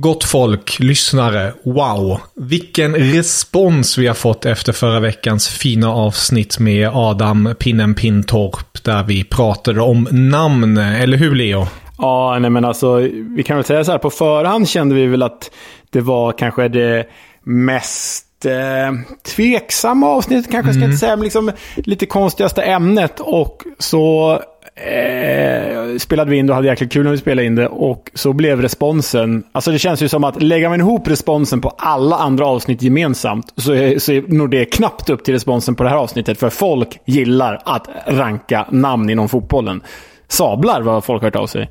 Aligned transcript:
Gott 0.00 0.24
folk, 0.24 0.78
lyssnare, 0.78 1.52
wow! 1.64 2.20
Vilken 2.34 2.94
respons 2.94 3.98
vi 3.98 4.06
har 4.06 4.14
fått 4.14 4.46
efter 4.46 4.72
förra 4.72 5.00
veckans 5.00 5.48
fina 5.48 5.92
avsnitt 5.92 6.58
med 6.58 6.90
Adam 6.92 7.54
Pinnen 7.58 7.94
Pintorp 7.94 8.84
där 8.84 9.02
vi 9.02 9.24
pratade 9.24 9.80
om 9.80 10.08
namn, 10.10 10.76
eller 10.78 11.16
hur 11.16 11.34
Leo? 11.34 11.66
Ja, 11.98 12.38
nej 12.40 12.50
men 12.50 12.64
alltså, 12.64 12.94
vi 13.36 13.42
kan 13.46 13.56
väl 13.56 13.64
säga 13.64 13.84
så 13.84 13.92
här, 13.92 13.98
på 13.98 14.10
förhand 14.10 14.68
kände 14.68 14.94
vi 14.94 15.06
väl 15.06 15.22
att 15.22 15.50
det 15.90 16.00
var 16.00 16.32
kanske 16.32 16.68
det 16.68 17.06
mest 17.42 18.26
eh, 18.44 18.94
tveksamma 19.34 20.08
avsnittet, 20.08 20.52
kanske 20.52 20.72
ska 20.72 20.80
jag 20.80 20.88
inte 20.88 20.98
säga, 20.98 21.16
men 21.16 21.24
liksom 21.24 21.52
lite 21.76 22.06
konstigaste 22.06 22.62
ämnet. 22.62 23.20
Och 23.20 23.62
så 23.78 24.40
eh, 24.76 25.98
spelade 25.98 26.30
vi 26.30 26.36
in 26.36 26.46
det 26.46 26.52
och 26.52 26.54
hade 26.54 26.68
jäkligt 26.68 26.92
kul 26.92 27.04
när 27.04 27.10
vi 27.10 27.18
spelade 27.18 27.46
in 27.46 27.54
det. 27.54 27.68
Och 27.68 28.10
så 28.14 28.32
blev 28.32 28.62
responsen, 28.62 29.44
alltså 29.52 29.70
det 29.70 29.78
känns 29.78 30.02
ju 30.02 30.08
som 30.08 30.24
att 30.24 30.42
lägger 30.42 30.68
man 30.68 30.80
ihop 30.80 31.08
responsen 31.08 31.60
på 31.60 31.68
alla 31.68 32.16
andra 32.16 32.46
avsnitt 32.46 32.82
gemensamt 32.82 33.52
så 33.56 33.72
är, 33.72 33.98
så 33.98 34.12
är 34.12 34.22
nog 34.22 34.50
det 34.50 34.64
knappt 34.64 35.10
upp 35.10 35.24
till 35.24 35.34
responsen 35.34 35.74
på 35.74 35.82
det 35.82 35.88
här 35.88 35.96
avsnittet. 35.96 36.38
För 36.38 36.50
folk 36.50 37.00
gillar 37.04 37.62
att 37.64 37.88
ranka 38.06 38.66
namn 38.70 39.10
inom 39.10 39.28
fotbollen. 39.28 39.82
Sablar 40.28 40.82
vad 40.82 41.04
folk 41.04 41.22
har 41.22 41.26
hört 41.26 41.36
av 41.36 41.46
sig. 41.46 41.70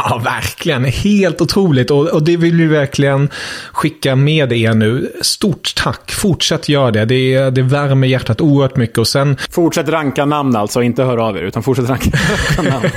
Ja, 0.00 0.20
verkligen. 0.24 0.84
Helt 0.84 1.40
otroligt. 1.40 1.90
Och, 1.90 2.06
och 2.08 2.22
det 2.22 2.36
vill 2.36 2.56
vi 2.56 2.66
verkligen 2.66 3.30
skicka 3.72 4.16
med 4.16 4.52
er 4.52 4.74
nu. 4.74 5.12
Stort 5.20 5.74
tack. 5.76 6.12
Fortsätt 6.12 6.68
göra 6.68 6.90
det. 6.90 7.04
Det, 7.04 7.50
det 7.50 7.62
värmer 7.62 8.06
hjärtat 8.06 8.40
oerhört 8.40 8.76
mycket. 8.76 8.98
Och 8.98 9.08
sen... 9.08 9.36
Fortsätt 9.50 9.88
ranka 9.88 10.24
namn 10.24 10.56
alltså, 10.56 10.82
inte 10.82 11.02
höra 11.02 11.24
av 11.24 11.36
er, 11.36 11.42
utan 11.42 11.62
fortsätt 11.62 11.88
ranka, 11.88 12.10
namn. 12.62 12.90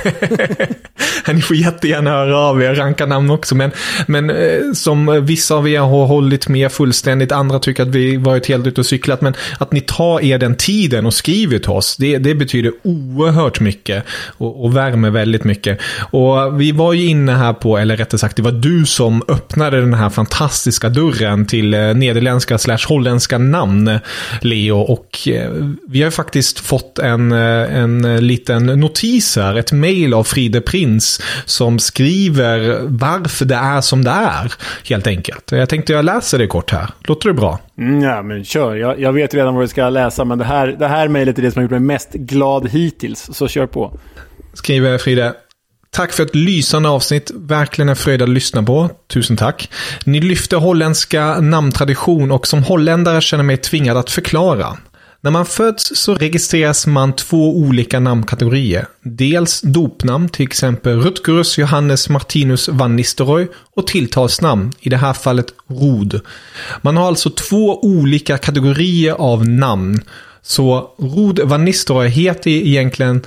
Ni 1.34 1.42
får 1.42 1.56
jättegärna 1.56 2.10
höra 2.10 2.38
av 2.38 2.62
er, 2.62 2.74
ranka 2.74 3.06
namn 3.06 3.30
också. 3.30 3.54
Men, 3.54 3.70
men 4.06 4.30
eh, 4.30 4.72
som 4.74 5.24
vissa 5.26 5.54
av 5.54 5.68
er 5.68 5.80
har 5.80 6.06
hållit 6.06 6.48
med 6.48 6.72
fullständigt, 6.72 7.32
andra 7.32 7.58
tycker 7.58 7.82
att 7.82 7.88
vi 7.88 8.16
varit 8.16 8.46
helt 8.46 8.66
ute 8.66 8.80
och 8.80 8.86
cyklat. 8.86 9.20
Men 9.20 9.34
att 9.58 9.72
ni 9.72 9.80
tar 9.80 10.24
er 10.24 10.38
den 10.38 10.56
tiden 10.56 11.06
och 11.06 11.14
skriver 11.14 11.58
till 11.58 11.70
oss, 11.70 11.96
det, 11.96 12.18
det 12.18 12.34
betyder 12.34 12.72
oerhört 12.84 13.60
mycket. 13.60 14.04
Och, 14.38 14.64
och 14.64 14.76
värmer 14.76 15.10
väldigt 15.10 15.44
mycket. 15.44 15.78
Och 16.10 16.60
vi 16.60 16.72
var 16.72 16.89
ju 16.92 17.06
inne 17.06 17.32
här 17.32 17.52
på, 17.52 17.78
eller 17.78 17.96
rättare 17.96 18.18
sagt, 18.18 18.36
det 18.36 18.42
var 18.42 18.52
du 18.52 18.86
som 18.86 19.22
öppnade 19.28 19.80
den 19.80 19.94
här 19.94 20.10
fantastiska 20.10 20.88
dörren 20.88 21.46
till 21.46 21.74
eh, 21.74 21.94
nederländska 21.94 22.58
slash 22.58 22.88
holländska 22.88 23.38
namn, 23.38 23.98
Leo. 24.40 24.76
Och 24.76 25.28
eh, 25.28 25.50
vi 25.88 26.00
har 26.00 26.06
ju 26.06 26.10
faktiskt 26.10 26.60
fått 26.60 26.98
en, 26.98 27.32
eh, 27.32 27.78
en 27.78 28.26
liten 28.26 28.66
notis 28.66 29.36
här, 29.36 29.54
ett 29.54 29.72
mail 29.72 30.14
av 30.14 30.24
Fride 30.24 30.60
Prins 30.60 31.20
som 31.44 31.78
skriver 31.78 32.78
varför 32.82 33.44
det 33.44 33.54
är 33.54 33.80
som 33.80 34.04
det 34.04 34.10
är, 34.10 34.52
helt 34.88 35.06
enkelt. 35.06 35.52
Jag 35.52 35.68
tänkte 35.68 35.92
jag 35.92 36.04
läser 36.04 36.38
det 36.38 36.46
kort 36.46 36.70
här. 36.70 36.90
Låter 37.00 37.28
det 37.28 37.34
bra? 37.34 37.58
Mm, 37.78 38.00
ja, 38.00 38.22
men 38.22 38.44
kör. 38.44 38.74
Jag, 38.74 39.00
jag 39.00 39.12
vet 39.12 39.34
redan 39.34 39.54
vad 39.54 39.62
vi 39.62 39.68
ska 39.68 39.88
läsa, 39.88 40.24
men 40.24 40.38
det 40.38 40.44
här, 40.44 40.66
det 40.66 40.88
här 40.88 41.08
mejlet 41.08 41.38
är 41.38 41.42
det 41.42 41.50
som 41.50 41.60
har 41.60 41.62
gjort 41.62 41.70
mig 41.70 41.80
mest 41.80 42.12
glad 42.12 42.68
hittills. 42.68 43.30
Så 43.32 43.48
kör 43.48 43.66
på. 43.66 43.98
Skriver 44.54 44.98
Fride. 44.98 45.34
Tack 45.92 46.12
för 46.12 46.22
ett 46.22 46.34
lysande 46.34 46.88
avsnitt. 46.88 47.30
Verkligen 47.34 47.88
en 47.88 47.96
fröjd 47.96 48.22
att 48.22 48.28
lyssna 48.28 48.62
på. 48.62 48.90
Tusen 49.12 49.36
tack. 49.36 49.70
Ni 50.04 50.20
lyfter 50.20 50.56
holländska 50.56 51.40
namntradition 51.40 52.30
och 52.30 52.46
som 52.46 52.62
holländare 52.62 53.20
känner 53.20 53.44
mig 53.44 53.56
tvingad 53.56 53.96
att 53.96 54.10
förklara. 54.10 54.76
När 55.22 55.30
man 55.30 55.46
föds 55.46 55.92
så 55.94 56.14
registreras 56.14 56.86
man 56.86 57.12
två 57.12 57.56
olika 57.56 58.00
namnkategorier. 58.00 58.86
Dels 59.02 59.60
dopnamn, 59.60 60.28
till 60.28 60.46
exempel 60.46 61.00
Rutgerus 61.00 61.58
Johannes 61.58 62.08
Martinus 62.08 62.68
van 62.68 62.96
Nistelrooy 62.96 63.48
och 63.76 63.86
tilltalsnamn, 63.86 64.72
i 64.80 64.88
det 64.88 64.96
här 64.96 65.12
fallet 65.12 65.46
Rod. 65.66 66.20
Man 66.82 66.96
har 66.96 67.06
alltså 67.06 67.30
två 67.30 67.84
olika 67.84 68.38
kategorier 68.38 69.12
av 69.12 69.48
namn. 69.48 70.02
Så 70.42 70.90
Rod 70.98 71.40
van 71.40 71.64
Nistelrooy 71.64 72.08
heter 72.08 72.50
egentligen 72.50 73.22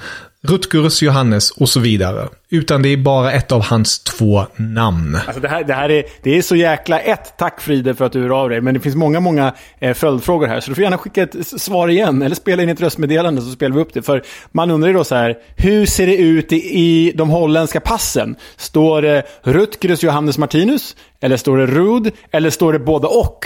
Rutgerus 0.47 1.01
Johannes 1.01 1.51
och 1.51 1.69
så 1.69 1.79
vidare. 1.79 2.27
Utan 2.49 2.81
det 2.81 2.89
är 2.89 2.97
bara 2.97 3.31
ett 3.31 3.51
av 3.51 3.61
hans 3.61 3.99
två 3.99 4.45
namn. 4.55 5.15
Alltså 5.15 5.41
det, 5.41 5.47
här, 5.47 5.63
det 5.63 5.73
här 5.73 5.91
är, 5.91 6.03
det 6.23 6.37
är 6.37 6.41
så 6.41 6.55
jäkla 6.55 6.99
ett. 6.99 7.37
Tack 7.37 7.61
Fride 7.61 7.95
för 7.95 8.05
att 8.05 8.11
du 8.11 8.21
hör 8.21 8.41
av 8.41 8.49
dig. 8.49 8.61
Men 8.61 8.73
det 8.73 8.79
finns 8.79 8.95
många, 8.95 9.19
många 9.19 9.53
eh, 9.79 9.93
följdfrågor 9.93 10.47
här. 10.47 10.59
Så 10.59 10.69
du 10.71 10.75
får 10.75 10.83
gärna 10.83 10.97
skicka 10.97 11.23
ett 11.23 11.47
svar 11.47 11.87
igen. 11.87 12.21
Eller 12.21 12.35
spela 12.35 12.63
in 12.63 12.69
ett 12.69 12.81
röstmeddelande 12.81 13.41
så 13.41 13.51
spelar 13.51 13.75
vi 13.75 13.81
upp 13.81 13.93
det. 13.93 14.01
För 14.01 14.23
man 14.51 14.71
undrar 14.71 14.87
ju 14.87 14.93
då 14.93 15.03
så 15.03 15.15
här. 15.15 15.37
Hur 15.57 15.85
ser 15.85 16.07
det 16.07 16.17
ut 16.17 16.53
i, 16.53 16.79
i 16.79 17.11
de 17.15 17.29
holländska 17.29 17.79
passen? 17.79 18.35
Står 18.57 19.01
det 19.01 19.23
Rutgerus 19.43 20.03
Johannes 20.03 20.37
Martinus? 20.37 20.95
Eller 21.21 21.37
står 21.37 21.57
det 21.57 21.65
Rud? 21.65 22.11
Eller 22.31 22.49
står 22.49 22.73
det 22.73 22.79
både 22.79 23.07
och? 23.07 23.45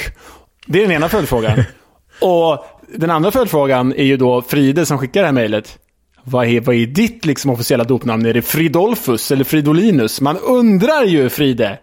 Det 0.68 0.80
är 0.80 0.84
den 0.84 0.92
ena 0.92 1.10
följdfrågan. 1.10 1.64
och 2.22 2.66
den 2.96 3.10
andra 3.10 3.32
följdfrågan 3.32 3.94
är 3.94 4.06
ju 4.06 4.18
då 4.18 4.42
Fride 4.42 4.86
som 4.86 4.98
skickar 4.98 5.22
det 5.22 5.28
här 5.28 5.34
mejlet. 5.34 5.80
Vad 6.30 6.48
är, 6.48 6.62
vad 6.62 6.76
är 6.76 6.86
ditt 6.86 7.26
liksom 7.26 7.52
officiella 7.52 7.84
dopnamn? 7.84 8.26
Är 8.26 8.34
det 8.34 8.42
Fridolfus 8.42 9.32
eller 9.32 9.44
Fridolinus? 9.44 10.22
Man 10.22 10.38
undrar 10.38 11.04
ju, 11.04 11.30
Fride. 11.30 11.80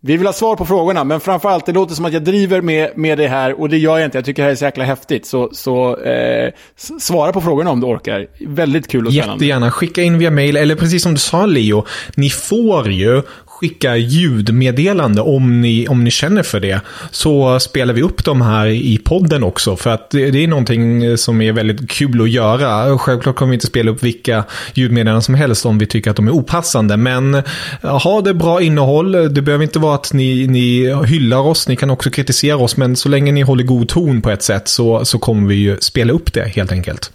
Vi 0.00 0.16
vill 0.16 0.26
ha 0.26 0.32
svar 0.32 0.56
på 0.56 0.66
frågorna, 0.66 1.04
men 1.04 1.20
framförallt 1.20 1.66
det 1.66 1.72
låter 1.72 1.94
som 1.94 2.04
att 2.04 2.12
jag 2.12 2.24
driver 2.24 2.60
med, 2.60 2.90
med 2.96 3.18
det 3.18 3.28
här 3.28 3.60
och 3.60 3.68
det 3.68 3.78
gör 3.78 3.98
jag 3.98 4.06
inte. 4.06 4.18
Jag 4.18 4.24
tycker 4.24 4.42
det 4.42 4.46
här 4.46 4.52
är 4.52 4.56
så 4.56 4.64
jäkla 4.64 4.84
häftigt. 4.84 5.26
Så, 5.26 5.50
så 5.52 5.96
eh, 5.96 6.52
svara 6.76 7.32
på 7.32 7.40
frågorna 7.40 7.70
om 7.70 7.80
du 7.80 7.86
orkar. 7.86 8.26
Väldigt 8.40 8.88
kul 8.88 9.06
och 9.06 9.12
spännande. 9.12 9.34
Jättegärna. 9.44 9.70
Skicka 9.70 10.02
in 10.02 10.18
via 10.18 10.30
mail, 10.30 10.56
eller 10.56 10.74
precis 10.74 11.02
som 11.02 11.12
du 11.12 11.18
sa 11.18 11.46
Leo, 11.46 11.84
ni 12.14 12.30
får 12.30 12.90
ju 12.90 13.22
skicka 13.62 13.96
ljudmeddelande 13.96 15.20
om 15.20 15.60
ni, 15.60 15.88
om 15.88 16.04
ni 16.04 16.10
känner 16.10 16.42
för 16.42 16.60
det. 16.60 16.80
Så 17.10 17.60
spelar 17.60 17.94
vi 17.94 18.02
upp 18.02 18.24
dem 18.24 18.40
här 18.40 18.66
i 18.66 18.98
podden 19.04 19.44
också. 19.44 19.76
För 19.76 19.90
att 19.90 20.10
det, 20.10 20.30
det 20.30 20.44
är 20.44 20.48
någonting 20.48 21.16
som 21.18 21.40
är 21.40 21.52
väldigt 21.52 21.90
kul 21.90 22.22
att 22.22 22.30
göra. 22.30 22.98
Självklart 22.98 23.36
kommer 23.36 23.50
vi 23.50 23.54
inte 23.54 23.66
spela 23.66 23.90
upp 23.90 24.02
vilka 24.02 24.44
ljudmeddelanden 24.74 25.22
som 25.22 25.34
helst 25.34 25.66
om 25.66 25.78
vi 25.78 25.86
tycker 25.86 26.10
att 26.10 26.16
de 26.16 26.28
är 26.28 26.32
opassande. 26.32 26.96
Men 26.96 27.42
ha 27.82 28.20
det 28.20 28.34
bra 28.34 28.62
innehåll. 28.62 29.12
Det 29.34 29.42
behöver 29.42 29.64
inte 29.64 29.78
vara 29.78 29.94
att 29.94 30.12
ni, 30.12 30.46
ni 30.46 30.94
hyllar 31.06 31.38
oss. 31.38 31.68
Ni 31.68 31.76
kan 31.76 31.90
också 31.90 32.10
kritisera 32.10 32.56
oss. 32.56 32.76
Men 32.76 32.96
så 32.96 33.08
länge 33.08 33.32
ni 33.32 33.40
håller 33.42 33.64
god 33.64 33.88
ton 33.88 34.22
på 34.22 34.30
ett 34.30 34.42
sätt 34.42 34.68
så, 34.68 35.04
så 35.04 35.18
kommer 35.18 35.48
vi 35.48 35.54
ju 35.54 35.76
spela 35.80 36.12
upp 36.12 36.32
det 36.32 36.48
helt 36.48 36.72
enkelt. 36.72 37.10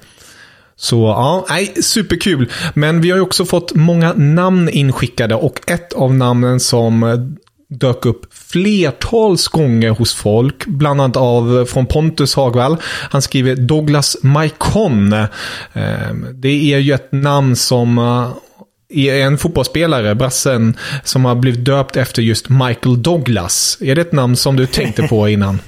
Så 0.79 0.95
ja, 0.95 1.45
nej, 1.49 1.73
superkul. 1.81 2.51
Men 2.73 3.01
vi 3.01 3.09
har 3.09 3.17
ju 3.17 3.23
också 3.23 3.45
fått 3.45 3.75
många 3.75 4.13
namn 4.13 4.69
inskickade 4.69 5.35
och 5.35 5.71
ett 5.71 5.93
av 5.93 6.15
namnen 6.15 6.59
som 6.59 7.03
eh, 7.03 7.15
dök 7.69 8.05
upp 8.05 8.33
flertals 8.33 9.47
gånger 9.47 9.89
hos 9.89 10.13
folk, 10.13 10.65
bland 10.65 11.01
annat 11.01 11.17
av 11.17 11.59
eh, 11.59 11.65
från 11.65 11.85
Pontus 11.85 12.35
Hagvall. 12.35 12.77
Han 12.83 13.21
skriver 13.21 13.55
Douglas 13.55 14.17
Maikon. 14.23 15.13
Ehm, 15.13 16.27
det 16.33 16.73
är 16.73 16.77
ju 16.77 16.93
ett 16.93 17.11
namn 17.11 17.55
som 17.55 17.97
eh, 17.97 18.29
en 18.89 19.37
fotbollsspelare, 19.37 20.15
brassen, 20.15 20.77
som 21.03 21.25
har 21.25 21.35
blivit 21.35 21.65
döpt 21.65 21.97
efter 21.97 22.21
just 22.21 22.49
Michael 22.49 23.03
Douglas. 23.03 23.77
Är 23.81 23.95
det 23.95 24.01
ett 24.01 24.11
namn 24.11 24.35
som 24.35 24.55
du 24.55 24.65
tänkte 24.65 25.07
på 25.07 25.29
innan? 25.29 25.59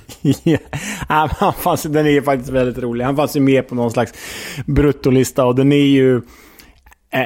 ja, 1.10 1.30
han 1.38 1.54
fanns, 1.54 1.84
den 1.84 2.08
är 2.08 2.22
faktiskt 2.22 2.50
väldigt 2.50 2.84
rolig. 2.84 3.06
Han 3.06 3.16
fanns 3.16 3.36
ju 3.36 3.40
med 3.40 3.68
på 3.68 3.76
någon 3.76 3.92
slags 3.92 4.14
bruttolista 4.66 5.46
och 5.46 5.56
den 5.56 5.72
är 5.72 5.86
ju... 5.86 6.16
Eh, 7.14 7.22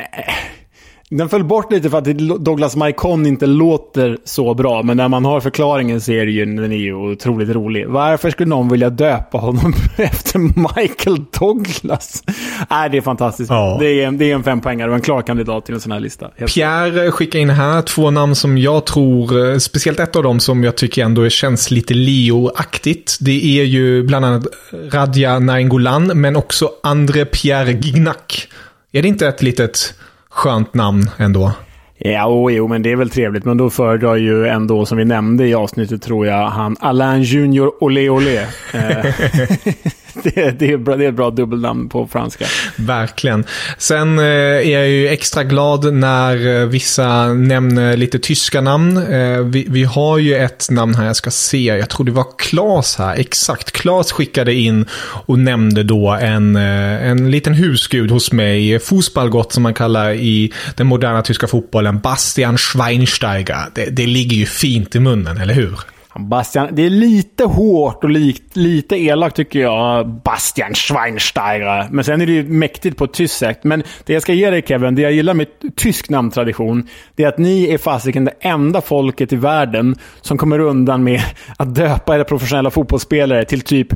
den 1.17 1.29
föll 1.29 1.43
bort 1.43 1.71
lite 1.71 1.89
för 1.89 1.97
att 1.97 2.05
Douglas 2.45 2.75
Maikon 2.75 3.25
inte 3.25 3.45
låter 3.45 4.17
så 4.23 4.53
bra, 4.53 4.83
men 4.83 4.97
när 4.97 5.07
man 5.07 5.25
har 5.25 5.39
förklaringen 5.39 6.01
så 6.01 6.11
är 6.11 6.25
det 6.25 6.31
ju, 6.31 6.45
den 6.45 6.71
är 6.71 6.77
ju 6.77 6.93
otroligt 6.93 7.49
rolig. 7.49 7.87
Varför 7.87 8.29
skulle 8.29 8.49
någon 8.49 8.69
vilja 8.69 8.89
döpa 8.89 9.37
honom 9.37 9.73
efter 9.97 10.39
Michael 10.39 11.17
Douglas? 11.39 12.23
Nej, 12.69 12.89
det 12.89 12.97
är 12.97 13.01
fantastiskt. 13.01 13.49
Ja. 13.49 13.77
Det, 13.79 14.03
är, 14.03 14.11
det 14.11 14.31
är 14.31 14.35
en 14.35 14.43
fempoängare 14.43 14.89
och 14.89 14.95
en 14.95 15.01
klar 15.01 15.21
kandidat 15.21 15.65
till 15.65 15.75
en 15.75 15.81
sån 15.81 15.91
här 15.91 15.99
lista. 15.99 16.27
Pierre 16.27 17.11
skickar 17.11 17.39
in 17.39 17.49
här 17.49 17.81
två 17.81 18.11
namn 18.11 18.35
som 18.35 18.57
jag 18.57 18.85
tror, 18.85 19.51
eh, 19.51 19.57
speciellt 19.57 19.99
ett 19.99 20.15
av 20.15 20.23
dem 20.23 20.39
som 20.39 20.63
jag 20.63 20.77
tycker 20.77 21.03
ändå 21.03 21.29
känns 21.29 21.71
lite 21.71 21.93
Leo-aktigt. 21.93 23.17
Det 23.21 23.59
är 23.59 23.63
ju 23.63 24.03
bland 24.03 24.25
annat 24.25 24.47
Radja 24.91 25.39
Nainggolan, 25.39 26.21
men 26.21 26.35
också 26.35 26.69
André 26.83 27.25
Pierre 27.25 27.71
Gignac. 27.71 28.47
Är 28.91 29.01
det 29.01 29.07
inte 29.07 29.27
ett 29.27 29.41
litet 29.41 29.93
skönt 30.33 30.73
namn 30.73 31.09
ändå. 31.17 31.51
Ja, 31.97 32.27
oh, 32.27 32.53
jo, 32.53 32.67
men 32.67 32.81
det 32.81 32.91
är 32.91 32.95
väl 32.95 33.09
trevligt. 33.09 33.45
Men 33.45 33.57
då 33.57 33.69
föredrar 33.69 34.15
ju 34.15 34.47
ändå, 34.47 34.85
som 34.85 34.97
vi 34.97 35.05
nämnde 35.05 35.47
i 35.47 35.53
avsnittet, 35.53 36.01
tror 36.01 36.27
jag, 36.27 36.49
han 36.49 36.75
Alain 36.79 37.21
Junior 37.21 37.83
Olé 37.83 38.09
Olé. 38.09 38.45
Det, 40.23 40.59
det, 40.59 40.71
är 40.71 40.77
bra, 40.77 40.95
det 40.95 41.05
är 41.05 41.09
ett 41.09 41.15
bra 41.15 41.29
dubbelnamn 41.29 41.89
på 41.89 42.07
franska. 42.07 42.45
Verkligen. 42.75 43.45
Sen 43.77 44.19
eh, 44.19 44.25
är 44.25 44.69
jag 44.69 44.89
ju 44.89 45.07
extra 45.07 45.43
glad 45.43 45.93
när 45.93 46.61
eh, 46.61 46.67
vissa 46.67 47.33
nämner 47.33 47.97
lite 47.97 48.19
tyska 48.19 48.61
namn. 48.61 48.97
Eh, 48.97 49.39
vi, 49.39 49.65
vi, 49.69 49.83
har 49.83 50.17
ju 50.17 50.35
ett 50.35 50.67
namn 50.71 50.95
här 50.95 51.05
jag 51.05 51.15
ska 51.15 51.31
se. 51.31 51.63
Jag 51.63 51.89
tror 51.89 52.05
det 52.05 52.11
var 52.11 52.25
Klas 52.37 52.95
här. 52.95 53.15
Exakt. 53.15 53.71
Klas 53.71 54.11
skickade 54.11 54.53
in 54.53 54.85
och 55.25 55.39
nämnde 55.39 55.83
då 55.83 56.11
en, 56.11 56.55
eh, 56.55 57.07
en 57.07 57.31
liten 57.31 57.53
husgud 57.53 58.11
hos 58.11 58.31
mig. 58.31 58.79
Fußballgott 58.79 59.51
som 59.51 59.63
man 59.63 59.73
kallar 59.73 60.11
i 60.13 60.53
den 60.75 60.87
moderna 60.87 61.21
tyska 61.21 61.47
fotbollen. 61.47 61.99
Bastian 61.99 62.57
Schweinsteiger. 62.57 63.65
Det, 63.75 63.85
det 63.85 64.07
ligger 64.07 64.37
ju 64.37 64.45
fint 64.45 64.95
i 64.95 64.99
munnen, 64.99 65.37
eller 65.37 65.53
hur? 65.53 65.79
Bastian, 66.15 66.67
det 66.71 66.85
är 66.85 66.89
lite 66.89 67.43
hårt 67.43 68.03
och 68.03 68.09
likt, 68.09 68.55
lite 68.55 68.95
elakt 68.95 69.35
tycker 69.35 69.59
jag. 69.59 70.07
Bastian 70.07 70.73
Schweinsteiger. 70.73 71.87
Men 71.91 72.03
sen 72.03 72.21
är 72.21 72.25
det 72.25 72.31
ju 72.31 72.43
mäktigt 72.43 72.97
på 72.97 73.03
ett 73.03 73.13
tyskt 73.13 73.37
sätt. 73.37 73.63
Men 73.63 73.83
det 74.05 74.13
jag 74.13 74.21
ska 74.21 74.33
ge 74.33 74.49
dig 74.49 74.63
Kevin, 74.67 74.95
det 74.95 75.01
jag 75.01 75.11
gillar 75.11 75.33
med 75.33 75.47
tysk 75.75 76.09
namntradition, 76.09 76.87
det 77.15 77.23
är 77.23 77.27
att 77.27 77.37
ni 77.37 77.73
är 77.73 77.77
fasiken 77.77 78.25
det 78.25 78.33
enda 78.39 78.81
folket 78.81 79.33
i 79.33 79.35
världen 79.35 79.95
som 80.21 80.37
kommer 80.37 80.59
undan 80.59 81.03
med 81.03 81.21
att 81.57 81.75
döpa 81.75 82.15
era 82.15 82.23
professionella 82.23 82.71
fotbollsspelare 82.71 83.45
till 83.45 83.61
typ 83.61 83.87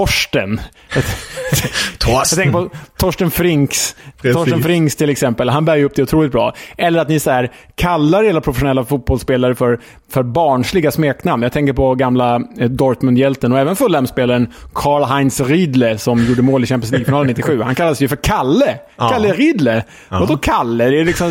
Torsten. 1.98 2.08
Jag 2.08 2.28
tänker 2.28 2.52
på 2.52 2.70
Torsten 2.96 3.30
Frinks. 3.30 3.96
Precis. 4.22 4.36
Torsten 4.36 4.62
Frinks 4.62 4.96
till 4.96 5.10
exempel. 5.10 5.48
Han 5.48 5.64
bär 5.64 5.76
ju 5.76 5.84
upp 5.84 5.94
det 5.94 6.02
otroligt 6.02 6.32
bra. 6.32 6.54
Eller 6.76 7.00
att 7.00 7.08
ni 7.08 7.20
så 7.20 7.30
här, 7.30 7.52
kallar 7.74 8.24
era 8.24 8.40
professionella 8.40 8.84
fotbollsspelare 8.84 9.54
för, 9.54 9.80
för 10.12 10.22
barnsliga 10.22 10.90
smeknamn. 10.90 11.42
Jag 11.42 11.52
tänker 11.52 11.72
på 11.72 11.94
gamla 11.94 12.36
eh, 12.58 12.70
Dortmund-hjälten 12.70 13.52
och 13.52 13.58
även 13.58 13.76
Fulham-spelaren 13.76 14.52
Karl-Heinz 14.72 15.40
Riedle 15.40 15.98
som 15.98 16.24
gjorde 16.24 16.42
mål 16.42 16.64
i 16.64 16.66
Champions 16.66 16.90
League-finalen 16.92 17.26
97. 17.36 17.62
Han 17.62 17.74
kallas 17.74 18.00
ju 18.00 18.08
för 18.08 18.16
Kalle. 18.16 18.78
Ja. 18.96 19.08
Kalle 19.08 19.32
Riedle. 19.32 19.84
Ja. 20.08 20.20
Vadå 20.20 20.36
Kalle? 20.36 20.84
Är 20.84 20.90
det 20.90 21.04
liksom 21.04 21.30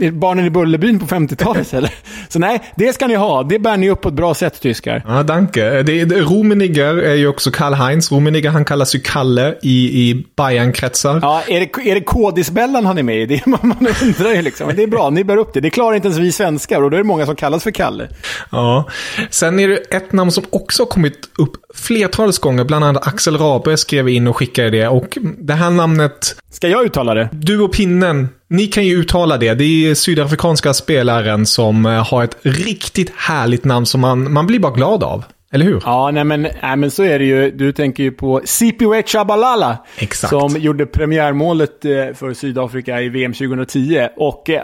är 0.00 0.10
barnen 0.10 0.44
i 0.46 0.50
Bullerbyn 0.50 0.98
på 0.98 1.06
50-talet 1.06 1.74
eller? 1.74 1.94
Så 2.28 2.38
nej, 2.38 2.60
det 2.76 2.92
ska 2.92 3.06
ni 3.06 3.14
ha. 3.14 3.42
Det 3.42 3.58
bär 3.58 3.76
ni 3.76 3.90
upp 3.90 4.00
på 4.00 4.08
ett 4.08 4.14
bra 4.14 4.34
sätt, 4.34 4.60
tyskar. 4.60 5.02
Ja, 5.06 5.22
danke. 5.22 5.82
Det, 5.82 6.04
det, 6.04 6.20
Rummenigger 6.20 6.96
är 6.96 7.14
ju 7.14 7.28
också 7.28 7.50
Karl-Heinz. 7.50 8.05
Rummenigger, 8.12 8.50
han 8.50 8.64
kallas 8.64 8.94
ju 8.94 9.00
Kalle 9.00 9.54
i, 9.62 10.08
i 10.10 10.26
Bayern-kretsar. 10.36 11.18
Ja, 11.22 11.42
är 11.46 11.60
det, 11.60 11.90
är 11.90 11.94
det 11.94 12.00
Kodisbellan 12.00 12.86
han 12.86 12.98
är 12.98 13.02
med 13.02 13.16
i? 13.16 13.26
Det, 13.26 13.46
man, 13.46 13.60
man 13.62 13.94
undrar 14.02 14.34
ju 14.34 14.42
liksom. 14.42 14.72
Det 14.76 14.82
är 14.82 14.86
bra, 14.86 15.10
ni 15.10 15.24
bär 15.24 15.36
upp 15.36 15.54
det. 15.54 15.60
Det 15.60 15.70
klarar 15.70 15.96
inte 15.96 16.08
ens 16.08 16.18
vi 16.18 16.32
svenskar 16.32 16.82
och 16.82 16.90
då 16.90 16.96
är 16.96 16.98
det 16.98 17.04
många 17.04 17.26
som 17.26 17.36
kallas 17.36 17.62
för 17.62 17.70
Kalle. 17.70 18.08
Ja. 18.50 18.88
Sen 19.30 19.60
är 19.60 19.68
det 19.68 19.76
ett 19.76 20.12
namn 20.12 20.30
som 20.30 20.44
också 20.50 20.82
har 20.82 20.86
kommit 20.88 21.18
upp 21.38 21.52
flertalet 21.74 22.38
gånger. 22.38 22.64
Bland 22.64 22.84
annat 22.84 23.06
Axel 23.06 23.38
Rabe 23.38 23.76
skrev 23.76 24.08
in 24.08 24.26
och 24.26 24.36
skickade 24.36 24.70
det. 24.70 24.88
Och 24.88 25.18
det 25.38 25.54
här 25.54 25.70
namnet... 25.70 26.36
Ska 26.50 26.68
jag 26.68 26.84
uttala 26.84 27.14
det? 27.14 27.28
Du 27.32 27.60
och 27.60 27.72
pinnen. 27.72 28.28
Ni 28.48 28.66
kan 28.66 28.84
ju 28.86 28.96
uttala 28.96 29.36
det. 29.36 29.54
Det 29.54 29.64
är 29.64 29.94
sydafrikanska 29.94 30.74
spelaren 30.74 31.46
som 31.46 31.86
eh, 31.86 32.06
har 32.06 32.24
ett 32.24 32.36
riktigt 32.42 33.12
härligt 33.16 33.64
namn 33.64 33.86
som 33.86 34.00
man, 34.00 34.32
man 34.32 34.46
blir 34.46 34.58
bara 34.58 34.72
glad 34.72 35.02
av. 35.02 35.24
Eller 35.56 35.66
hur? 35.66 35.82
Ja, 35.84 36.10
nej 36.10 36.24
men, 36.24 36.42
nej 36.42 36.76
men 36.76 36.90
så 36.90 37.02
är 37.02 37.18
det 37.18 37.24
ju. 37.24 37.50
Du 37.50 37.72
tänker 37.72 38.02
ju 38.02 38.12
på 38.12 38.40
Sipiwe 38.44 39.02
Chabalala. 39.02 39.78
Exakt. 39.98 40.30
Som 40.30 40.60
gjorde 40.60 40.86
premiärmålet 40.86 41.84
eh, 41.84 41.90
för 42.14 42.34
Sydafrika 42.34 43.00
i 43.00 43.08
VM 43.08 43.32
2010. 43.32 44.08
Och 44.16 44.50
eh, 44.50 44.62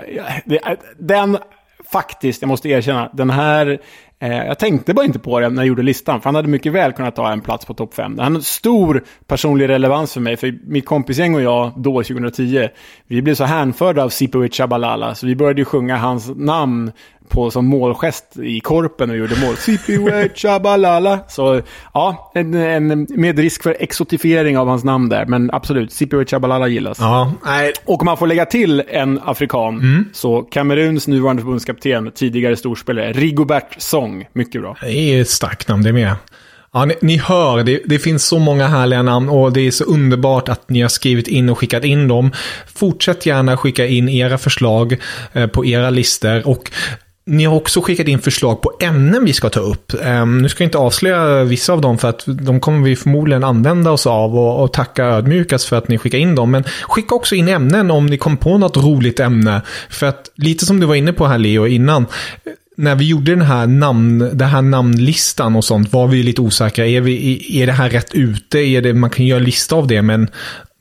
den, 0.99 1.39
faktiskt, 1.93 2.43
jag 2.43 2.49
måste 2.49 2.69
erkänna, 2.69 3.11
den 3.13 3.31
här 3.31 3.79
Eh, 4.23 4.47
jag 4.47 4.59
tänkte 4.59 4.95
bara 4.95 5.07
inte 5.07 5.19
på 5.19 5.41
det 5.41 5.49
när 5.49 5.63
jag 5.63 5.69
gjorde 5.69 5.83
listan, 5.83 6.21
för 6.21 6.25
han 6.25 6.35
hade 6.35 6.49
mycket 6.49 6.73
väl 6.73 6.93
kunnat 6.93 7.17
ta 7.17 7.33
en 7.33 7.41
plats 7.41 7.67
på 7.67 7.75
topp 7.75 7.95
5. 7.95 8.19
Han 8.19 8.35
har 8.35 8.43
stor 8.43 9.05
personlig 9.27 9.69
relevans 9.69 10.13
för 10.13 10.21
mig, 10.21 10.37
för 10.37 10.59
mitt 10.67 10.87
kompisgäng 10.87 11.35
och 11.35 11.43
jag 11.43 11.73
då, 11.77 12.03
2010, 12.03 12.69
vi 13.07 13.23
blev 13.23 13.35
så 13.35 13.45
hänförda 13.45 14.05
av 14.05 14.09
Sipovic 14.09 14.57
Chabalala, 14.57 15.15
så 15.15 15.27
vi 15.27 15.37
började 15.37 15.61
ju 15.61 15.65
sjunga 15.65 15.97
hans 15.97 16.31
namn 16.37 16.93
på 17.33 17.51
som 17.51 17.67
målgest 17.67 18.37
i 18.43 18.61
korpen 18.61 19.11
och 19.11 19.17
gjorde 19.17 19.41
mål. 19.41 19.57
Sipiwe 19.57 20.29
Chabalala. 20.35 21.19
Så 21.29 21.61
ja, 21.95 22.33
en, 22.35 22.55
en, 22.55 23.07
med 23.11 23.39
risk 23.39 23.63
för 23.63 23.77
exotifiering 23.81 24.59
av 24.59 24.69
hans 24.69 24.85
namn 24.85 25.09
där. 25.09 25.27
Men 25.27 25.51
absolut, 25.53 25.93
Sipiwe 25.93 26.25
Chabalala 26.25 26.69
gillas. 26.69 26.99
Ja, 27.01 27.33
nej. 27.45 27.73
Och 27.85 28.01
om 28.03 28.07
man 28.07 28.17
får 28.17 28.27
lägga 28.27 28.47
till 28.47 28.83
en 28.89 29.21
afrikan, 29.25 29.75
mm. 29.75 30.05
så 30.13 30.43
Kameruns 30.43 31.09
nuvarande 31.09 31.43
förbundskapten, 31.43 32.13
tidigare 32.15 32.57
storspelare, 32.57 33.13
Rigobert 33.13 33.75
Song. 33.79 34.27
Mycket 34.33 34.61
bra. 34.61 34.77
Det 34.81 34.93
är 34.93 35.21
ett 35.21 35.31
starkt 35.31 35.69
namn 35.69 35.83
det 35.83 35.93
med. 35.93 36.17
Ja, 36.75 36.85
ni, 36.85 36.95
ni 37.01 37.17
hör, 37.17 37.63
det, 37.65 37.81
det, 37.85 37.99
finns 37.99 38.27
så 38.27 38.39
många 38.39 38.67
härliga 38.67 39.03
namn 39.03 39.29
och 39.29 39.53
det 39.53 39.61
är 39.61 39.71
så 39.71 39.85
underbart 39.85 40.49
att 40.49 40.71
ni 40.71 40.83
har 40.83 40.89
skrivit 40.89 41.29
in 41.29 41.49
och 41.49 41.59
skickat 41.59 41.85
in 41.85 42.09
dem. 42.09 42.33
Fortsätt 42.75 43.27
gärna 43.27 43.57
skicka 43.57 43.87
in 43.87 44.09
era 44.09 44.39
förslag 44.39 44.97
eh, 45.33 45.47
på 45.47 45.67
era 45.67 45.91
listor 45.91 46.49
och 46.49 46.71
ni 47.25 47.45
har 47.45 47.57
också 47.57 47.81
skickat 47.81 48.09
in 48.09 48.19
förslag 48.19 48.63
på 48.63 48.73
ämnen 48.81 49.25
vi 49.25 49.33
ska 49.33 49.51
ta 49.51 49.61
upp. 49.61 49.93
Ehm, 50.03 50.39
nu 50.39 50.49
ska 50.49 50.63
jag 50.63 50.67
inte 50.67 50.79
avslöja 50.79 51.45
vissa 51.45 51.73
av 51.73 51.81
dem 51.81 51.99
för 51.99 52.09
att 52.09 52.25
de 52.27 52.61
kommer 52.61 52.85
vi 52.85 52.97
förmodligen 52.97 53.45
använda 53.45 53.91
oss 53.91 54.07
av 54.07 54.39
och, 54.39 54.63
och 54.63 54.73
tacka 54.73 55.05
ödmjukast 55.05 55.65
för 55.65 55.77
att 55.77 55.89
ni 55.89 55.99
skickar 55.99 56.19
in 56.19 56.35
dem. 56.35 56.51
Men 56.51 56.65
skicka 56.83 57.15
också 57.15 57.35
in 57.35 57.49
ämnen 57.49 57.91
om 57.91 58.07
ni 58.07 58.19
kom 58.19 58.37
på 58.37 58.59
något 58.59 58.77
roligt 58.77 59.21
ämne. 59.21 59.63
För 59.91 60.07
att 60.07 60.31
lite 60.35 60.67
som 60.67 60.81
du 60.81 60.87
var 60.87 60.95
inne 60.95 61.13
på 61.13 61.27
här 61.27 61.39
Leo 61.39 61.67
innan. 61.67 62.07
När 62.77 62.95
vi 62.95 63.09
gjorde 63.09 63.33
den 63.33 63.43
här, 63.43 63.67
namn, 63.67 64.19
den 64.19 64.49
här 64.49 64.63
namnlistan 64.63 65.57
och 65.57 65.65
sånt 65.65 65.93
var 65.93 66.07
vi 66.07 66.23
lite 66.23 66.41
osäkra. 66.41 66.87
Är, 66.87 67.01
vi, 67.01 67.61
är 67.63 67.67
det 67.67 67.73
här 67.73 67.91
rätt 67.91 68.15
ute? 68.15 68.59
Är 68.59 68.83
det, 68.83 68.95
man 68.95 69.11
kan 69.11 69.27
göra 69.27 69.39
en 69.39 69.45
lista 69.45 69.77
av 69.77 69.87
det 69.87 70.03
men 70.03 70.29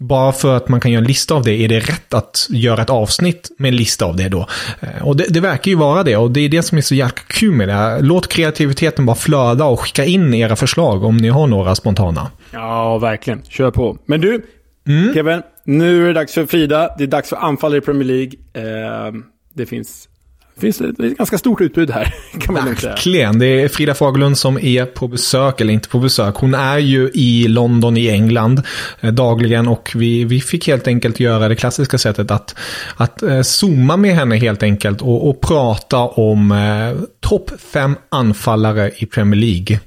bara 0.02 0.32
för 0.32 0.58
att 0.58 0.70
man 0.70 0.80
kan 0.80 0.92
göra 0.92 1.02
en 1.02 1.08
lista 1.08 1.36
av 1.36 1.44
det, 1.44 1.54
är 1.54 1.68
det 1.68 1.80
rätt 1.80 2.14
att 2.14 2.48
göra 2.50 2.82
ett 2.82 2.90
avsnitt 2.90 3.52
med 3.58 3.70
en 3.70 3.76
lista 3.76 4.06
av 4.06 4.16
det 4.16 4.30
då? 4.30 4.48
Eh, 4.80 5.08
och 5.08 5.16
det, 5.16 5.26
det 5.30 5.40
verkar 5.40 5.72
ju 5.72 5.78
vara 5.78 6.04
det, 6.04 6.18
och 6.18 6.32
det 6.32 6.42
är 6.42 6.50
det 6.50 6.62
som 6.62 6.78
är 6.78 6.82
så 6.82 6.96
jäkla 6.96 7.24
kul 7.28 7.52
med 7.52 7.68
det. 7.68 8.00
Låt 8.02 8.28
kreativiteten 8.28 9.06
bara 9.06 9.16
flöda 9.16 9.66
och 9.66 9.80
skicka 9.80 10.06
in 10.06 10.34
era 10.34 10.56
förslag 10.56 11.04
om 11.04 11.18
ni 11.18 11.30
har 11.30 11.48
några 11.48 11.76
spontana. 11.76 12.32
Ja, 12.52 12.98
verkligen. 12.98 13.42
Kör 13.50 13.72
på. 13.72 13.98
Men 14.06 14.22
du, 14.22 14.46
mm. 14.88 15.14
Kevin, 15.14 15.42
nu 15.64 16.04
är 16.04 16.08
det 16.08 16.14
dags 16.14 16.34
för 16.34 16.46
Frida. 16.46 16.96
Det 16.98 17.04
är 17.04 17.08
dags 17.08 17.30
för 17.30 17.36
anfallare 17.36 17.78
i 17.78 17.82
Premier 17.82 18.08
League. 18.08 18.34
Eh, 18.54 19.14
det 19.54 19.66
finns 19.66 20.08
det 20.56 20.62
finns 20.62 20.82
ett 20.82 21.18
ganska 21.18 21.38
stort 21.38 21.62
utbud 21.62 21.92
här. 21.92 22.14
Kan 22.40 22.54
man 22.54 22.66
Verkligen. 22.66 23.40
Det 23.40 23.46
är 23.46 23.68
Frida 23.68 23.94
Fagerlund 23.94 24.38
som 24.38 24.60
är 24.60 24.86
på 24.86 25.08
besök, 25.08 25.62
eller 25.62 25.74
inte 25.74 25.90
på 25.90 26.00
besök. 26.00 26.36
Hon 26.36 26.54
är 26.54 26.78
ju 26.78 27.12
i 27.14 27.48
London 27.48 27.98
i 27.98 28.10
England 28.10 28.62
eh, 29.02 29.12
dagligen 29.12 29.68
och 29.68 29.92
vi, 29.96 30.24
vi 30.24 30.42
fick 30.42 30.68
helt 30.68 30.88
enkelt 30.88 31.20
göra 31.20 31.48
det 31.48 31.56
klassiska 31.56 31.98
sättet 31.98 32.32
att, 32.32 32.56
att 32.96 33.22
eh, 33.24 33.42
zooma 33.42 33.98
med 33.98 34.16
henne 34.16 34.36
helt 34.36 34.64
enkelt 34.64 35.02
och, 35.02 35.30
och 35.30 35.42
prata 35.42 35.98
om 35.98 36.52
eh, 36.52 37.04
topp 37.20 37.52
fem 37.74 37.96
anfallare 38.10 38.92
i 38.98 39.06
Premier 39.06 39.42
League. 39.42 39.80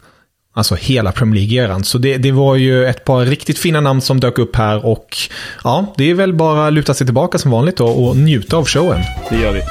Alltså 0.57 0.75
hela 0.75 1.13
Premier 1.13 1.41
League-eran. 1.41 1.83
Så 1.83 1.99
det, 1.99 2.17
det 2.17 2.33
var 2.33 2.57
ju 2.57 2.87
ett 2.87 3.05
par 3.05 3.25
riktigt 3.25 3.59
fina 3.59 3.81
namn 3.81 4.01
som 4.01 4.21
dök 4.21 4.39
upp 4.39 4.57
här 4.57 4.87
och 4.87 5.17
ja, 5.65 5.95
det 5.97 6.11
är 6.11 6.15
väl 6.15 6.33
bara 6.35 6.67
att 6.67 6.73
luta 6.73 6.95
sig 6.95 7.07
tillbaka 7.07 7.39
som 7.39 7.51
vanligt 7.51 7.77
då 7.77 7.87
och 7.87 8.17
njuta 8.17 8.57
av 8.57 8.67
showen. 8.67 9.01
Det 9.31 9.37
gör 9.37 9.53
vi. 9.53 9.63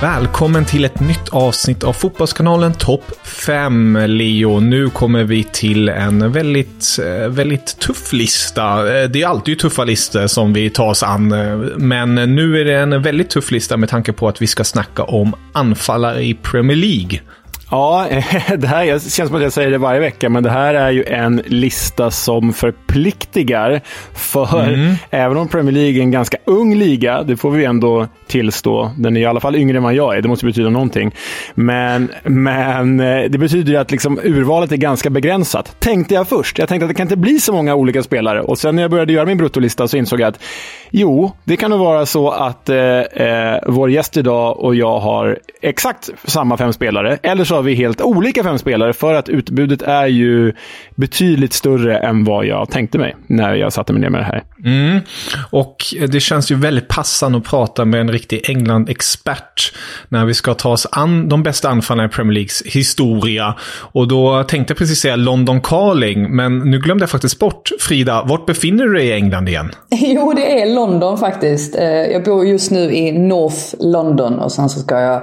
Välkommen 0.00 0.64
till 0.64 0.84
ett 0.84 1.00
nytt 1.00 1.28
avsnitt 1.28 1.84
av 1.84 1.92
Fotbollskanalen 1.92 2.74
Topp 2.74 3.04
5, 3.24 3.98
Leo. 4.06 4.60
Nu 4.60 4.90
kommer 4.90 5.24
vi 5.24 5.44
till 5.44 5.88
en 5.88 6.32
väldigt, 6.32 6.98
eh, 7.04 7.28
väldigt 7.28 7.78
tuff 7.78 8.12
lista. 8.12 8.62
Eh, 8.62 9.08
det 9.08 9.22
är 9.22 9.26
alltid 9.26 9.58
tuffa 9.58 9.84
listor 9.84 10.26
som 10.26 10.52
vi 10.52 10.70
tar 10.70 10.88
oss 10.88 11.02
an, 11.02 11.32
eh, 11.32 11.56
men 11.76 12.14
nu 12.14 12.60
är 12.60 12.64
det 12.64 12.74
en 12.74 13.02
väldigt 13.02 13.30
tuff 13.30 13.50
lista 13.50 13.76
med 13.76 13.88
tanke 13.88 14.12
på 14.12 14.28
att 14.28 14.42
vi 14.42 14.46
ska 14.46 14.64
snacka 14.64 15.02
om 15.02 15.34
anfallare 15.52 16.24
i 16.24 16.34
Premier 16.34 16.76
League. 16.76 17.20
Ja, 17.70 18.06
det 18.58 18.66
här 18.66 18.86
det 18.86 19.12
känns 19.12 19.28
som 19.28 19.36
att 19.36 19.42
jag 19.42 19.52
säger 19.52 19.70
det 19.70 19.78
varje 19.78 20.00
vecka, 20.00 20.28
men 20.28 20.42
det 20.42 20.50
här 20.50 20.74
är 20.74 20.90
ju 20.90 21.04
en 21.04 21.42
lista 21.46 22.10
som 22.10 22.52
förpliktigar. 22.52 23.80
För 24.14 24.64
mm. 24.68 24.94
även 25.10 25.36
om 25.36 25.48
Premier 25.48 25.72
League 25.72 25.98
är 25.98 26.02
en 26.02 26.10
ganska 26.10 26.36
ung 26.44 26.74
liga, 26.74 27.22
det 27.22 27.36
får 27.36 27.50
vi 27.50 27.64
ändå 27.64 28.06
tillstå. 28.26 28.90
Den 28.96 29.16
är 29.16 29.20
i 29.20 29.26
alla 29.26 29.40
fall 29.40 29.56
yngre 29.56 29.76
än 29.76 29.82
vad 29.82 29.94
jag 29.94 30.16
är, 30.16 30.22
det 30.22 30.28
måste 30.28 30.46
betyda 30.46 30.70
någonting. 30.70 31.14
Men, 31.54 32.10
men 32.24 33.00
eh, 33.00 33.24
det 33.30 33.38
betyder 33.38 33.72
ju 33.72 33.78
att 33.78 33.90
liksom 33.90 34.20
urvalet 34.22 34.72
är 34.72 34.76
ganska 34.76 35.10
begränsat. 35.10 35.76
Tänkte 35.78 36.14
jag 36.14 36.28
först. 36.28 36.58
Jag 36.58 36.68
tänkte 36.68 36.84
att 36.84 36.90
det 36.90 36.94
kan 36.94 37.04
inte 37.04 37.16
bli 37.16 37.40
så 37.40 37.52
många 37.52 37.74
olika 37.74 38.02
spelare. 38.02 38.42
Och 38.42 38.58
sen 38.58 38.76
när 38.76 38.82
jag 38.82 38.90
började 38.90 39.12
göra 39.12 39.26
min 39.26 39.38
bruttolista 39.38 39.88
så 39.88 39.96
insåg 39.96 40.20
jag 40.20 40.28
att 40.28 40.40
jo, 40.90 41.32
det 41.44 41.56
kan 41.56 41.70
nog 41.70 41.80
vara 41.80 42.06
så 42.06 42.30
att 42.30 42.68
eh, 42.68 42.78
eh, 42.78 43.58
vår 43.66 43.90
gäst 43.90 44.16
idag 44.16 44.58
och 44.58 44.74
jag 44.74 44.98
har 44.98 45.38
exakt 45.62 46.10
samma 46.24 46.56
fem 46.56 46.72
spelare. 46.72 47.18
Eller 47.22 47.44
så 47.44 47.57
har 47.58 47.62
vi 47.62 47.74
helt 47.74 48.00
olika 48.00 48.42
fem 48.42 48.58
spelare 48.58 48.92
för 48.92 49.14
att 49.14 49.28
utbudet 49.28 49.82
är 49.82 50.06
ju 50.06 50.52
betydligt 50.94 51.52
större 51.52 51.98
än 51.98 52.24
vad 52.24 52.46
jag 52.46 52.70
tänkte 52.70 52.98
mig 52.98 53.16
när 53.26 53.54
jag 53.54 53.72
satte 53.72 53.92
mig 53.92 54.02
ner 54.02 54.10
med 54.10 54.20
det 54.20 54.24
här. 54.24 54.42
Mm. 54.64 55.00
Och 55.50 55.76
det 56.08 56.20
känns 56.20 56.50
ju 56.50 56.54
väldigt 56.54 56.88
passande 56.88 57.38
att 57.38 57.44
prata 57.44 57.84
med 57.84 58.00
en 58.00 58.10
riktig 58.10 58.50
England-expert 58.50 59.74
när 60.08 60.24
vi 60.24 60.34
ska 60.34 60.54
ta 60.54 60.70
oss 60.70 60.86
an 60.92 61.28
de 61.28 61.42
bästa 61.42 61.68
anfallarna 61.68 62.08
i 62.08 62.08
Premier 62.08 62.34
Leagues 62.34 62.62
historia. 62.62 63.54
Och 63.92 64.08
då 64.08 64.44
tänkte 64.44 64.70
jag 64.70 64.78
precis 64.78 65.00
säga 65.00 65.16
London 65.16 65.60
Calling, 65.60 66.36
men 66.36 66.58
nu 66.58 66.78
glömde 66.78 67.02
jag 67.02 67.10
faktiskt 67.10 67.38
bort. 67.38 67.70
Frida, 67.80 68.24
vart 68.26 68.46
befinner 68.46 68.84
du 68.84 68.94
dig 68.94 69.06
i 69.06 69.12
England 69.12 69.48
igen? 69.48 69.70
Jo, 70.00 70.32
det 70.32 70.62
är 70.62 70.74
London 70.74 71.18
faktiskt. 71.18 71.76
Eh, 71.76 71.84
jag 71.84 72.24
bor 72.24 72.46
just 72.46 72.70
nu 72.70 72.92
i 72.92 73.12
North 73.12 73.74
London 73.78 74.38
och 74.38 74.52
sen 74.52 74.68
så 74.68 74.80
ska 74.80 75.00
jag 75.00 75.22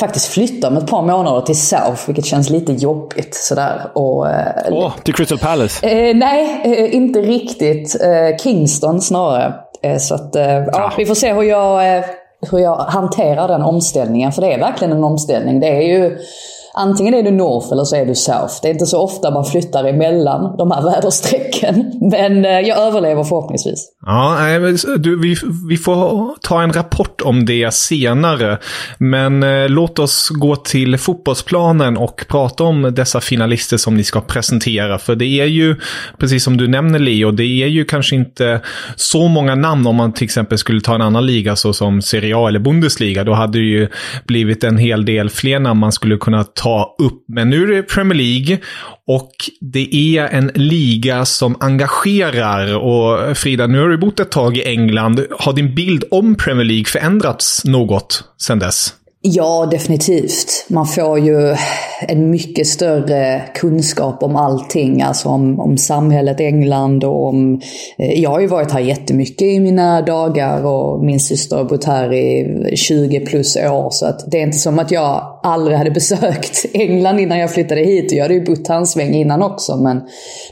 faktiskt 0.00 0.26
flytta 0.26 0.68
om 0.68 0.76
ett 0.76 0.86
par 0.86 1.02
månader 1.02 1.40
till 1.40 1.60
South, 1.72 2.06
vilket 2.06 2.24
känns 2.24 2.50
lite 2.50 2.72
jobbigt 2.72 3.34
sådär. 3.34 3.90
Och, 3.94 4.26
oh, 4.70 4.92
till 5.02 5.14
Crystal 5.14 5.38
Palace? 5.38 5.86
Eh, 5.86 6.16
nej, 6.16 6.60
eh, 6.64 6.94
inte 6.94 7.20
riktigt. 7.20 8.00
Eh, 8.02 8.36
Kingston 8.36 9.00
snarare. 9.00 9.54
Eh, 9.82 9.98
så 9.98 10.14
att, 10.14 10.36
eh, 10.36 10.52
ja, 10.52 10.70
ah. 10.72 10.92
vi 10.96 11.06
får 11.06 11.14
se 11.14 11.32
hur 11.32 11.42
jag, 11.42 12.04
hur 12.50 12.58
jag 12.58 12.76
hanterar 12.76 13.48
den 13.48 13.62
omställningen. 13.62 14.32
För 14.32 14.42
det 14.42 14.52
är 14.52 14.58
verkligen 14.58 14.96
en 14.96 15.04
omställning. 15.04 15.60
Det 15.60 15.68
är 15.68 15.82
ju 15.82 16.18
antingen 16.74 17.14
är 17.14 17.22
du 17.22 17.30
North 17.30 17.72
eller 17.72 17.84
så 17.84 17.96
är 17.96 18.06
du 18.06 18.14
South. 18.14 18.54
Det 18.62 18.68
är 18.68 18.72
inte 18.72 18.86
så 18.86 19.02
ofta 19.02 19.30
man 19.30 19.44
flyttar 19.44 19.84
emellan 19.84 20.56
de 20.58 20.70
här 20.70 20.82
väderstrecken. 20.92 21.92
Men 22.10 22.44
eh, 22.44 22.50
jag 22.50 22.78
överlever 22.78 23.24
förhoppningsvis. 23.24 23.88
Ja, 24.06 24.38
du, 24.98 25.20
vi, 25.20 25.36
vi 25.68 25.76
får 25.76 26.30
ta 26.40 26.62
en 26.62 26.72
rapport 26.72 27.20
om 27.20 27.46
det 27.46 27.74
senare. 27.74 28.58
Men 28.98 29.42
eh, 29.42 29.68
låt 29.68 29.98
oss 29.98 30.28
gå 30.28 30.56
till 30.56 30.98
fotbollsplanen 30.98 31.96
och 31.96 32.24
prata 32.28 32.64
om 32.64 32.94
dessa 32.94 33.20
finalister 33.20 33.76
som 33.76 33.96
ni 33.96 34.04
ska 34.04 34.20
presentera. 34.20 34.98
För 34.98 35.14
det 35.14 35.40
är 35.40 35.46
ju, 35.46 35.76
precis 36.18 36.44
som 36.44 36.56
du 36.56 36.68
nämner 36.68 36.98
Leo, 36.98 37.30
det 37.30 37.44
är 37.44 37.66
ju 37.66 37.84
kanske 37.84 38.16
inte 38.16 38.60
så 38.96 39.28
många 39.28 39.54
namn 39.54 39.86
om 39.86 39.96
man 39.96 40.12
till 40.12 40.24
exempel 40.24 40.58
skulle 40.58 40.80
ta 40.80 40.94
en 40.94 41.02
annan 41.02 41.26
liga 41.26 41.56
såsom 41.56 42.02
Serie 42.02 42.36
A 42.36 42.48
eller 42.48 42.60
Bundesliga. 42.60 43.24
Då 43.24 43.32
hade 43.32 43.58
det 43.58 43.64
ju 43.64 43.88
blivit 44.26 44.64
en 44.64 44.78
hel 44.78 45.04
del 45.04 45.30
fler 45.30 45.58
namn 45.58 45.80
man 45.80 45.92
skulle 45.92 46.16
kunna 46.16 46.44
ta 46.44 46.61
upp. 46.98 47.24
Men 47.28 47.50
nu 47.50 47.62
är 47.62 47.66
det 47.66 47.82
Premier 47.82 48.18
League 48.18 48.58
och 49.06 49.32
det 49.60 50.16
är 50.18 50.28
en 50.28 50.50
liga 50.54 51.24
som 51.24 51.56
engagerar. 51.60 52.76
Och 52.76 53.36
Frida, 53.36 53.66
nu 53.66 53.80
har 53.80 53.88
du 53.88 53.98
bott 53.98 54.20
ett 54.20 54.30
tag 54.30 54.56
i 54.56 54.64
England. 54.64 55.26
Har 55.38 55.52
din 55.52 55.74
bild 55.74 56.04
om 56.10 56.34
Premier 56.34 56.64
League 56.64 56.84
förändrats 56.84 57.64
något 57.64 58.24
sedan 58.38 58.58
dess? 58.58 58.94
Ja, 59.24 59.68
definitivt. 59.70 60.66
Man 60.68 60.86
får 60.86 61.18
ju 61.18 61.56
en 62.08 62.30
mycket 62.30 62.66
större 62.66 63.42
kunskap 63.54 64.22
om 64.22 64.36
allting. 64.36 65.02
Alltså 65.02 65.28
om, 65.28 65.60
om 65.60 65.78
samhället 65.78 66.40
England 66.40 67.04
och 67.04 67.26
om... 67.26 67.60
Eh, 67.98 68.20
jag 68.20 68.30
har 68.30 68.40
ju 68.40 68.46
varit 68.46 68.72
här 68.72 68.80
jättemycket 68.80 69.42
i 69.42 69.60
mina 69.60 70.02
dagar 70.02 70.66
och 70.66 71.04
min 71.04 71.20
syster 71.20 71.56
har 71.56 71.64
bott 71.64 71.84
här 71.84 72.12
i 72.12 72.76
20 72.76 73.20
plus 73.20 73.56
år. 73.56 73.88
Så 73.90 74.06
att 74.06 74.30
det 74.30 74.38
är 74.38 74.42
inte 74.42 74.58
som 74.58 74.78
att 74.78 74.90
jag 74.90 75.40
aldrig 75.42 75.78
hade 75.78 75.90
besökt 76.00 76.66
England 76.72 77.20
innan 77.20 77.38
jag 77.38 77.50
flyttade 77.50 77.80
hit. 77.80 78.12
Jag 78.12 78.22
hade 78.22 78.34
ju 78.34 78.44
bott 78.44 78.68
här 78.68 78.76
en 78.76 78.86
sväng 78.86 79.14
innan 79.14 79.42
också. 79.42 79.76
Men 79.76 80.00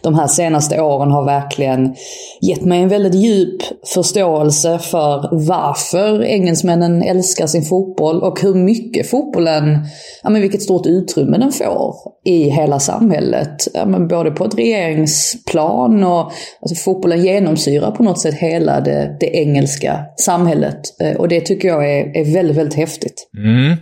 de 0.02 0.14
här 0.14 0.26
senaste 0.26 0.82
åren 0.82 1.10
har 1.10 1.24
verkligen 1.24 1.94
gett 2.40 2.64
mig 2.64 2.82
en 2.82 2.88
väldigt 2.88 3.14
djup 3.14 3.62
förståelse 3.94 4.78
för 4.78 5.28
varför 5.32 6.22
engelsmännen 6.22 7.02
älskar 7.02 7.46
sin 7.46 7.62
fotboll 7.62 8.22
och 8.22 8.40
hur 8.40 8.59
mycket 8.64 9.10
fotbollen, 9.10 9.78
ja 10.22 10.30
men 10.30 10.42
vilket 10.42 10.62
stort 10.62 10.86
utrymme 10.86 11.38
den 11.38 11.52
får 11.52 11.94
i 12.24 12.50
hela 12.50 12.80
samhället. 12.80 13.56
Ja, 13.74 13.86
men 13.86 14.08
både 14.08 14.30
på 14.30 14.44
ett 14.44 14.58
regeringsplan 14.58 16.04
och 16.04 16.32
alltså 16.62 16.74
fotbollen 16.84 17.24
genomsyrar 17.24 17.90
på 17.90 18.02
något 18.02 18.20
sätt 18.20 18.34
hela 18.34 18.80
det, 18.80 19.16
det 19.20 19.26
engelska 19.26 19.98
samhället. 20.16 20.80
Eh, 21.00 21.16
och 21.16 21.28
det 21.28 21.40
tycker 21.40 21.68
jag 21.68 21.90
är, 21.90 22.16
är 22.16 22.34
väldigt, 22.34 22.56
väldigt 22.56 22.78
häftigt. 22.78 23.30
Mm. 23.38 23.76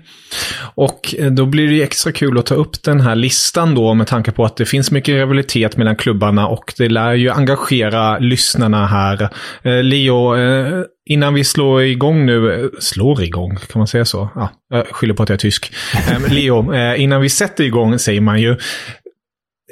Och 0.74 1.14
eh, 1.18 1.30
då 1.30 1.46
blir 1.46 1.68
det 1.68 1.82
extra 1.82 2.12
kul 2.12 2.38
att 2.38 2.46
ta 2.46 2.54
upp 2.54 2.82
den 2.82 3.00
här 3.00 3.14
listan 3.14 3.74
då 3.74 3.94
med 3.94 4.06
tanke 4.06 4.32
på 4.32 4.44
att 4.44 4.56
det 4.56 4.66
finns 4.66 4.90
mycket 4.90 5.14
rivalitet 5.14 5.76
mellan 5.76 5.96
klubbarna 5.96 6.48
och 6.48 6.74
det 6.78 6.88
lär 6.88 7.14
ju 7.14 7.30
engagera 7.30 8.18
lyssnarna 8.18 8.86
här. 8.86 9.22
Eh, 9.62 9.82
Leo, 9.82 10.36
eh, 10.36 10.84
Innan 11.08 11.34
vi 11.34 11.44
slår 11.44 11.82
igång 11.82 12.26
nu, 12.26 12.70
slår 12.80 13.22
igång, 13.22 13.56
kan 13.56 13.78
man 13.78 13.86
säga 13.86 14.04
så? 14.04 14.28
Ja, 14.34 14.50
jag 14.70 14.86
skyller 14.86 15.14
på 15.14 15.22
att 15.22 15.28
jag 15.28 15.34
är 15.34 15.38
tysk. 15.38 15.72
Eh, 15.94 16.32
Leo, 16.32 16.74
eh, 16.74 17.02
innan 17.02 17.20
vi 17.20 17.28
sätter 17.28 17.64
igång 17.64 17.98
säger 17.98 18.20
man 18.20 18.40
ju. 18.40 18.56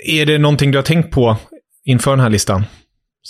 Är 0.04 0.26
det 0.26 0.38
någonting 0.38 0.70
du 0.70 0.78
har 0.78 0.82
tänkt 0.82 1.10
på 1.10 1.36
inför 1.84 2.10
den 2.10 2.20
här 2.20 2.30
listan? 2.30 2.64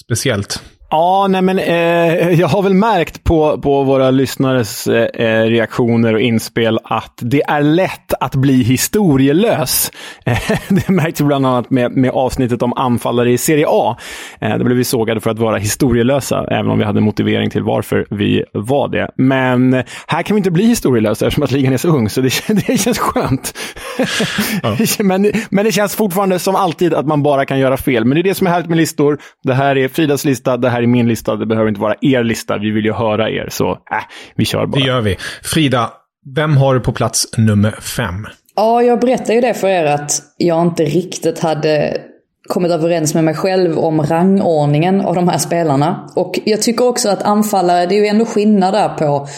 Speciellt? 0.04 0.62
Ja, 0.90 1.26
nej 1.30 1.42
men 1.42 1.58
eh, 1.58 2.30
jag 2.40 2.48
har 2.48 2.62
väl 2.62 2.74
märkt 2.74 3.24
på, 3.24 3.60
på 3.60 3.82
våra 3.82 4.10
lyssnares 4.10 4.86
eh, 4.86 5.42
reaktioner 5.42 6.14
och 6.14 6.20
inspel 6.20 6.78
att 6.84 7.18
det 7.20 7.42
är 7.42 7.62
lätt 7.62 8.14
att 8.20 8.34
bli 8.34 8.62
historielös. 8.62 9.90
Eh, 10.24 10.38
det 10.68 10.88
märks 10.88 11.20
bland 11.20 11.46
annat 11.46 11.70
med, 11.70 11.96
med 11.96 12.10
avsnittet 12.10 12.62
om 12.62 12.72
anfallare 12.72 13.32
i 13.32 13.38
Serie 13.38 13.66
A. 13.68 13.96
Eh, 14.40 14.48
där 14.48 14.64
blev 14.64 14.76
vi 14.76 14.84
sågade 14.84 15.20
för 15.20 15.30
att 15.30 15.38
vara 15.38 15.56
historielösa, 15.56 16.46
även 16.50 16.70
om 16.70 16.78
vi 16.78 16.84
hade 16.84 17.00
motivering 17.00 17.50
till 17.50 17.62
varför 17.62 18.06
vi 18.10 18.44
var 18.52 18.88
det. 18.88 19.10
Men 19.16 19.82
här 20.06 20.22
kan 20.22 20.34
vi 20.34 20.38
inte 20.38 20.50
bli 20.50 20.66
historielösa 20.66 21.26
eftersom 21.26 21.42
att 21.44 21.50
ligan 21.50 21.72
är 21.72 21.76
så 21.76 21.88
ung, 21.88 22.08
så 22.08 22.20
det, 22.20 22.48
det 22.66 22.78
känns 22.78 22.98
skönt. 22.98 23.54
Ja. 24.62 24.76
men, 25.04 25.32
men 25.50 25.64
det 25.64 25.72
känns 25.72 25.96
fortfarande 25.96 26.38
som 26.38 26.56
alltid 26.56 26.94
att 26.94 27.06
man 27.06 27.22
bara 27.22 27.46
kan 27.46 27.58
göra 27.58 27.76
fel. 27.76 28.04
Men 28.04 28.14
det 28.14 28.20
är 28.20 28.24
det 28.24 28.34
som 28.34 28.46
är 28.46 28.50
härligt 28.50 28.68
med 28.68 28.78
listor. 28.78 29.18
Det 29.42 29.54
här 29.54 29.78
är 29.78 29.88
Fridas 29.88 30.24
lista, 30.24 30.56
det 30.56 30.75
här 30.75 30.75
är 30.82 30.86
min 30.86 31.08
lista, 31.08 31.36
det 31.36 31.46
behöver 31.46 31.68
inte 31.68 31.80
vara 31.80 31.94
er 32.00 32.24
lista. 32.24 32.58
Vi 32.58 32.70
vill 32.70 32.84
ju 32.84 32.92
höra 32.92 33.30
er, 33.30 33.48
så 33.50 33.70
äh, 33.70 33.76
vi 34.34 34.44
kör 34.44 34.66
bara. 34.66 34.80
Det 34.80 34.86
gör 34.86 35.00
vi. 35.00 35.16
Frida, 35.42 35.90
vem 36.34 36.56
har 36.56 36.74
du 36.74 36.80
på 36.80 36.92
plats 36.92 37.26
nummer 37.36 37.70
fem? 37.70 38.26
Ja, 38.56 38.82
jag 38.82 39.00
berättade 39.00 39.34
ju 39.34 39.40
det 39.40 39.54
för 39.54 39.68
er 39.68 39.84
att 39.84 40.22
jag 40.36 40.62
inte 40.62 40.84
riktigt 40.84 41.38
hade 41.38 42.00
kommit 42.46 42.72
överens 42.72 43.14
med 43.14 43.24
mig 43.24 43.34
själv 43.34 43.78
om 43.78 44.02
rangordningen 44.02 45.00
av 45.00 45.14
de 45.14 45.28
här 45.28 45.38
spelarna. 45.38 46.08
Och 46.16 46.38
jag 46.44 46.62
tycker 46.62 46.88
också 46.88 47.08
att 47.08 47.22
anfallare, 47.22 47.86
det 47.86 47.94
är 47.94 48.00
ju 48.00 48.06
ändå 48.06 48.24
skillnad 48.24 48.74
där 48.74 48.88
på, 48.88 49.28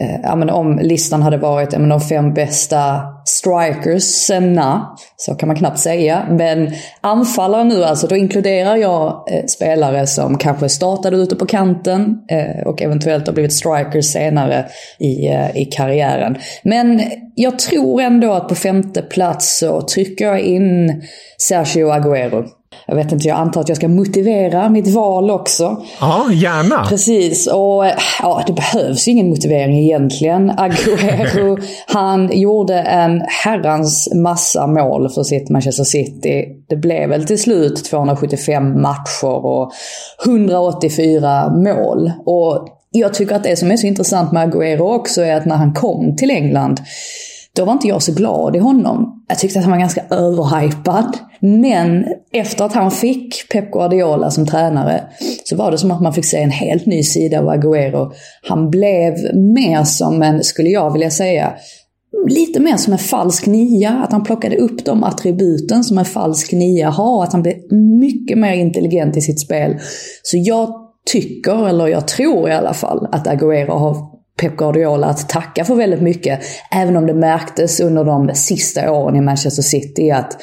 eh, 0.00 0.20
ja, 0.22 0.36
men 0.36 0.50
om 0.50 0.78
listan 0.78 1.22
hade 1.22 1.36
varit 1.36 1.72
ja, 1.72 1.78
men 1.78 1.88
de 1.88 2.00
fem 2.00 2.34
bästa 2.34 3.02
strikersna, 3.24 4.96
så 5.16 5.34
kan 5.34 5.46
man 5.46 5.56
knappt 5.56 5.78
säga. 5.78 6.26
Men 6.30 6.72
anfallare 7.00 7.64
nu 7.64 7.84
alltså, 7.84 8.06
då 8.06 8.16
inkluderar 8.16 8.76
jag 8.76 9.24
eh, 9.32 9.44
spelare 9.46 10.06
som 10.06 10.38
kanske 10.38 10.68
startade 10.68 11.16
ute 11.16 11.36
på 11.36 11.46
kanten 11.46 12.18
eh, 12.30 12.66
och 12.66 12.82
eventuellt 12.82 13.26
har 13.26 13.34
blivit 13.34 13.52
strikers 13.52 14.12
senare 14.12 14.66
i, 14.98 15.28
eh, 15.28 15.56
i 15.56 15.64
karriären. 15.64 16.38
Men 16.62 17.02
jag 17.34 17.58
tror 17.58 18.00
ändå 18.00 18.32
att 18.32 18.48
på 18.48 18.54
femte 18.54 19.02
plats 19.02 19.58
så 19.58 19.82
trycker 19.82 20.24
jag 20.24 20.40
in 20.40 21.02
Sergio 21.38 21.92
Agüero. 21.92 22.44
Jag 22.86 22.94
vet 22.94 23.12
inte, 23.12 23.28
jag 23.28 23.36
antar 23.36 23.60
att 23.60 23.68
jag 23.68 23.76
ska 23.76 23.88
motivera 23.88 24.68
mitt 24.68 24.94
val 24.94 25.30
också. 25.30 25.82
Ja, 26.00 26.26
gärna. 26.32 26.84
Precis, 26.88 27.46
och 27.46 27.84
ja, 28.22 28.42
det 28.46 28.52
behövs 28.52 29.08
ju 29.08 29.12
ingen 29.12 29.28
motivering 29.28 29.78
egentligen. 29.78 30.50
Agüero, 30.58 31.62
han 31.86 32.30
gjorde 32.32 32.78
en 32.78 33.22
herrans 33.44 34.14
massa 34.14 34.66
mål 34.66 35.10
för 35.10 35.22
sitt 35.22 35.50
Manchester 35.50 35.84
City. 35.84 36.44
Det 36.68 36.76
blev 36.76 37.08
väl 37.08 37.26
till 37.26 37.42
slut 37.42 37.84
275 37.84 38.82
matcher 38.82 39.46
och 39.46 39.72
184 40.26 41.50
mål. 41.50 42.12
Och 42.26 42.68
jag 42.90 43.14
tycker 43.14 43.34
att 43.34 43.44
det 43.44 43.56
som 43.56 43.70
är 43.70 43.76
så 43.76 43.86
intressant 43.86 44.32
med 44.32 44.48
Agüero 44.48 44.94
också 44.94 45.22
är 45.22 45.36
att 45.36 45.46
när 45.46 45.56
han 45.56 45.74
kom 45.74 46.16
till 46.16 46.30
England 46.30 46.80
då 47.56 47.64
var 47.64 47.72
inte 47.72 47.88
jag 47.88 48.02
så 48.02 48.12
glad 48.12 48.56
i 48.56 48.58
honom. 48.58 49.24
Jag 49.28 49.38
tyckte 49.38 49.58
att 49.58 49.64
han 49.64 49.72
var 49.72 49.78
ganska 49.78 50.04
överhypad. 50.10 51.18
Men 51.40 52.06
efter 52.32 52.64
att 52.64 52.72
han 52.72 52.90
fick 52.90 53.48
Pep 53.52 53.70
Guardiola 53.72 54.30
som 54.30 54.46
tränare 54.46 55.04
så 55.44 55.56
var 55.56 55.70
det 55.70 55.78
som 55.78 55.90
att 55.90 56.00
man 56.00 56.12
fick 56.12 56.24
se 56.24 56.36
en 56.36 56.50
helt 56.50 56.86
ny 56.86 57.02
sida 57.02 57.40
av 57.40 57.48
Agüero. 57.48 58.12
Han 58.42 58.70
blev 58.70 59.14
mer 59.34 59.84
som 59.84 60.22
en, 60.22 60.44
skulle 60.44 60.68
jag 60.68 60.92
vilja 60.92 61.10
säga, 61.10 61.52
lite 62.28 62.60
mer 62.60 62.76
som 62.76 62.92
en 62.92 62.98
falsk 62.98 63.46
nia. 63.46 63.90
Att 63.90 64.12
han 64.12 64.24
plockade 64.24 64.56
upp 64.56 64.84
de 64.84 65.04
attributen 65.04 65.84
som 65.84 65.98
en 65.98 66.04
falsk 66.04 66.52
nia 66.52 66.90
har. 66.90 67.24
Att 67.24 67.32
han 67.32 67.42
blev 67.42 67.54
mycket 68.00 68.38
mer 68.38 68.52
intelligent 68.52 69.16
i 69.16 69.20
sitt 69.20 69.40
spel. 69.40 69.76
Så 70.22 70.36
jag 70.36 70.74
tycker, 71.12 71.68
eller 71.68 71.86
jag 71.86 72.08
tror 72.08 72.48
i 72.48 72.52
alla 72.52 72.74
fall, 72.74 73.08
att 73.12 73.26
Agüero 73.26 73.78
har 73.78 74.13
Pep 74.40 74.56
Guardiola 74.56 75.06
att 75.06 75.28
tacka 75.28 75.64
för 75.64 75.74
väldigt 75.74 76.02
mycket. 76.02 76.40
Även 76.70 76.96
om 76.96 77.06
det 77.06 77.14
märktes 77.14 77.80
under 77.80 78.04
de 78.04 78.34
sista 78.34 78.92
åren 78.92 79.16
i 79.16 79.20
Manchester 79.20 79.62
City 79.62 80.10
att 80.10 80.36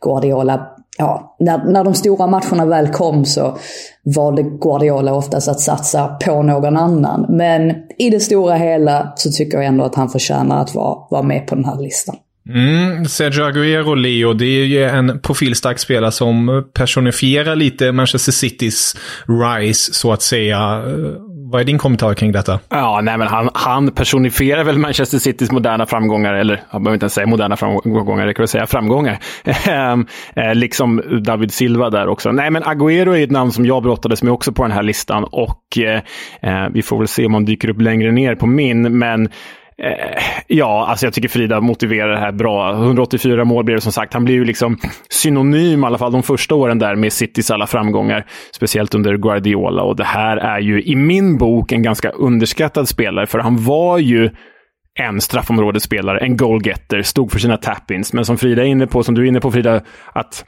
Guardiola, 0.00 0.66
ja, 0.98 1.36
när, 1.40 1.72
när 1.72 1.84
de 1.84 1.94
stora 1.94 2.26
matcherna 2.26 2.66
väl 2.66 2.88
kom 2.88 3.24
så 3.24 3.58
valde 4.04 4.42
Guardiola 4.42 5.14
oftast 5.14 5.48
att 5.48 5.60
satsa 5.60 6.06
på 6.24 6.42
någon 6.42 6.76
annan. 6.76 7.26
Men 7.28 7.74
i 7.98 8.10
det 8.10 8.20
stora 8.20 8.54
hela 8.54 9.12
så 9.16 9.30
tycker 9.30 9.58
jag 9.58 9.66
ändå 9.66 9.84
att 9.84 9.94
han 9.94 10.08
förtjänar 10.08 10.62
att 10.62 10.74
vara, 10.74 10.98
vara 11.10 11.22
med 11.22 11.46
på 11.46 11.54
den 11.54 11.64
här 11.64 11.82
listan. 11.82 12.16
Mm, 12.48 13.04
Sergio 13.04 13.44
Aguero, 13.44 13.94
Leo, 13.94 14.32
det 14.32 14.44
är 14.44 14.64
ju 14.64 14.84
en 14.84 15.20
profilstark 15.20 15.78
spelare 15.78 16.12
som 16.12 16.64
personifierar 16.72 17.56
lite 17.56 17.92
Manchester 17.92 18.32
Citys 18.32 18.96
rise, 19.26 19.94
så 19.94 20.12
att 20.12 20.22
säga. 20.22 20.82
Vad 21.50 21.60
är 21.60 21.64
din 21.64 21.78
kommentar 21.78 22.14
kring 22.14 22.32
detta? 22.32 22.60
Ja, 22.68 23.00
nej, 23.02 23.18
men 23.18 23.28
han, 23.28 23.50
han 23.54 23.90
personifierar 23.90 24.64
väl 24.64 24.78
Manchester 24.78 25.18
Citys 25.18 25.50
moderna 25.50 25.86
framgångar, 25.86 26.34
eller 26.34 26.62
jag 26.70 26.82
behöver 26.82 26.94
inte 26.94 27.04
ens 27.04 27.14
säga 27.14 27.26
moderna 27.26 27.56
framgångar, 27.56 28.26
det 28.26 28.34
kan 28.34 28.42
väl 28.42 28.48
säga 28.48 28.66
framgångar. 28.66 29.18
Ehm, 29.68 30.06
eh, 30.36 30.54
liksom 30.54 31.02
David 31.24 31.52
Silva 31.52 31.90
där 31.90 32.08
också. 32.08 32.32
Nej, 32.32 32.50
men 32.50 32.62
Agüero 32.62 33.18
är 33.18 33.24
ett 33.24 33.30
namn 33.30 33.52
som 33.52 33.66
jag 33.66 33.82
brottades 33.82 34.22
med 34.22 34.32
också 34.32 34.52
på 34.52 34.62
den 34.62 34.72
här 34.72 34.82
listan 34.82 35.24
och 35.24 35.78
eh, 35.78 36.02
eh 36.42 36.68
vi 36.72 36.82
får 36.82 36.98
väl 36.98 37.08
se 37.08 37.26
om 37.26 37.34
han 37.34 37.44
dyker 37.44 37.70
upp 37.70 37.80
längre 37.80 38.12
ner 38.12 38.34
på 38.34 38.46
min, 38.46 38.98
men 38.98 39.28
Eh, 39.82 40.22
ja, 40.46 40.86
alltså 40.86 41.06
jag 41.06 41.14
tycker 41.14 41.28
Frida 41.28 41.60
motiverar 41.60 42.12
det 42.12 42.18
här 42.18 42.32
bra. 42.32 42.72
184 42.72 43.44
mål 43.44 43.64
blir 43.64 43.74
det 43.74 43.80
som 43.80 43.92
sagt. 43.92 44.14
Han 44.14 44.24
blir 44.24 44.34
ju 44.34 44.44
liksom 44.44 44.78
synonym, 45.08 45.84
i 45.84 45.86
alla 45.86 45.98
fall 45.98 46.12
de 46.12 46.22
första 46.22 46.54
åren 46.54 46.78
där, 46.78 46.96
med 46.96 47.12
Citys 47.12 47.50
alla 47.50 47.66
framgångar. 47.66 48.26
Speciellt 48.54 48.94
under 48.94 49.16
Guardiola. 49.16 49.82
Och 49.82 49.96
det 49.96 50.04
här 50.04 50.36
är 50.36 50.60
ju 50.60 50.82
i 50.82 50.96
min 50.96 51.38
bok 51.38 51.72
en 51.72 51.82
ganska 51.82 52.10
underskattad 52.10 52.88
spelare, 52.88 53.26
för 53.26 53.38
han 53.38 53.64
var 53.64 53.98
ju 53.98 54.30
en 55.00 55.20
straffområdesspelare, 55.20 56.18
en 56.18 56.36
goalgetter, 56.36 57.02
stod 57.02 57.32
för 57.32 57.38
sina 57.38 57.56
tappins. 57.56 58.12
Men 58.12 58.24
som 58.24 58.38
Frida 58.38 58.62
är 58.62 58.66
inne 58.66 58.86
på, 58.86 59.02
som 59.02 59.14
du 59.14 59.22
är 59.22 59.26
inne 59.26 59.40
på 59.40 59.50
Frida, 59.50 59.80
att 60.12 60.44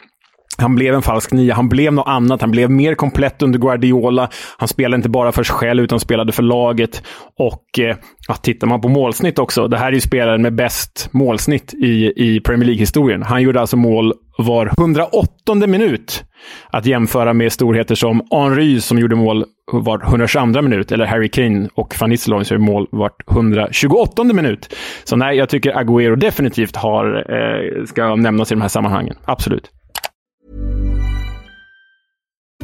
han 0.59 0.75
blev 0.75 0.95
en 0.95 1.03
falsk 1.03 1.33
nia. 1.33 1.55
Han 1.55 1.69
blev 1.69 1.93
något 1.93 2.09
annat. 2.09 2.41
Han 2.41 2.51
blev 2.51 2.71
mer 2.71 2.95
komplett 2.95 3.43
under 3.43 3.59
Guardiola. 3.59 4.29
Han 4.57 4.69
spelade 4.69 4.97
inte 4.97 5.09
bara 5.09 5.33
för 5.33 5.43
sig 5.43 5.55
själv, 5.55 5.85
utan 5.85 6.01
spelade 6.01 6.33
för 6.33 6.43
laget. 6.43 7.03
Och 7.39 7.79
eh, 7.79 7.97
ja, 8.29 8.35
tittar 8.35 8.67
man 8.67 8.81
på 8.81 8.89
målsnitt 8.89 9.39
också. 9.39 9.69
Det 9.69 9.79
här 9.79 9.89
är 9.89 9.93
ju 9.93 10.01
spelaren 10.01 10.43
med 10.43 10.55
bäst 10.55 11.09
målsnitt 11.13 11.75
i, 11.75 12.13
i 12.17 12.41
Premier 12.41 12.67
League-historien. 12.67 13.23
Han 13.23 13.43
gjorde 13.43 13.61
alltså 13.61 13.77
mål 13.77 14.13
var 14.39 14.67
108 14.79 15.55
minut. 15.67 16.25
Att 16.71 16.87
jämföra 16.87 17.33
med 17.33 17.53
storheter 17.53 17.95
som 17.95 18.23
Henry 18.31 18.81
som 18.81 18.99
gjorde 18.99 19.17
mål 19.17 19.45
var 19.73 20.03
122 20.03 20.63
minut, 20.63 20.93
eller 20.93 21.07
Harry 21.07 21.29
Kane 21.29 21.69
och 21.75 21.95
Van 22.01 22.11
Nistelrooy 22.11 22.45
som 22.45 22.55
gjorde 22.55 22.73
mål 22.73 22.87
var 22.91 23.11
128 23.31 24.25
minut. 24.25 24.75
Så 25.05 25.17
nej, 25.17 25.37
jag 25.37 25.49
tycker 25.49 25.73
Agüero 25.73 26.17
definitivt 26.17 26.77
har, 26.77 27.25
eh, 27.33 27.85
ska 27.85 28.15
nämnas 28.15 28.53
i 28.53 28.55
de 28.55 28.61
här 28.61 28.69
sammanhangen. 28.69 29.17
Absolut. 29.25 29.71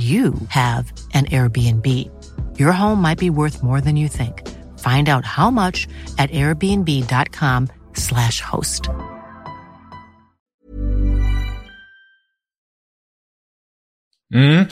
you 0.00 0.34
have 0.48 0.92
an 1.14 1.26
Airbnb. 1.26 1.86
Your 2.58 2.72
home 2.72 3.02
might 3.02 3.18
be 3.18 3.30
worth 3.30 3.62
more 3.62 3.80
than 3.80 3.96
you 3.96 4.08
think. 4.08 4.48
Find 4.78 5.08
out 5.08 5.24
how 5.24 5.50
much 5.50 5.88
at 6.18 6.30
airbnb.com 6.30 7.68
slash 7.94 8.40
host. 8.40 8.88
Mm. 14.34 14.66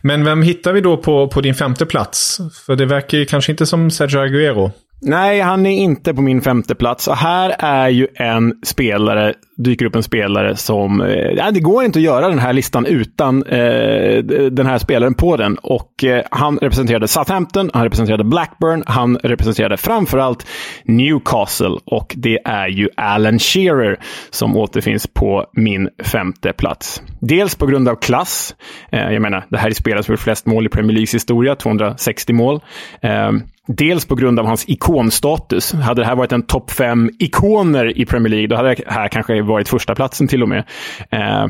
Men 0.00 0.24
vem 0.24 0.42
hittar 0.42 0.72
vi 0.72 0.80
då 0.80 0.96
på, 0.96 1.28
på 1.28 1.40
din 1.40 1.54
femte 1.54 1.86
plats? 1.86 2.40
För 2.66 2.76
det 2.76 2.86
verkar 2.86 3.18
ju 3.18 3.24
kanske 3.24 3.52
inte 3.52 3.66
som 3.66 3.90
Sergio 3.90 4.18
Aguero. 4.18 4.72
Nej, 5.00 5.40
han 5.40 5.66
är 5.66 5.70
inte 5.70 6.14
på 6.14 6.22
min 6.22 6.40
femte 6.40 6.74
plats. 6.74 7.08
Och 7.08 7.16
här 7.16 7.54
är 7.58 7.88
ju 7.88 8.06
en 8.14 8.54
spelare, 8.62 9.34
dyker 9.56 9.86
upp 9.86 9.96
en 9.96 10.02
spelare 10.02 10.56
som... 10.56 11.00
Eh, 11.00 11.52
det 11.52 11.60
går 11.60 11.84
inte 11.84 11.98
att 11.98 12.02
göra 12.02 12.28
den 12.28 12.38
här 12.38 12.52
listan 12.52 12.86
utan 12.86 13.42
eh, 13.42 14.18
den 14.50 14.66
här 14.66 14.78
spelaren 14.78 15.14
på 15.14 15.36
den. 15.36 15.58
Och 15.58 16.04
eh, 16.04 16.24
han 16.30 16.58
representerade 16.58 17.08
Southampton, 17.08 17.70
han 17.74 17.84
representerade 17.84 18.24
Blackburn, 18.24 18.82
han 18.86 19.16
representerade 19.16 19.76
framförallt 19.76 20.46
Newcastle. 20.84 21.78
Och 21.84 22.14
det 22.16 22.38
är 22.44 22.68
ju 22.68 22.88
Alan 22.96 23.38
Shearer 23.38 23.98
som 24.30 24.56
återfinns 24.56 25.06
på 25.06 25.46
min 25.52 25.88
femte 26.04 26.52
plats. 26.52 27.02
Dels 27.20 27.54
på 27.54 27.66
grund 27.66 27.88
av 27.88 27.94
klass. 27.94 28.54
Eh, 28.92 29.12
jag 29.12 29.22
menar, 29.22 29.46
det 29.50 29.58
här 29.58 29.70
är 29.70 29.74
spelare 29.74 30.02
som 30.02 30.12
gjort 30.12 30.20
flest 30.20 30.46
mål 30.46 30.66
i 30.66 30.68
Premier 30.68 30.92
Leagues 30.92 31.14
historia, 31.14 31.54
260 31.54 32.32
mål. 32.32 32.60
Eh, 33.02 33.32
Dels 33.76 34.06
på 34.06 34.14
grund 34.14 34.38
av 34.40 34.46
hans 34.46 34.68
ikonstatus. 34.68 35.72
Hade 35.72 36.02
det 36.02 36.06
här 36.06 36.16
varit 36.16 36.32
en 36.32 36.42
topp 36.42 36.70
fem 36.70 37.10
ikoner 37.18 37.98
i 37.98 38.06
Premier 38.06 38.30
League, 38.30 38.46
då 38.46 38.56
hade 38.56 38.74
det 38.74 38.84
här 38.86 39.08
kanske 39.08 39.42
varit 39.42 39.68
första 39.68 39.94
platsen 39.94 40.28
till 40.28 40.42
och 40.42 40.48
med. 40.48 40.64
Eh, 41.10 41.46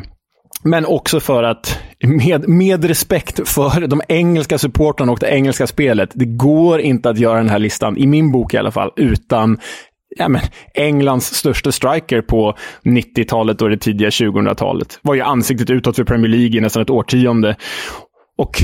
men 0.63 0.87
också 0.87 1.21
för 1.21 1.43
att, 1.43 1.79
med, 2.05 2.49
med 2.49 2.85
respekt 2.85 3.49
för 3.49 3.87
de 3.87 4.03
engelska 4.09 4.59
supportrarna 4.59 5.13
och 5.13 5.19
det 5.19 5.29
engelska 5.29 5.67
spelet, 5.67 6.11
det 6.15 6.25
går 6.25 6.81
inte 6.81 7.11
att 7.11 7.19
göra 7.19 7.37
den 7.37 7.49
här 7.49 7.59
listan, 7.59 7.97
i 7.97 8.07
min 8.07 8.33
bok 8.33 8.55
i 8.55 8.57
alla 8.57 8.71
fall, 8.71 8.91
utan 8.97 9.59
ja, 10.17 10.29
men, 10.29 10.43
Englands 10.75 11.35
största 11.35 11.73
striker 11.73 12.23
på 12.23 12.55
90-talet 12.85 13.63
och 13.63 13.71
det 13.71 13.77
tidiga 13.77 14.09
2000-talet. 14.09 14.99
Var 15.03 15.15
ju 15.15 15.21
ansiktet 15.21 15.71
utåt 15.71 15.97
för 15.97 16.05
Premier 16.05 16.31
League 16.31 16.59
i 16.59 16.61
nästan 16.61 16.83
ett 16.83 16.91
årtionde. 16.91 17.57
Och 18.39 18.63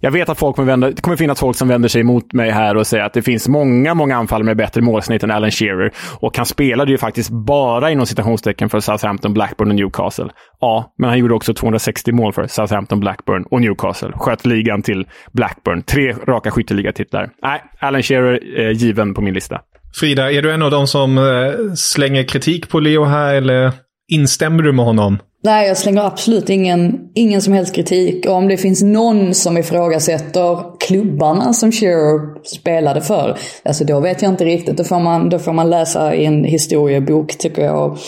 jag 0.00 0.10
vet 0.10 0.28
att 0.28 0.38
folk 0.38 0.56
kommer 0.56 0.66
vända, 0.66 0.90
det 0.90 1.02
kommer 1.02 1.16
finnas 1.16 1.40
folk 1.40 1.56
som 1.56 1.68
vänder 1.68 1.88
sig 1.88 2.00
emot 2.00 2.32
mig 2.32 2.50
här 2.50 2.76
och 2.76 2.86
säger 2.86 3.04
att 3.04 3.12
det 3.12 3.22
finns 3.22 3.48
många, 3.48 3.94
många 3.94 4.16
anfall 4.16 4.44
med 4.44 4.56
bättre 4.56 4.82
målsnitt 4.82 5.22
än 5.22 5.30
Alan 5.30 5.50
Shearer. 5.50 5.92
Och 6.20 6.36
han 6.36 6.46
spelade 6.46 6.90
ju 6.90 6.98
faktiskt 6.98 7.30
bara 7.30 7.90
inom 7.90 8.06
citationstecken 8.06 8.68
för 8.68 8.80
Southampton, 8.80 9.34
Blackburn 9.34 9.68
och 9.68 9.74
Newcastle. 9.74 10.28
Ja, 10.60 10.94
men 10.98 11.10
han 11.10 11.18
gjorde 11.18 11.34
också 11.34 11.54
260 11.54 12.12
mål 12.12 12.32
för 12.32 12.46
Southampton, 12.46 13.00
Blackburn 13.00 13.44
och 13.50 13.60
Newcastle. 13.60 14.12
Sköt 14.14 14.46
ligan 14.46 14.82
till 14.82 15.06
Blackburn. 15.32 15.82
Tre 15.82 16.12
raka 16.12 16.50
skytteligatitlar. 16.50 17.30
Nej, 17.42 17.62
Alan 17.78 18.02
Shearer 18.02 18.60
eh, 18.60 18.70
given 18.70 19.14
på 19.14 19.20
min 19.20 19.34
lista. 19.34 19.60
Frida, 20.00 20.32
är 20.32 20.42
du 20.42 20.52
en 20.52 20.62
av 20.62 20.70
de 20.70 20.86
som 20.86 21.18
eh, 21.18 21.74
slänger 21.74 22.22
kritik 22.22 22.68
på 22.68 22.80
Leo 22.80 23.04
här 23.04 23.34
eller 23.34 23.72
instämmer 24.08 24.62
du 24.62 24.72
med 24.72 24.84
honom? 24.84 25.18
Nej, 25.48 25.68
jag 25.68 25.76
slänger 25.76 26.02
absolut 26.02 26.50
ingen, 26.50 27.00
ingen 27.14 27.42
som 27.42 27.52
helst 27.52 27.74
kritik. 27.74 28.26
Och 28.26 28.32
om 28.32 28.48
det 28.48 28.56
finns 28.56 28.82
någon 28.82 29.34
som 29.34 29.58
ifrågasätter 29.58 30.77
klubbarna 30.88 31.52
som 31.52 31.72
Shearer 31.72 32.44
spelade 32.44 33.00
för, 33.00 33.38
alltså 33.64 33.84
då 33.84 34.00
vet 34.00 34.22
jag 34.22 34.32
inte 34.32 34.44
riktigt. 34.44 34.76
Då 34.76 34.84
får 34.84 35.00
man, 35.00 35.28
då 35.28 35.38
får 35.38 35.52
man 35.52 35.70
läsa 35.70 36.14
i 36.14 36.24
en 36.24 36.44
historiebok 36.44 37.38
tycker 37.38 37.64
jag 37.64 37.92
och, 37.92 37.98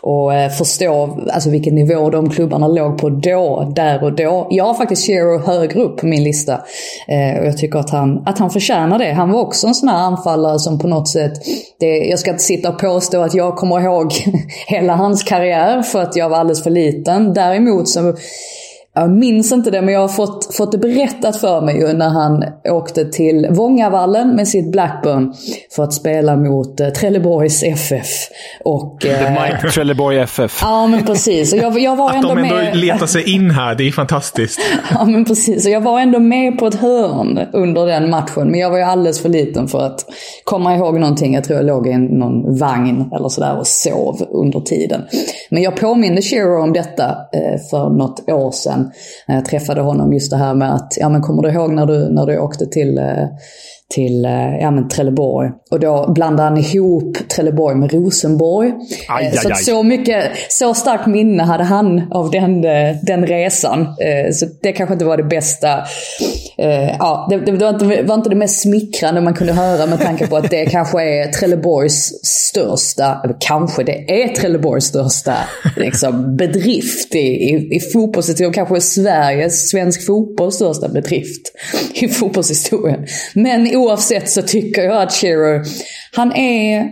och 0.00 0.34
eh, 0.34 0.50
förstå 0.50 1.18
alltså, 1.32 1.50
vilken 1.50 1.74
nivå 1.74 2.10
de 2.10 2.30
klubbarna 2.30 2.68
låg 2.68 2.98
på 2.98 3.08
då, 3.08 3.72
där 3.76 4.04
och 4.04 4.12
då. 4.12 4.46
Jag 4.50 4.64
har 4.64 4.74
faktiskt 4.74 5.06
Shearer 5.06 5.38
högre 5.38 5.80
upp 5.80 5.96
på 5.96 6.06
min 6.06 6.24
lista. 6.24 6.52
Eh, 7.08 7.40
och 7.40 7.46
jag 7.46 7.58
tycker 7.58 7.78
att 7.78 7.90
han, 7.90 8.22
att 8.26 8.38
han 8.38 8.50
förtjänar 8.50 8.98
det. 8.98 9.12
Han 9.12 9.32
var 9.32 9.40
också 9.40 9.66
en 9.66 9.74
sån 9.74 9.88
här 9.88 9.98
anfallare 9.98 10.58
som 10.58 10.78
på 10.78 10.88
något 10.88 11.08
sätt, 11.08 11.32
det, 11.80 11.86
jag 11.86 12.18
ska 12.18 12.30
inte 12.30 12.42
sitta 12.42 12.68
och 12.68 12.78
påstå 12.78 13.20
att 13.20 13.34
jag 13.34 13.56
kommer 13.56 13.80
ihåg 13.80 14.12
hela 14.66 14.96
hans 14.96 15.22
karriär 15.22 15.82
för 15.82 16.02
att 16.02 16.16
jag 16.16 16.28
var 16.28 16.38
alldeles 16.38 16.62
för 16.62 16.70
liten. 16.70 17.34
Däremot 17.34 17.88
så 17.88 18.14
jag 18.96 19.10
minns 19.10 19.52
inte 19.52 19.70
det, 19.70 19.82
men 19.82 19.94
jag 19.94 20.00
har 20.00 20.08
fått, 20.08 20.54
fått 20.54 20.72
det 20.72 20.78
berättat 20.78 21.36
för 21.36 21.60
mig 21.60 21.76
ju 21.76 21.92
när 21.92 22.08
han 22.08 22.44
åkte 22.70 23.04
till 23.04 23.46
Vångavallen 23.50 24.36
med 24.36 24.48
sitt 24.48 24.72
Blackburn 24.72 25.34
för 25.76 25.82
att 25.82 25.94
spela 25.94 26.36
mot 26.36 26.80
eh, 26.80 26.88
Trelleborgs 26.88 27.62
FF. 27.62 28.06
Och, 28.64 29.06
eh, 29.06 29.30
Mike 29.30 29.70
Trelleborg 29.70 30.18
FF. 30.18 30.60
Ja, 30.66 30.86
men 30.86 31.04
precis. 31.04 31.52
Och 31.52 31.58
jag, 31.58 31.78
jag 31.78 31.96
var 31.96 32.08
Att 32.10 32.16
ändå 32.16 32.28
de 32.28 32.38
ändå 32.38 32.54
med... 32.54 32.76
letar 32.76 33.06
sig 33.06 33.34
in 33.34 33.50
här, 33.50 33.74
det 33.74 33.88
är 33.88 33.92
fantastiskt. 33.92 34.60
Ja, 34.90 35.04
men 35.04 35.24
precis. 35.24 35.66
Och 35.66 35.72
jag 35.72 35.80
var 35.80 36.00
ändå 36.00 36.18
med 36.18 36.58
på 36.58 36.66
ett 36.66 36.80
hörn 36.80 37.40
under 37.52 37.86
den 37.86 38.10
matchen. 38.10 38.50
Men 38.50 38.60
jag 38.60 38.70
var 38.70 38.78
ju 38.78 38.84
alldeles 38.84 39.22
för 39.22 39.28
liten 39.28 39.68
för 39.68 39.86
att 39.86 40.04
komma 40.44 40.76
ihåg 40.76 41.00
någonting. 41.00 41.34
Jag 41.34 41.44
tror 41.44 41.56
jag 41.56 41.66
låg 41.66 41.86
i 41.86 41.96
någon 41.98 42.58
vagn 42.58 43.10
eller 43.16 43.28
sådär 43.28 43.58
och 43.58 43.66
sov 43.66 44.26
under 44.30 44.60
tiden. 44.60 45.02
Men 45.50 45.62
jag 45.62 45.76
påminde 45.76 46.22
Shearer 46.22 46.58
om 46.58 46.72
detta 46.72 47.04
eh, 47.32 47.60
för 47.70 47.90
något 47.90 48.28
år 48.28 48.52
sedan. 48.52 48.85
När 49.28 49.34
jag 49.34 49.44
träffade 49.44 49.80
honom. 49.80 50.12
Just 50.12 50.30
det 50.30 50.36
här 50.36 50.54
med 50.54 50.74
att, 50.74 50.92
ja 51.00 51.08
men 51.08 51.22
kommer 51.22 51.42
du 51.42 51.50
ihåg 51.50 51.72
när 51.72 51.86
du, 51.86 52.08
när 52.12 52.26
du 52.26 52.38
åkte 52.38 52.66
till 52.66 52.98
eh, 52.98 53.24
till 53.94 54.24
eh, 54.24 54.56
ja, 54.60 54.70
men 54.70 54.88
Trelleborg. 54.88 55.50
Och 55.70 55.80
då 55.80 56.12
blandade 56.12 56.48
han 56.48 56.58
ihop 56.58 57.16
Trelleborg 57.28 57.76
med 57.76 57.92
Rosenborg. 57.92 58.72
Aj, 59.08 59.26
Eh, 59.26 59.32
så 59.32 59.48
aj, 59.48 59.52
aj. 59.56 59.62
så 59.64 59.82
mycket, 59.82 60.30
så 60.48 60.74
starkt 60.74 61.06
minne 61.06 61.42
hade 61.42 61.64
han 61.64 62.12
av 62.12 62.30
den, 62.30 62.64
eh, 62.64 62.96
den 63.02 63.26
resan. 63.26 63.80
Eh, 63.80 64.32
Så 64.32 64.46
det 64.62 64.72
kanske 64.72 64.92
inte 64.92 65.04
var 65.04 65.16
det 65.16 65.22
bästa. 65.22 65.68
Eh, 66.58 66.96
Ja, 66.98 67.26
det, 67.30 67.36
det 67.36 67.52
var, 67.52 67.68
inte, 67.68 68.02
var 68.02 68.14
inte 68.14 68.28
det 68.28 68.36
mest 68.36 68.62
smickrande 68.62 69.20
man 69.20 69.34
kunde 69.34 69.52
höra 69.52 69.86
med 69.86 70.00
tanke 70.00 70.26
på 70.26 70.36
att 70.36 70.50
det 70.50 70.66
kanske 70.70 71.02
är 71.02 71.32
Trelleborgs 71.32 72.10
största, 72.22 73.20
eller 73.24 73.36
kanske 73.40 73.84
det 73.84 74.22
är 74.22 74.28
Trelleborgs 74.28 74.84
största 74.84 75.34
liksom, 75.76 76.36
bedrift 76.36 77.14
i, 77.14 77.18
i, 77.18 77.76
i 77.76 77.80
fotbollshistorien. 77.80 78.52
Kanske 78.52 78.80
Sveriges, 78.80 79.70
svensk 79.70 80.06
fotbolls 80.06 80.54
största 80.54 80.88
bedrift 80.88 81.52
i 81.94 82.08
fotbollshistorien. 82.08 83.06
Men 83.34 83.76
oavsett 83.76 84.30
så 84.30 84.42
tycker 84.42 84.82
jag 84.82 85.02
att 85.02 85.12
Shearer, 85.12 85.64
han 86.12 86.32
är 86.32 86.90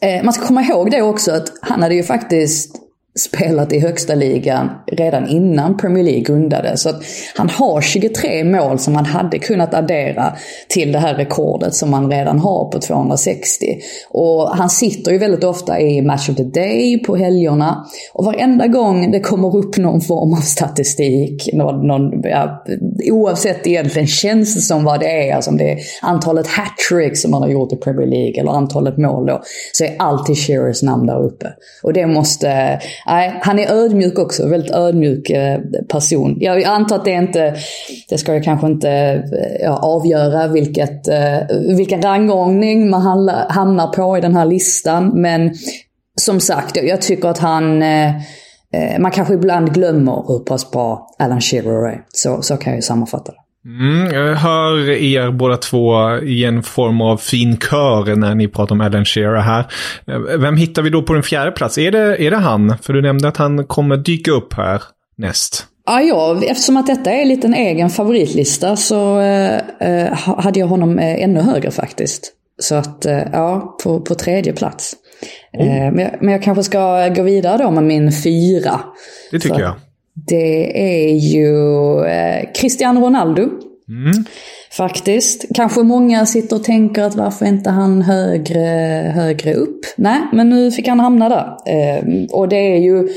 Eh, 0.00 0.24
man 0.24 0.32
ska 0.32 0.46
komma 0.46 0.62
ihåg 0.62 0.90
det 0.90 1.02
också 1.02 1.32
att 1.32 1.52
han 1.62 1.82
hade 1.82 1.94
ju 1.94 2.02
faktiskt 2.02 2.76
spelat 3.18 3.72
i 3.72 3.78
högsta 3.78 4.14
ligan 4.14 4.70
redan 4.86 5.28
innan 5.28 5.76
Premier 5.76 6.04
League 6.04 6.20
grundades. 6.20 6.82
Så 6.82 6.88
att 6.88 7.02
han 7.36 7.48
har 7.48 7.80
23 7.80 8.44
mål 8.44 8.78
som 8.78 8.94
han 8.94 9.06
hade 9.06 9.38
kunnat 9.38 9.74
addera 9.74 10.36
till 10.68 10.92
det 10.92 10.98
här 10.98 11.14
rekordet 11.14 11.74
som 11.74 11.92
han 11.92 12.10
redan 12.10 12.38
har 12.38 12.70
på 12.70 12.80
260. 12.80 13.66
Och 14.10 14.48
han 14.48 14.70
sitter 14.70 15.12
ju 15.12 15.18
väldigt 15.18 15.44
ofta 15.44 15.80
i 15.80 16.02
Match 16.02 16.28
of 16.28 16.36
the 16.36 16.44
Day 16.44 16.98
på 16.98 17.16
helgerna. 17.16 17.86
Och 18.12 18.24
varenda 18.24 18.66
gång 18.66 19.10
det 19.10 19.20
kommer 19.20 19.56
upp 19.56 19.76
någon 19.76 20.00
form 20.00 20.32
av 20.32 20.40
statistik, 20.40 21.48
någon, 21.52 21.86
någon, 21.86 22.22
ja, 22.22 22.64
oavsett 23.10 23.66
egentligen 23.66 24.08
känns 24.08 24.54
det 24.54 24.60
som 24.60 24.84
vad 24.84 25.00
det 25.00 25.28
är, 25.28 25.34
alltså 25.34 25.50
om 25.50 25.56
det 25.56 25.72
är 25.72 25.78
antalet 26.02 26.46
hattricks 26.46 27.22
som 27.22 27.32
han 27.32 27.42
har 27.42 27.48
gjort 27.48 27.72
i 27.72 27.76
Premier 27.76 28.06
League 28.06 28.40
eller 28.40 28.52
antalet 28.52 28.98
mål 28.98 29.26
då, 29.26 29.42
så 29.72 29.84
är 29.84 29.96
alltid 29.98 30.36
Shearers 30.38 30.82
namn 30.82 31.06
där 31.06 31.24
uppe. 31.24 31.46
Och 31.82 31.92
det 31.92 32.06
måste, 32.06 32.80
nej, 33.06 33.38
han 33.42 33.58
är 33.58 33.72
ödmjuk 33.72 34.18
också, 34.18 34.48
väldigt 34.48 34.74
ödmjuk 34.74 35.30
eh, 35.30 35.60
person. 35.88 36.36
Jag 36.40 36.64
antar 36.64 36.96
att 36.96 37.04
det 37.04 37.10
inte, 37.10 37.54
det 38.08 38.18
ska 38.18 38.34
jag 38.34 38.44
kanske 38.44 38.66
inte 38.66 38.90
eh, 38.90 39.20
ja, 39.62 39.78
avgöra 39.82 40.46
vilket, 40.48 41.08
eh, 41.08 41.38
vilken 41.76 42.02
rangordning 42.02 42.90
man 42.90 43.02
hamnar- 43.02 43.92
på 43.92 44.18
i 44.18 44.20
den 44.20 44.34
här 44.36 44.46
listan, 44.46 45.12
men 45.14 45.54
som 46.20 46.40
sagt, 46.40 46.76
jag- 46.76 47.00
tycker 47.00 47.28
att 47.28 47.38
han 47.38 47.82
man 48.98 49.10
kanske 49.10 49.34
ibland 49.34 49.74
glömmer 49.74 50.24
hur 50.28 50.38
pass 50.38 50.70
bra 50.70 51.08
Alan 51.18 51.40
Shearer 51.40 51.88
är. 51.88 52.00
Så, 52.08 52.42
så 52.42 52.56
kan 52.56 52.70
jag 52.72 52.78
ju 52.78 52.82
sammanfatta 52.82 53.32
det. 53.32 53.38
Mm, 53.64 54.14
jag 54.14 54.34
hör 54.36 54.90
er 54.90 55.30
båda 55.30 55.56
två 55.56 56.16
i 56.18 56.44
en 56.44 56.62
form 56.62 57.00
av 57.00 57.16
fin 57.16 57.56
kör 57.58 58.16
när 58.16 58.34
ni 58.34 58.48
pratar 58.48 58.74
om 58.74 58.80
Alan 58.80 59.04
Shearer 59.04 59.40
här. 59.40 59.66
Vem 60.38 60.56
hittar 60.56 60.82
vi 60.82 60.90
då 60.90 61.02
på 61.02 61.12
den 61.14 61.22
fjärde 61.22 61.50
plats? 61.50 61.78
Är 61.78 61.90
det, 61.90 62.22
är 62.26 62.30
det 62.30 62.36
han? 62.36 62.74
För 62.82 62.92
du 62.92 63.02
nämnde 63.02 63.28
att 63.28 63.36
han 63.36 63.64
kommer 63.64 63.96
dyka 63.96 64.30
upp 64.30 64.54
här 64.54 64.82
näst. 65.16 65.66
Ja, 65.86 66.00
ja, 66.00 66.40
eftersom 66.44 66.76
att 66.76 66.86
detta 66.86 67.10
är 67.12 67.24
lite 67.24 67.46
en 67.46 67.54
egen 67.54 67.90
favoritlista 67.90 68.76
så 68.76 69.20
eh, 69.20 69.56
eh, 69.80 70.18
ha- 70.18 70.40
hade 70.40 70.60
jag 70.60 70.66
honom 70.66 70.98
eh, 70.98 71.22
ännu 71.22 71.40
högre 71.40 71.70
faktiskt. 71.70 72.32
Så 72.60 72.74
att, 72.74 73.06
eh, 73.06 73.22
ja, 73.32 73.76
på, 73.84 74.00
på 74.00 74.14
tredje 74.14 74.52
plats. 74.52 74.94
Eh, 75.58 75.66
men, 75.66 75.98
jag, 75.98 76.10
men 76.20 76.32
jag 76.32 76.42
kanske 76.42 76.62
ska 76.62 77.08
gå 77.08 77.22
vidare 77.22 77.62
då 77.62 77.70
med 77.70 77.84
min 77.84 78.12
fyra. 78.12 78.80
Det 79.30 79.38
tycker 79.38 79.54
Så 79.54 79.60
jag. 79.60 79.74
Det 80.26 80.80
är 80.80 81.14
ju 81.14 81.54
eh, 82.04 82.52
Cristiano 82.54 83.00
Ronaldo. 83.00 83.48
Faktiskt. 84.72 85.44
Kanske 85.54 85.82
många 85.82 86.26
sitter 86.26 86.56
och 86.56 86.64
tänker 86.64 87.02
att 87.02 87.14
varför 87.14 87.46
inte 87.46 87.70
han 87.70 88.02
högre, 88.02 88.66
högre 89.14 89.54
upp? 89.54 89.80
Nej, 89.96 90.20
men 90.32 90.48
nu 90.48 90.70
fick 90.70 90.88
han 90.88 91.00
hamna 91.00 91.28
där. 91.28 91.56
Eh, 91.66 92.04
och 92.32 92.48
det 92.48 92.56
är 92.56 92.78
ju 92.78 93.08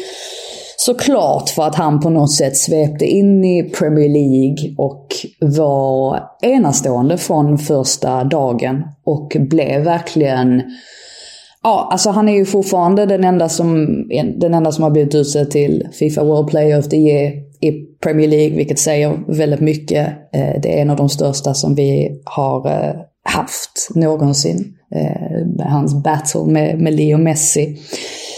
såklart 0.77 1.49
för 1.49 1.63
att 1.63 1.75
han 1.75 1.99
på 1.99 2.09
något 2.09 2.33
sätt 2.33 2.57
svepte 2.57 3.05
in 3.05 3.45
i 3.45 3.63
Premier 3.63 4.09
League 4.09 4.75
och 4.77 5.07
var 5.39 6.23
enastående 6.41 7.17
från 7.17 7.57
första 7.57 8.23
dagen. 8.23 8.83
Och 9.05 9.35
blev 9.39 9.83
verkligen 9.83 10.61
Ja, 11.63 11.89
alltså 11.91 12.09
han 12.09 12.29
är 12.29 12.33
ju 12.33 12.45
fortfarande 12.45 13.05
den 13.05 13.23
enda 13.23 13.49
som, 13.49 13.87
den 14.35 14.53
enda 14.53 14.71
som 14.71 14.83
har 14.83 14.91
blivit 14.91 15.15
utsedd 15.15 15.51
till 15.51 15.87
Fifa 15.91 16.23
World 16.23 16.49
Player 16.49 16.79
of 16.79 16.87
the 16.87 16.97
Year 16.97 17.33
i 17.61 17.71
Premier 18.03 18.27
League, 18.27 18.57
vilket 18.57 18.79
säger 18.79 19.19
väldigt 19.27 19.59
mycket. 19.59 20.07
Eh, 20.07 20.61
det 20.61 20.77
är 20.77 20.81
en 20.81 20.89
av 20.89 20.97
de 20.97 21.09
största 21.09 21.53
som 21.53 21.75
vi 21.75 22.21
har, 22.23 22.67
eh, 22.67 22.95
haft 23.23 23.89
någonsin. 23.95 24.73
Eh, 24.95 25.67
hans 25.67 26.03
battle 26.03 26.45
med, 26.45 26.79
med 26.79 26.93
Leo 26.93 27.17
Messi. 27.17 27.77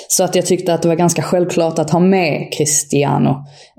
Så 0.08 0.24
att 0.24 0.36
jag 0.36 0.46
tyckte 0.46 0.74
att 0.74 0.82
det 0.82 0.88
var 0.88 0.96
ganska 0.96 1.22
självklart 1.22 1.80
att 1.80 1.90
ha 1.90 2.00
med 2.00 2.54
Cristiano. 2.54 3.30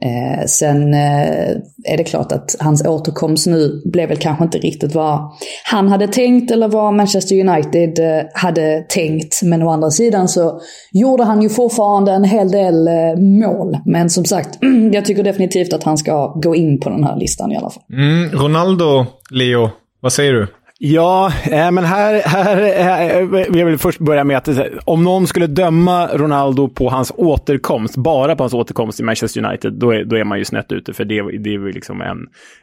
Eh, 0.03 0.47
sen 0.47 0.95
eh, 0.95 1.51
är 1.85 1.97
det 1.97 2.05
klart 2.05 2.33
att 2.33 2.57
hans 2.59 2.87
återkomst 2.87 3.47
nu 3.47 3.83
blev 3.85 4.09
väl 4.09 4.19
kanske 4.19 4.45
inte 4.45 4.59
riktigt 4.59 4.95
vad 4.95 5.31
han 5.65 5.89
hade 5.89 6.09
tänkt 6.09 6.51
eller 6.51 6.69
vad 6.69 6.95
Manchester 6.95 7.49
United 7.49 7.99
eh, 7.99 8.25
hade 8.35 8.85
tänkt. 8.89 9.43
Men 9.43 9.63
å 9.63 9.71
andra 9.71 9.91
sidan 9.91 10.29
så 10.29 10.61
gjorde 10.93 11.25
han 11.25 11.43
ju 11.43 11.49
fortfarande 11.49 12.13
en 12.13 12.25
hel 12.25 12.51
del 12.51 12.89
eh, 12.89 13.17
mål. 13.17 13.79
Men 13.85 14.11
som 14.11 14.25
sagt, 14.25 14.59
jag 14.93 15.05
tycker 15.05 15.23
definitivt 15.23 15.73
att 15.73 15.85
han 15.85 15.99
ska 15.99 16.27
gå 16.27 16.55
in 16.57 16.81
på 16.81 16.91
den 16.91 17.05
här 17.05 17.17
listan 17.17 17.53
i 17.53 17.57
alla 17.57 17.71
fall. 17.71 17.83
Mm, 17.93 18.31
Ronaldo, 18.31 19.07
Leo, 19.31 19.71
vad 20.01 20.13
säger 20.13 20.33
du? 20.33 20.47
Ja, 20.87 21.33
eh, 21.45 21.71
men 21.71 21.85
här, 21.85 22.23
här, 22.25 22.57
eh, 22.57 22.85
här, 22.85 23.57
jag 23.57 23.67
vill 23.67 23.79
först 23.79 23.99
börja 23.99 24.25
med 24.25 24.37
att 24.37 24.49
eh, 24.49 24.65
om 24.85 25.05
någon 25.05 25.27
skulle 25.27 25.47
döma 25.47 26.07
Ronaldo 26.07 26.69
på 26.69 26.89
hans 26.89 27.13
återkomst, 27.17 27.97
bara 27.97 28.37
på 28.37 28.43
hans 28.43 28.55
återkomst 28.55 29.01
i 29.01 29.03
Manchester 29.03 29.45
United, 29.45 29.73
då 29.73 29.91
är, 29.91 30.05
då 30.05 30.17
är 30.17 30.25
man 30.25 30.39
ju 30.39 30.45
snett 30.45 30.73
ute. 30.73 30.93
För 30.93 31.05
det, 31.05 31.39
det 31.39 31.51
är 31.51 31.53
ju 31.53 31.73
liksom 31.73 32.01
en, 32.01 32.19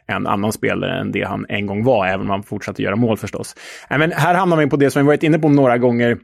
en 0.06 0.26
annan 0.26 0.52
spelare 0.52 1.00
än 1.00 1.12
det 1.12 1.22
han 1.22 1.46
en 1.48 1.66
gång 1.66 1.84
var, 1.84 2.06
även 2.06 2.20
om 2.20 2.30
han 2.30 2.42
fortsatte 2.42 2.82
göra 2.82 2.96
mål 2.96 3.16
förstås. 3.16 3.54
Men 3.90 4.12
här 4.12 4.34
hamnar 4.34 4.56
vi 4.56 4.66
på 4.66 4.76
det 4.76 4.90
som 4.90 5.02
vi 5.02 5.06
varit 5.06 5.22
inne 5.22 5.38
på 5.38 5.48
några 5.48 5.78
gånger 5.78 6.18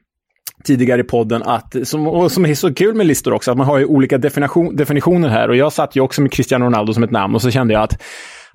tidigare 0.65 1.01
i 1.01 1.05
podden, 1.05 1.43
att, 1.43 1.75
som, 1.85 2.07
och 2.07 2.33
som 2.33 2.47
är 2.47 2.55
så 2.55 2.75
kul 2.75 2.95
med 2.95 3.07
listor 3.07 3.33
också, 3.33 3.51
att 3.51 3.57
man 3.57 3.67
har 3.67 3.79
ju 3.79 3.85
olika 3.85 4.19
definition, 4.19 4.77
definitioner 4.77 5.29
här. 5.29 5.49
Och 5.49 5.57
jag 5.57 5.73
satt 5.73 5.97
ju 5.97 6.01
också 6.01 6.23
med 6.23 6.33
Cristiano 6.33 6.65
Ronaldo 6.65 6.93
som 6.95 7.03
ett 7.03 7.11
namn 7.11 7.35
och 7.35 7.43
så 7.43 7.51
kände 7.51 7.75
jag 7.75 7.83
att 7.83 8.03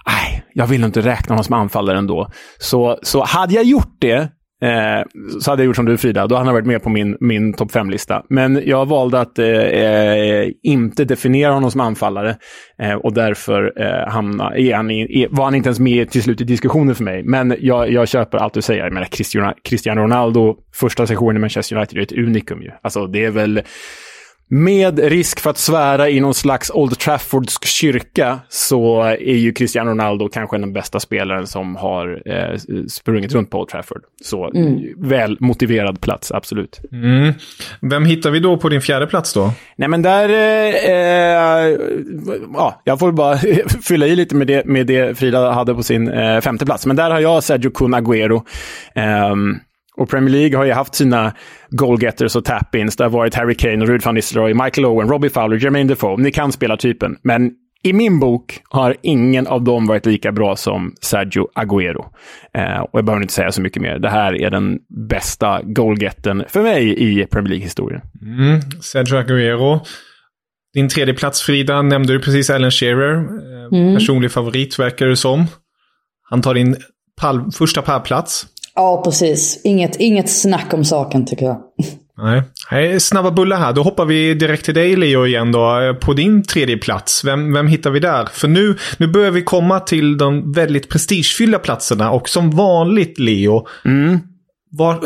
nej, 0.08 0.44
jag 0.54 0.68
vill 0.68 0.84
inte 0.84 1.02
räkna 1.02 1.34
honom 1.34 1.44
som 1.44 1.54
anfallare 1.54 1.98
ändå. 1.98 2.30
Så, 2.60 3.00
så 3.02 3.24
hade 3.24 3.54
jag 3.54 3.63
gjort 3.63 3.96
det, 4.00 4.30
eh, 4.63 5.04
så 5.39 5.52
hade 5.52 5.62
jag 5.62 5.66
gjort 5.66 5.76
som 5.76 5.86
du 5.86 5.98
Frida, 5.98 6.28
då 6.28 6.36
hade 6.36 6.46
han 6.48 6.54
varit 6.54 6.66
med 6.66 6.84
på 6.84 6.89
min, 6.89 7.18
min 7.20 7.54
topp 7.54 7.72
5-lista. 7.72 8.24
Men 8.30 8.62
jag 8.66 8.86
valde 8.86 9.20
att 9.20 9.39
eh, 9.39 9.48
eh, 9.48 10.50
inte 10.63 11.06
definiera 11.06 11.54
honom 11.54 11.72
som 11.72 11.82
anfallare 11.82 12.38
eh, 12.82 12.94
och 12.94 13.13
därför 13.13 13.74
eh, 13.82 14.12
hamna, 14.12 14.58
är 14.58 14.76
han 14.76 14.92
i, 14.92 15.28
var 15.30 15.44
han 15.44 15.56
inte 15.56 15.68
ens 15.68 15.80
med 15.80 16.10
till 16.10 16.24
slut 16.24 16.42
i 16.42 16.44
diskussionen 16.44 16.96
för 16.96 17.04
mig. 17.04 17.24
Men 17.24 17.56
jag, 17.60 17.92
jag 17.92 18.08
köper 18.08 18.38
allt 18.38 18.54
du 18.54 18.62
säger. 18.62 18.84
Jag 18.84 18.94
menar, 18.94 19.08
Cristiano, 19.08 19.54
Cristiano 19.63 20.02
Ronaldo, 20.02 20.56
första 20.74 21.08
sessionen 21.08 21.36
i 21.36 21.39
Manchester 21.39 21.76
United, 21.76 21.98
är 21.98 22.04
ett 22.04 22.28
unikum 22.28 22.62
ju. 22.62 22.72
Alltså 22.82 23.08
det 23.08 23.26
är 23.26 23.32
väl 23.32 23.62
med 24.54 25.00
risk 25.00 25.39
för 25.39 25.50
att 25.50 25.58
svära 25.58 26.10
i 26.10 26.20
någon 26.20 26.34
slags 26.34 26.72
Old 26.74 27.00
Traffordsk 27.00 27.66
kyrka 27.66 28.39
så 28.50 29.02
är 29.02 29.36
ju 29.36 29.54
Cristiano 29.54 29.89
Ronaldo 29.89 30.30
kanske 30.30 30.58
den 30.58 30.74
bästa 30.74 31.00
spelaren 31.00 31.48
som 31.48 31.76
har 31.76 32.22
eh, 32.26 32.58
sprungit 32.88 33.34
runt 33.34 33.50
på 33.50 33.60
Old 33.60 33.70
Trafford. 33.70 34.02
Så 34.24 34.52
mm. 34.56 34.82
väl 34.98 35.38
motiverad 35.39 36.02
plats, 36.02 36.32
absolut. 36.32 36.82
Mm. 36.92 37.34
Vem 37.82 38.06
hittar 38.06 38.32
vi 38.32 38.39
då 38.39 38.58
på 38.58 38.70
din 38.70 38.82
fjärde 38.82 39.08
plats 39.08 39.34
då? 39.34 39.54
Nej 39.76 39.89
men 39.89 40.02
där, 40.02 40.30
eh, 40.30 40.76
eh, 40.92 41.78
ja, 42.54 42.82
jag 42.84 43.00
får 43.00 43.12
bara 43.12 43.38
fylla 43.84 44.08
i 44.08 44.16
lite 44.16 44.36
med 44.36 44.48
det, 44.48 44.66
med 44.66 44.88
det 44.88 45.18
Frida 45.18 45.52
hade 45.52 45.76
på 45.76 45.84
sin 45.84 46.08
eh, 46.08 46.42
femte 46.42 46.66
plats. 46.66 46.86
Men 46.86 46.96
där 46.96 47.12
har 47.12 47.20
jag 47.20 47.44
Sergio 47.44 47.72
Kun 47.72 47.96
Agüero. 47.96 48.42
Och 49.97 50.10
Premier 50.10 50.29
League 50.29 50.58
har 50.58 50.65
ju 50.65 50.71
haft 50.71 50.95
sina 50.95 51.34
goalgetters 51.69 52.36
och 52.36 52.45
tap-ins. 52.45 52.95
Det 52.95 53.03
har 53.03 53.10
varit 53.10 53.36
Harry 53.36 53.56
Kane, 53.56 53.82
och 53.82 53.88
Ruud 53.88 54.01
van 54.06 54.15
Nistelrooy, 54.15 54.53
Michael 54.53 54.86
Owen, 54.86 55.10
Robbie 55.10 55.29
Fowler, 55.29 55.58
Jermaine 55.58 55.88
Defoe. 55.88 56.21
Ni 56.21 56.32
kan 56.32 56.51
spela 56.51 56.77
typen. 56.77 57.15
Men 57.21 57.51
i 57.84 57.93
min 57.93 58.19
bok 58.19 58.60
har 58.69 58.95
ingen 59.01 59.47
av 59.47 59.63
dem 59.63 59.88
varit 59.88 60.06
lika 60.06 60.32
bra 60.32 60.56
som 60.56 60.93
Sergio 61.01 61.47
Agüero. 61.56 62.06
Eh, 62.53 62.79
och 62.79 62.89
jag 62.99 63.06
behöver 63.06 63.21
inte 63.21 63.34
säga 63.34 63.51
så 63.51 63.62
mycket 63.62 63.82
mer. 63.82 63.99
Det 63.99 64.10
här 64.10 64.41
är 64.41 64.49
den 64.49 64.79
bästa 65.10 65.62
goalgetten 65.63 66.43
för 66.47 66.62
mig 66.63 66.95
i 66.99 67.25
Premier 67.25 67.49
League-historien. 67.49 68.01
Mm, 68.21 68.62
Sergio 68.82 69.15
Agüero. 69.15 69.79
Din 70.73 70.89
tredje 70.89 71.13
plats 71.13 71.41
Frida 71.41 71.82
nämnde 71.82 72.13
du 72.13 72.19
precis 72.19 72.49
Alan 72.49 72.71
Shearer. 72.71 73.15
Eh, 73.15 73.79
mm. 73.79 73.95
Personlig 73.95 74.32
favorit 74.32 74.79
verkar 74.79 75.06
det 75.06 75.17
som. 75.17 75.45
Han 76.29 76.41
tar 76.41 76.53
din 76.53 76.75
pall, 77.21 77.51
första 77.51 77.82
pallplats. 77.82 78.47
Ja, 78.76 79.02
precis. 79.04 79.62
Inget, 79.64 79.96
inget 79.96 80.30
snack 80.30 80.74
om 80.74 80.86
saken 80.86 81.26
tycker 81.26 81.46
jag. 81.46 81.62
Nej. 82.72 83.00
snabba 83.00 83.32
bullar 83.32 83.58
här. 83.58 83.74
Då 83.74 83.84
hoppar 83.84 84.06
vi 84.06 84.34
direkt 84.34 84.66
till 84.66 84.74
dig 84.74 84.96
Leo 84.96 85.26
igen 85.26 85.52
då. 85.52 85.96
På 86.02 86.14
din 86.14 86.44
tredje 86.44 86.78
plats. 86.78 87.24
Vem, 87.24 87.54
vem 87.54 87.68
hittar 87.68 87.92
vi 87.92 88.00
där? 88.00 88.26
För 88.26 88.48
nu, 88.48 88.78
nu 88.98 89.08
börjar 89.08 89.32
vi 89.32 89.42
komma 89.42 89.80
till 89.80 90.18
de 90.18 90.52
väldigt 90.52 90.90
prestigefyllda 90.90 91.60
platserna. 91.60 92.12
Och 92.12 92.30
som 92.30 92.52
vanligt 92.52 93.20
Leo. 93.20 93.68
Mm. 93.86 94.20
Var, 94.76 95.04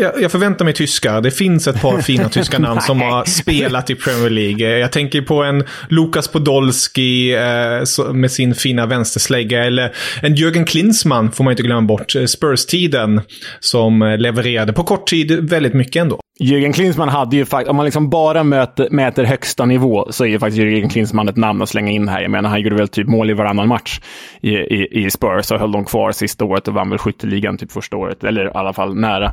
jag, 0.00 0.22
jag, 0.22 0.32
förväntar 0.32 0.64
mig 0.64 0.74
tyskar. 0.74 1.20
Det 1.20 1.30
finns 1.30 1.68
ett 1.68 1.80
par 1.80 2.00
fina 2.00 2.28
tyska 2.28 2.58
namn 2.58 2.80
som 2.80 3.00
har 3.00 3.24
spelat 3.24 3.90
i 3.90 3.94
Premier 3.94 4.30
League. 4.30 4.78
Jag 4.78 4.92
tänker 4.92 5.22
på 5.22 5.42
en 5.42 5.64
Lukas 5.88 6.28
Podolski 6.28 7.34
eh, 7.34 8.12
med 8.12 8.30
sin 8.30 8.54
fina 8.54 8.86
vänsterslägga. 8.86 9.64
Eller 9.64 9.94
en 10.22 10.34
Jürgen 10.34 10.64
Klinsmann, 10.64 11.32
får 11.32 11.44
man 11.44 11.50
inte 11.50 11.62
glömma 11.62 11.86
bort. 11.86 12.14
Spurs-tiden. 12.26 13.20
Som 13.60 14.16
levererade 14.18 14.72
på 14.72 14.84
kort 14.84 15.08
tid 15.08 15.50
väldigt 15.50 15.74
mycket 15.74 16.00
ändå. 16.00 16.20
Jürgen 16.42 16.72
Klinsmann 16.72 17.08
hade 17.08 17.36
ju 17.36 17.44
faktiskt, 17.44 17.70
om 17.70 17.76
man 17.76 17.84
liksom 17.84 18.10
bara 18.10 18.44
möter, 18.44 18.88
mäter 18.90 19.24
högsta 19.24 19.66
nivå, 19.66 20.06
så 20.10 20.24
är 20.24 20.28
ju 20.28 20.38
faktiskt 20.38 20.62
Jürgen 20.62 20.88
Klinsmann 20.88 21.28
ett 21.28 21.36
namn 21.36 21.62
att 21.62 21.68
slänga 21.68 21.90
in 21.90 22.08
här. 22.08 22.20
Jag 22.20 22.30
menar, 22.30 22.50
han 22.50 22.60
gjorde 22.60 22.76
väl 22.76 22.88
typ 22.88 23.08
mål 23.08 23.30
i 23.30 23.32
varannan 23.32 23.68
match 23.68 24.00
i, 24.40 24.50
i, 24.50 25.04
i 25.04 25.10
Spurs 25.10 25.50
och 25.50 25.58
höll 25.58 25.72
dem 25.72 25.84
kvar 25.84 26.12
sista 26.12 26.44
året 26.44 26.68
och 26.68 26.74
vann 26.74 26.90
väl 26.90 26.98
skytteligan 26.98 27.58
typ 27.58 27.72
första 27.72 27.96
året, 27.96 28.24
eller 28.24 28.46
i 28.46 28.50
alla 28.54 28.72
fall 28.72 28.94
nära. 28.94 29.32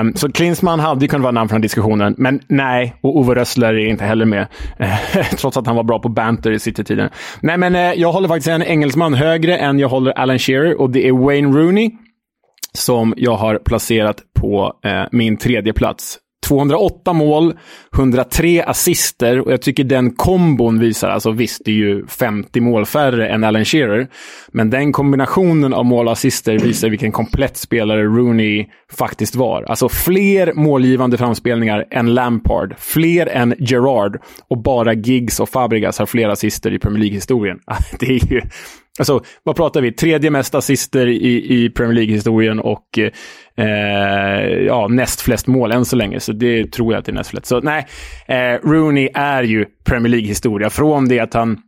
Um, 0.00 0.14
så 0.14 0.32
Klinsmann 0.32 0.80
hade 0.80 1.04
ju 1.04 1.08
kunnat 1.08 1.22
vara 1.22 1.32
namn 1.32 1.48
för 1.48 1.54
den 1.54 1.62
diskussionen, 1.62 2.14
men 2.18 2.40
nej, 2.48 2.94
och 3.00 3.18
Ove 3.18 3.34
Rössler 3.34 3.74
är 3.74 3.86
inte 3.86 4.04
heller 4.04 4.24
med. 4.24 4.46
Eh, 4.78 5.26
trots 5.38 5.56
att 5.56 5.66
han 5.66 5.76
var 5.76 5.84
bra 5.84 5.98
på 5.98 6.08
banter 6.08 6.52
i 6.52 6.58
City-tiden. 6.58 7.10
Nej, 7.40 7.58
men 7.58 7.74
uh, 7.74 7.80
jag 7.80 8.12
håller 8.12 8.28
faktiskt 8.28 8.48
en 8.48 8.62
engelsman 8.62 9.14
högre 9.14 9.56
än 9.56 9.78
jag 9.78 9.88
håller 9.88 10.12
Alan 10.12 10.38
Shearer 10.38 10.80
och 10.80 10.90
det 10.90 11.08
är 11.08 11.12
Wayne 11.12 11.58
Rooney 11.58 11.90
som 12.76 13.14
jag 13.16 13.36
har 13.36 13.58
placerat 13.58 14.22
på 14.40 14.72
eh, 14.84 15.04
min 15.12 15.36
tredje 15.36 15.72
plats. 15.72 16.18
208 16.48 17.12
mål, 17.12 17.54
103 17.94 18.64
assister 18.66 19.40
och 19.40 19.52
jag 19.52 19.62
tycker 19.62 19.84
den 19.84 20.10
kombon 20.10 20.78
visar, 20.78 21.08
alltså 21.08 21.30
visst 21.30 21.62
det 21.64 21.70
är 21.70 21.74
ju 21.74 22.06
50 22.06 22.60
mål 22.60 22.86
färre 22.86 23.28
än 23.28 23.44
Alan 23.44 23.64
Shearer, 23.64 24.08
men 24.48 24.70
den 24.70 24.92
kombinationen 24.92 25.74
av 25.74 25.84
mål 25.84 26.06
och 26.06 26.12
assister 26.12 26.58
visar 26.58 26.88
vilken 26.88 27.12
komplett 27.12 27.56
spelare 27.56 28.04
Rooney 28.04 28.66
faktiskt 28.92 29.34
var. 29.34 29.62
Alltså 29.62 29.88
fler 29.88 30.52
målgivande 30.52 31.16
framspelningar 31.16 31.84
än 31.90 32.14
Lampard, 32.14 32.74
fler 32.78 33.26
än 33.26 33.54
Gerard 33.58 34.20
och 34.50 34.62
bara 34.62 34.94
Giggs 34.94 35.40
och 35.40 35.48
Fabregas 35.48 35.98
har 35.98 36.06
fler 36.06 36.28
assister 36.28 36.74
i 36.74 36.78
Premier 36.78 37.00
League-historien. 37.00 37.58
Det 37.98 38.06
är 38.06 38.32
ju 38.32 38.40
Alltså, 38.98 39.20
vad 39.42 39.56
pratar 39.56 39.80
vi? 39.80 39.92
Tredje 39.92 40.30
mest 40.30 40.54
assister 40.54 41.06
i, 41.06 41.64
i 41.64 41.70
Premier 41.70 41.94
League-historien 41.94 42.60
och 42.60 42.98
eh, 43.56 43.66
ja, 44.66 44.88
näst 44.88 45.20
flest 45.20 45.46
mål 45.46 45.72
än 45.72 45.84
så 45.84 45.96
länge. 45.96 46.20
Så 46.20 46.32
det 46.32 46.72
tror 46.72 46.92
jag 46.92 46.98
att 46.98 47.04
det 47.04 47.12
är 47.12 47.14
näst 47.14 47.30
flest. 47.30 47.46
Så 47.46 47.60
nej, 47.60 47.86
eh, 48.28 48.68
Rooney 48.68 49.08
är 49.14 49.42
ju 49.42 49.64
Premier 49.84 50.10
League-historia. 50.10 50.70
Från 50.70 51.08
det 51.08 51.20
att 51.20 51.34
han 51.34 51.58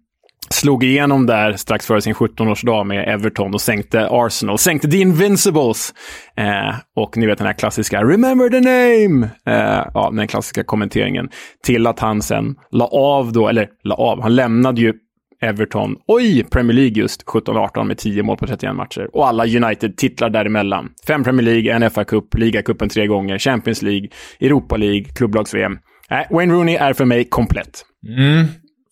slog 0.50 0.84
igenom 0.84 1.26
där 1.26 1.52
strax 1.52 1.86
före 1.86 2.00
sin 2.00 2.14
17-årsdag 2.14 2.84
med 2.84 3.08
Everton 3.08 3.54
och 3.54 3.60
sänkte 3.60 4.08
Arsenal, 4.10 4.58
sänkte 4.58 4.90
The 4.90 4.96
Invincibles. 4.96 5.94
Eh, 6.36 6.74
och 6.96 7.16
ni 7.16 7.26
vet 7.26 7.38
den 7.38 7.46
här 7.46 7.54
klassiska 7.54 8.02
“Remember 8.02 8.48
the 8.48 8.60
name”, 8.60 9.28
eh, 9.46 9.86
ja, 9.94 10.10
den 10.12 10.28
klassiska 10.28 10.64
kommenteringen. 10.64 11.28
Till 11.64 11.86
att 11.86 12.00
han 12.00 12.22
sen 12.22 12.56
la 12.70 12.86
av 12.86 13.32
då, 13.32 13.48
eller 13.48 13.68
la 13.84 13.94
av, 13.94 14.22
han 14.22 14.34
lämnade 14.34 14.80
ju 14.80 14.94
Everton 15.42 15.96
oj, 16.06 16.44
Premier 16.44 16.74
League 16.74 17.02
just 17.02 17.24
17-18 17.24 17.84
med 17.84 17.98
10 17.98 18.22
mål 18.22 18.36
på 18.36 18.46
31 18.46 18.74
matcher. 18.74 19.08
Och 19.12 19.28
alla 19.28 19.46
United-titlar 19.46 20.30
däremellan. 20.30 20.88
Fem 21.06 21.24
Premier 21.24 21.44
League, 21.44 21.72
en 21.72 21.82
FA-cup, 21.90 22.38
ligacupen 22.38 22.88
tre 22.88 23.06
gånger, 23.06 23.38
Champions 23.38 23.82
League, 23.82 24.08
Europa 24.40 24.76
League, 24.76 25.04
klubblags-VM. 25.04 25.78
Äh, 26.10 26.36
Wayne 26.36 26.54
Rooney 26.54 26.76
är 26.76 26.92
för 26.92 27.04
mig 27.04 27.24
komplett. 27.24 27.84
Mm. 28.18 28.46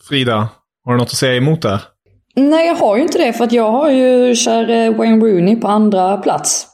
Frida, 0.08 0.48
har 0.84 0.92
du 0.92 0.98
något 0.98 1.06
att 1.06 1.16
säga 1.16 1.36
emot 1.36 1.62
där? 1.62 1.80
Nej, 2.36 2.66
jag 2.66 2.74
har 2.74 2.96
ju 2.96 3.02
inte 3.02 3.18
det 3.18 3.32
för 3.32 3.44
att 3.44 3.52
jag 3.52 3.70
har 3.70 3.90
ju 3.90 4.34
kär 4.34 4.90
Wayne 4.90 5.26
Rooney 5.26 5.56
på 5.56 5.68
andra 5.68 6.16
plats. 6.16 6.66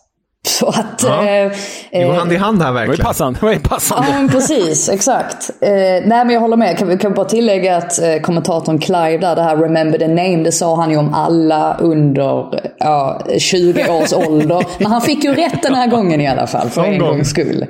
Så 0.49 0.67
att... 0.67 1.05
Ja. 1.07 1.29
Eh, 1.29 1.53
det 1.91 2.05
går 2.05 2.13
hand 2.13 2.33
i 2.33 2.37
hand 2.37 2.63
här 2.63 2.73
verkligen. 2.73 2.97
Det 2.97 3.03
var 3.03 3.09
passande. 3.09 3.39
Det 3.41 3.47
var 3.47 3.55
passande. 3.57 4.07
Ja, 4.11 4.25
exprecis. 4.25 4.89
Exakt. 4.89 5.51
Eh, 5.61 5.71
nej, 5.71 6.03
men 6.05 6.31
jag 6.31 6.41
håller 6.41 6.57
med. 6.57 6.79
Kan, 6.79 6.99
kan 6.99 7.15
bara 7.15 7.27
tillägga 7.27 7.77
att 7.77 8.03
eh, 8.03 8.17
kommentatorn 8.23 8.79
Clive 8.79 9.19
där, 9.19 9.37
det 9.37 9.43
här 9.43 9.57
“Remember 9.57 9.99
the 9.99 10.09
name”, 10.09 10.37
det 10.37 10.53
sa 10.53 10.77
han 10.77 10.91
ju 10.91 10.97
om 10.97 11.15
alla 11.15 11.77
under 11.81 12.61
ja, 12.79 13.21
20 13.39 13.91
års 13.91 14.13
ålder. 14.13 14.65
Men 14.79 14.87
han 14.93 15.01
fick 15.01 15.25
ju 15.25 15.35
rätt 15.35 15.63
den 15.63 15.75
här 15.75 15.87
gången 15.87 16.21
i 16.21 16.27
alla 16.29 16.47
fall, 16.47 16.69
för 16.69 16.83
Någon 16.83 16.93
en 16.93 16.99
gång. 16.99 17.09
gångs 17.09 17.29
skull. 17.31 17.67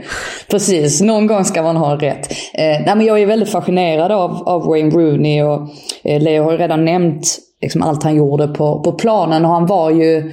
Precis, 0.50 1.00
någon 1.00 1.26
gång 1.26 1.44
ska 1.44 1.62
man 1.62 1.76
ha 1.76 1.96
rätt. 1.96 2.30
Eh, 2.54 2.64
nej, 2.64 2.92
men 2.96 3.04
jag 3.06 3.18
är 3.22 3.26
väldigt 3.26 3.50
fascinerad 3.50 4.12
av, 4.12 4.48
av 4.48 4.66
Wayne 4.66 4.90
Rooney 4.90 5.42
och 5.42 5.68
eh, 6.04 6.20
Leo 6.22 6.44
har 6.44 6.52
ju 6.52 6.58
redan 6.58 6.84
nämnt 6.84 7.38
liksom, 7.62 7.82
allt 7.82 8.02
han 8.02 8.14
gjorde 8.16 8.48
på, 8.48 8.80
på 8.80 8.92
planen 8.92 9.44
och 9.44 9.50
han 9.50 9.66
var 9.66 9.90
ju 9.90 10.32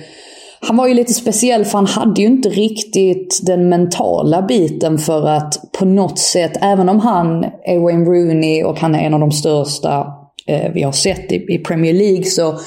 han 0.61 0.77
var 0.77 0.87
ju 0.87 0.93
lite 0.93 1.13
speciell 1.13 1.65
för 1.65 1.77
han 1.77 1.85
hade 1.87 2.21
ju 2.21 2.27
inte 2.27 2.49
riktigt 2.49 3.39
den 3.43 3.69
mentala 3.69 4.41
biten 4.41 4.97
för 4.97 5.27
att 5.27 5.71
på 5.79 5.85
något 5.85 6.19
sätt, 6.19 6.57
även 6.61 6.89
om 6.89 6.99
han 6.99 7.43
är 7.43 7.79
Wayne 7.79 8.05
Rooney 8.05 8.63
och 8.63 8.79
han 8.79 8.95
är 8.95 8.99
en 8.99 9.13
av 9.13 9.19
de 9.19 9.31
största 9.31 10.07
eh, 10.47 10.71
vi 10.73 10.83
har 10.83 10.91
sett 10.91 11.31
i, 11.31 11.35
i 11.35 11.57
Premier 11.57 11.93
League 11.93 12.23
så 12.23 12.59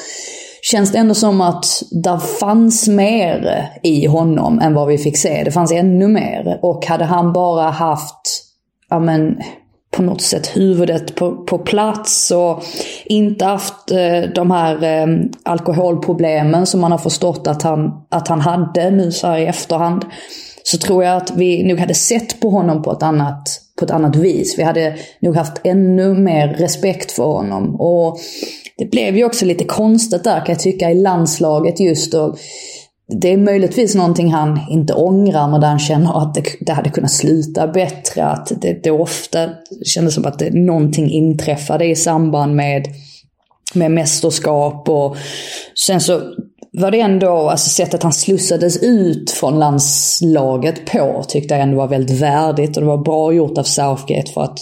känns 0.63 0.93
det 0.93 0.99
ändå 0.99 1.15
som 1.15 1.41
att 1.41 1.65
det 2.05 2.21
fanns 2.41 2.89
mer 2.89 3.69
i 3.83 4.07
honom 4.07 4.59
än 4.59 4.75
vad 4.75 4.89
vi 4.89 4.99
fick 4.99 5.17
se. 5.17 5.43
Det 5.45 5.51
fanns 5.51 5.73
ännu 5.73 6.09
mer. 6.09 6.59
Och 6.63 6.87
hade 6.87 7.05
han 7.05 7.33
bara 7.33 7.71
haft, 7.71 8.45
ja 8.91 8.99
men, 8.99 9.37
på 9.97 10.03
något 10.03 10.21
sätt 10.21 10.57
huvudet 10.57 11.15
på, 11.15 11.33
på 11.33 11.59
plats 11.59 12.31
och 12.31 12.63
inte 13.05 13.45
haft 13.45 13.91
eh, 13.91 14.31
de 14.35 14.51
här 14.51 14.83
eh, 14.85 15.07
alkoholproblemen 15.43 16.67
som 16.67 16.81
man 16.81 16.91
har 16.91 16.99
förstått 16.99 17.47
att 17.47 17.63
han, 17.63 17.91
att 18.09 18.29
han 18.29 18.41
hade 18.41 18.91
nu 18.91 19.13
så 19.13 19.27
här 19.27 19.39
i 19.39 19.47
efterhand. 19.47 20.05
Så 20.65 20.79
tror 20.79 21.05
jag 21.05 21.17
att 21.17 21.31
vi 21.37 21.65
nog 21.65 21.79
hade 21.79 21.95
sett 21.95 22.41
på 22.41 22.51
honom 22.51 22.83
på 22.83 22.93
ett 22.93 23.03
annat, 23.03 23.61
på 23.79 23.85
ett 23.85 23.91
annat 23.91 24.17
vis. 24.17 24.59
Vi 24.59 24.63
hade 24.63 24.97
nog 25.21 25.37
haft 25.37 25.61
ännu 25.65 26.15
mer 26.15 26.49
respekt 26.49 27.13
för 27.13 27.25
honom. 27.25 27.81
Och 27.81 28.19
det 28.79 28.91
blev 28.91 29.17
ju 29.17 29.25
också 29.25 29.45
lite 29.45 29.65
konstigt 29.65 30.25
där 30.25 30.37
kan 30.47 30.53
jag 30.53 30.59
tycka 30.59 30.91
i 30.91 30.95
landslaget 30.95 31.81
just. 31.81 32.15
Och 32.15 32.39
det 33.15 33.33
är 33.33 33.37
möjligtvis 33.37 33.95
någonting 33.95 34.33
han 34.33 34.61
inte 34.71 34.95
ångrar, 34.95 35.49
men 35.49 35.61
där 35.61 35.69
han 35.69 35.79
känner 35.79 36.23
att 36.23 36.35
det, 36.35 36.43
det 36.61 36.73
hade 36.73 36.91
kunnat 36.91 37.13
sluta 37.13 37.67
bättre. 37.67 38.25
Att 38.25 38.53
det, 38.61 38.83
det 38.83 38.91
ofta 38.91 39.49
kändes 39.85 40.15
som 40.15 40.27
att 40.27 40.39
det, 40.39 40.51
någonting 40.51 41.11
inträffade 41.11 41.85
i 41.85 41.97
samband 41.97 42.57
med, 42.57 42.87
med 43.75 43.91
mästerskap. 43.91 44.89
Och 44.89 45.17
sen 45.87 46.01
så 46.01 46.21
var 46.73 46.91
det 46.91 47.01
ändå, 47.01 47.49
alltså 47.49 47.71
sättet 47.71 48.03
han 48.03 48.13
slussades 48.13 48.83
ut 48.83 49.31
från 49.31 49.59
landslaget 49.59 50.87
på 50.93 51.25
tyckte 51.29 51.55
jag 51.55 51.63
ändå 51.63 51.77
var 51.77 51.89
väldigt 51.89 52.21
värdigt. 52.21 52.77
Och 52.77 52.83
det 52.83 52.89
var 52.89 53.05
bra 53.05 53.33
gjort 53.33 53.59
av 53.59 53.63
Southgate 53.63 54.33
för 54.33 54.43
att 54.43 54.59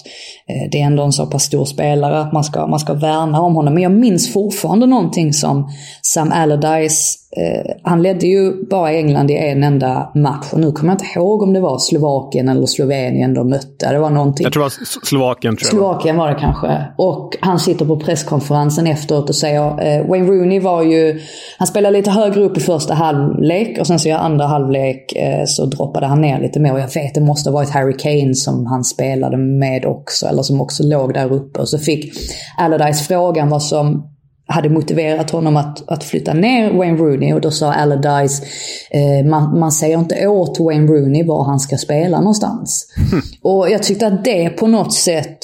det 0.72 0.80
är 0.80 0.86
ändå 0.86 1.02
en 1.02 1.12
så 1.12 1.26
pass 1.26 1.42
stor 1.42 1.64
spelare 1.64 2.20
att 2.20 2.32
man 2.32 2.44
ska, 2.44 2.66
man 2.66 2.80
ska 2.80 2.94
värna 2.94 3.40
om 3.40 3.54
honom. 3.54 3.74
Men 3.74 3.82
jag 3.82 3.92
minns 3.92 4.32
fortfarande 4.32 4.86
någonting 4.86 5.32
som 5.32 5.70
Sam 6.02 6.32
Allardyce 6.32 7.20
Eh, 7.36 7.72
han 7.82 8.02
ledde 8.02 8.26
ju 8.26 8.66
bara 8.70 8.92
England 8.92 9.30
i 9.30 9.36
en 9.36 9.64
enda 9.64 10.10
match 10.14 10.46
och 10.52 10.60
nu 10.60 10.72
kommer 10.72 10.92
jag 10.92 10.94
inte 10.94 11.18
ihåg 11.18 11.42
om 11.42 11.52
det 11.52 11.60
var 11.60 11.78
Slovakien 11.78 12.48
eller 12.48 12.66
Slovenien 12.66 13.34
de 13.34 13.50
mötte. 13.50 13.92
Det 13.92 13.98
var 13.98 14.10
någonting. 14.10 14.44
Jag 14.44 14.52
tror 14.52 14.60
det 14.60 14.64
var 14.64 15.06
Slovakien. 15.06 15.56
Tror 15.56 15.66
jag. 15.66 15.70
Slovakien 15.70 16.16
var 16.16 16.28
det 16.28 16.34
kanske. 16.40 16.84
Och 16.98 17.36
han 17.40 17.58
sitter 17.58 17.84
på 17.84 17.96
presskonferensen 17.96 18.86
efteråt 18.86 19.28
och 19.28 19.34
säger, 19.34 19.66
eh, 19.66 20.06
Wayne 20.06 20.26
Rooney 20.26 20.60
var 20.60 20.82
ju, 20.82 21.20
han 21.58 21.66
spelade 21.66 21.96
lite 21.96 22.10
högre 22.10 22.40
upp 22.40 22.56
i 22.56 22.60
första 22.60 22.94
halvlek 22.94 23.78
och 23.80 23.86
sen 23.86 23.98
så 23.98 24.08
i 24.08 24.12
andra 24.12 24.46
halvlek 24.46 25.12
eh, 25.12 25.44
så 25.46 25.66
droppade 25.66 26.06
han 26.06 26.20
ner 26.20 26.40
lite 26.40 26.60
mer. 26.60 26.72
Och 26.72 26.80
jag 26.80 26.94
vet 26.94 27.14
det 27.14 27.20
måste 27.20 27.50
ha 27.50 27.54
varit 27.54 27.70
Harry 27.70 27.96
Kane 27.96 28.34
som 28.34 28.66
han 28.66 28.84
spelade 28.84 29.36
med 29.36 29.84
också, 29.84 30.26
eller 30.26 30.39
som 30.42 30.60
också 30.60 30.82
låg 30.82 31.14
där 31.14 31.32
uppe. 31.32 31.60
Och 31.60 31.68
så 31.68 31.78
fick 31.78 32.12
Allardyce 32.58 33.04
frågan 33.04 33.48
vad 33.48 33.62
som 33.62 34.10
hade 34.46 34.68
motiverat 34.68 35.30
honom 35.30 35.56
att, 35.56 35.88
att 35.88 36.04
flytta 36.04 36.34
ner 36.34 36.72
Wayne 36.72 36.98
Rooney 36.98 37.32
och 37.32 37.40
då 37.40 37.50
sa 37.50 37.72
Allardyce 37.72 38.42
eh, 38.90 39.26
man, 39.26 39.58
man 39.58 39.72
säger 39.72 39.98
inte 39.98 40.26
åt 40.26 40.60
Wayne 40.60 40.92
Rooney 40.92 41.24
var 41.24 41.44
han 41.44 41.60
ska 41.60 41.76
spela 41.76 42.18
någonstans. 42.18 42.86
Mm. 43.12 43.24
Och 43.42 43.70
jag 43.70 43.82
tyckte 43.82 44.06
att 44.06 44.24
det 44.24 44.50
på 44.50 44.66
något 44.66 44.92
sätt 44.92 45.38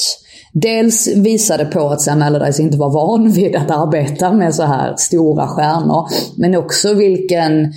dels 0.52 1.08
visade 1.16 1.64
på 1.64 1.88
att 1.88 2.00
Sam 2.00 2.22
Allardyce 2.22 2.62
inte 2.62 2.78
var 2.78 2.90
van 2.90 3.30
vid 3.30 3.56
att 3.56 3.70
arbeta 3.70 4.32
med 4.32 4.54
så 4.54 4.62
här 4.62 4.94
stora 4.96 5.48
stjärnor. 5.48 6.08
Men 6.36 6.54
också 6.54 6.94
vilken 6.94 7.72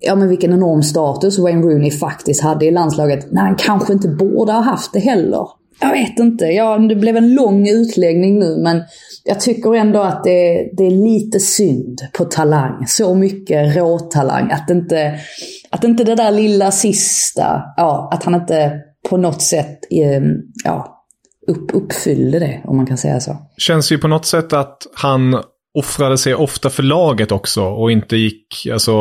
ja, 0.00 0.14
men 0.14 0.28
vilken 0.28 0.52
enorm 0.52 0.82
status 0.82 1.38
Wayne 1.38 1.62
Rooney 1.62 1.90
faktiskt 1.90 2.42
hade 2.42 2.66
i 2.66 2.70
landslaget 2.70 3.32
när 3.32 3.42
han 3.42 3.56
kanske 3.56 3.92
inte 3.92 4.08
borde 4.08 4.52
ha 4.52 4.60
haft 4.60 4.92
det 4.92 5.00
heller. 5.00 5.46
Jag 5.80 5.92
vet 5.92 6.18
inte. 6.18 6.44
Ja, 6.44 6.78
det 6.78 6.96
blev 6.96 7.16
en 7.16 7.34
lång 7.34 7.68
utläggning 7.68 8.38
nu 8.38 8.56
men 8.56 8.82
jag 9.24 9.40
tycker 9.40 9.74
ändå 9.74 10.00
att 10.00 10.24
det, 10.24 10.70
det 10.76 10.86
är 10.86 10.90
lite 10.90 11.40
synd 11.40 12.00
på 12.12 12.24
talang. 12.24 12.86
Så 12.86 13.14
mycket 13.14 13.76
råtalang. 13.76 14.50
Att 14.50 14.70
inte, 14.70 15.20
att 15.70 15.84
inte 15.84 16.04
det 16.04 16.14
där 16.14 16.30
lilla 16.30 16.70
sista, 16.70 17.62
ja, 17.76 18.10
att 18.12 18.24
han 18.24 18.34
inte 18.34 18.72
på 19.08 19.16
något 19.16 19.42
sätt 19.42 19.78
ehm, 19.90 20.34
ja, 20.64 21.04
upp, 21.46 21.74
uppfyllde 21.74 22.38
det, 22.38 22.60
om 22.64 22.76
man 22.76 22.86
kan 22.86 22.98
säga 22.98 23.20
så. 23.20 23.36
Känns 23.56 23.92
ju 23.92 23.98
på 23.98 24.08
något 24.08 24.26
sätt 24.26 24.52
att 24.52 24.86
han 24.94 25.42
offrade 25.78 26.18
sig 26.18 26.34
ofta 26.34 26.70
för 26.70 26.82
laget 26.82 27.32
också 27.32 27.62
och 27.62 27.92
inte 27.92 28.16
gick, 28.16 28.66
alltså 28.72 28.92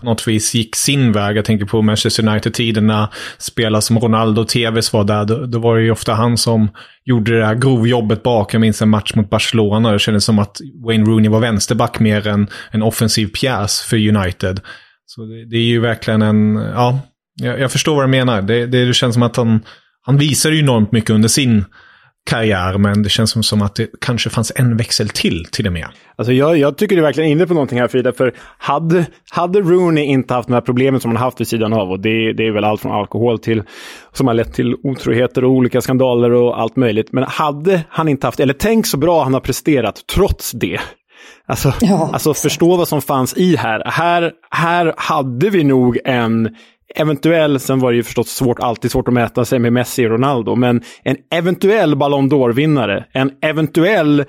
på 0.00 0.06
något 0.06 0.28
vis 0.28 0.54
gick 0.54 0.76
sin 0.76 1.12
väg. 1.12 1.36
Jag 1.36 1.44
tänker 1.44 1.66
på 1.66 1.82
Manchester 1.82 2.28
United-tiden 2.28 2.86
när 2.86 3.06
spelare 3.38 3.82
som 3.82 3.98
Ronaldo 3.98 4.42
och 4.42 4.48
Tevez 4.48 4.92
var 4.92 5.04
där. 5.04 5.24
Då, 5.24 5.46
då, 5.46 5.58
var 5.58 5.76
det 5.76 5.82
ju 5.82 5.90
ofta 5.90 6.14
han 6.14 6.38
som 6.38 6.68
gjorde 7.04 7.38
det 7.38 7.46
här 7.46 7.54
grovjobbet 7.54 8.22
bak. 8.22 8.54
Jag 8.54 8.60
minns 8.60 8.82
en 8.82 8.88
match 8.88 9.14
mot 9.14 9.30
Barcelona. 9.30 9.92
Det 9.92 9.98
kändes 9.98 10.24
som 10.24 10.38
att 10.38 10.60
Wayne 10.86 11.04
Rooney 11.04 11.30
var 11.30 11.40
vänsterback 11.40 12.00
mer 12.00 12.26
än 12.26 12.48
en 12.70 12.82
offensiv 12.82 13.26
pjäs 13.26 13.80
för 13.80 14.16
United. 14.16 14.60
Så 15.06 15.24
det, 15.24 15.50
det 15.50 15.56
är 15.56 15.66
ju 15.66 15.80
verkligen 15.80 16.22
en, 16.22 16.54
ja, 16.54 16.98
jag, 17.34 17.60
jag 17.60 17.72
förstår 17.72 17.94
vad 17.94 18.04
du 18.04 18.08
menar. 18.08 18.42
Det, 18.42 18.66
det, 18.66 18.84
det 18.84 18.94
känns 18.94 19.14
som 19.14 19.22
att 19.22 19.36
han, 19.36 19.60
han 20.02 20.18
visar 20.18 20.50
ju 20.50 20.58
enormt 20.58 20.92
mycket 20.92 21.10
under 21.10 21.28
sin 21.28 21.64
karriär, 22.30 22.78
men 22.78 23.02
det 23.02 23.08
känns 23.08 23.46
som 23.46 23.62
att 23.62 23.74
det 23.74 23.90
kanske 24.00 24.30
fanns 24.30 24.52
en 24.56 24.76
växel 24.76 25.08
till 25.08 25.44
till 25.44 25.64
det 25.64 25.70
med. 25.70 25.86
Alltså 26.16 26.32
jag, 26.32 26.56
jag 26.56 26.76
tycker 26.76 26.96
du 26.96 27.02
är 27.02 27.06
verkligen 27.06 27.30
inne 27.30 27.46
på 27.46 27.54
någonting 27.54 27.80
här 27.80 27.88
Frida, 27.88 28.12
för 28.12 28.34
hade, 28.58 29.06
hade 29.30 29.60
Rooney 29.60 30.04
inte 30.04 30.34
haft 30.34 30.48
de 30.48 30.54
här 30.54 30.60
problemen 30.60 31.00
som 31.00 31.10
han 31.10 31.22
haft 31.22 31.40
vid 31.40 31.48
sidan 31.48 31.72
av, 31.72 31.90
och 31.90 32.00
det, 32.00 32.32
det 32.32 32.46
är 32.46 32.52
väl 32.52 32.64
allt 32.64 32.80
från 32.80 32.92
alkohol 32.92 33.38
till, 33.38 33.62
som 34.12 34.26
har 34.26 34.34
lett 34.34 34.52
till 34.52 34.74
otroheter 34.82 35.44
och 35.44 35.50
olika 35.50 35.80
skandaler 35.80 36.32
och 36.32 36.60
allt 36.60 36.76
möjligt, 36.76 37.12
men 37.12 37.24
hade 37.24 37.80
han 37.88 38.08
inte 38.08 38.26
haft, 38.26 38.40
eller 38.40 38.54
tänk 38.54 38.86
så 38.86 38.96
bra 38.96 39.22
han 39.24 39.34
har 39.34 39.40
presterat 39.40 40.06
trots 40.14 40.52
det, 40.52 40.80
Alltså, 41.46 41.72
ja, 41.80 42.10
alltså 42.12 42.34
förstå 42.34 42.76
vad 42.76 42.88
som 42.88 43.02
fanns 43.02 43.36
i 43.36 43.56
här. 43.56 43.82
här. 43.86 44.32
Här 44.50 44.94
hade 44.96 45.50
vi 45.50 45.64
nog 45.64 45.98
en 46.04 46.56
eventuell, 46.94 47.60
sen 47.60 47.78
var 47.78 47.90
det 47.90 47.96
ju 47.96 48.02
förstås 48.02 48.28
svårt, 48.28 48.58
alltid 48.58 48.90
svårt 48.90 49.08
att 49.08 49.14
mäta 49.14 49.44
sig 49.44 49.58
med 49.58 49.72
Messi 49.72 50.06
och 50.06 50.10
Ronaldo, 50.10 50.54
men 50.54 50.82
en 51.02 51.16
eventuell 51.34 51.96
Ballon 51.96 52.30
d'Or-vinnare, 52.30 53.04
en 53.12 53.30
eventuell 53.42 54.24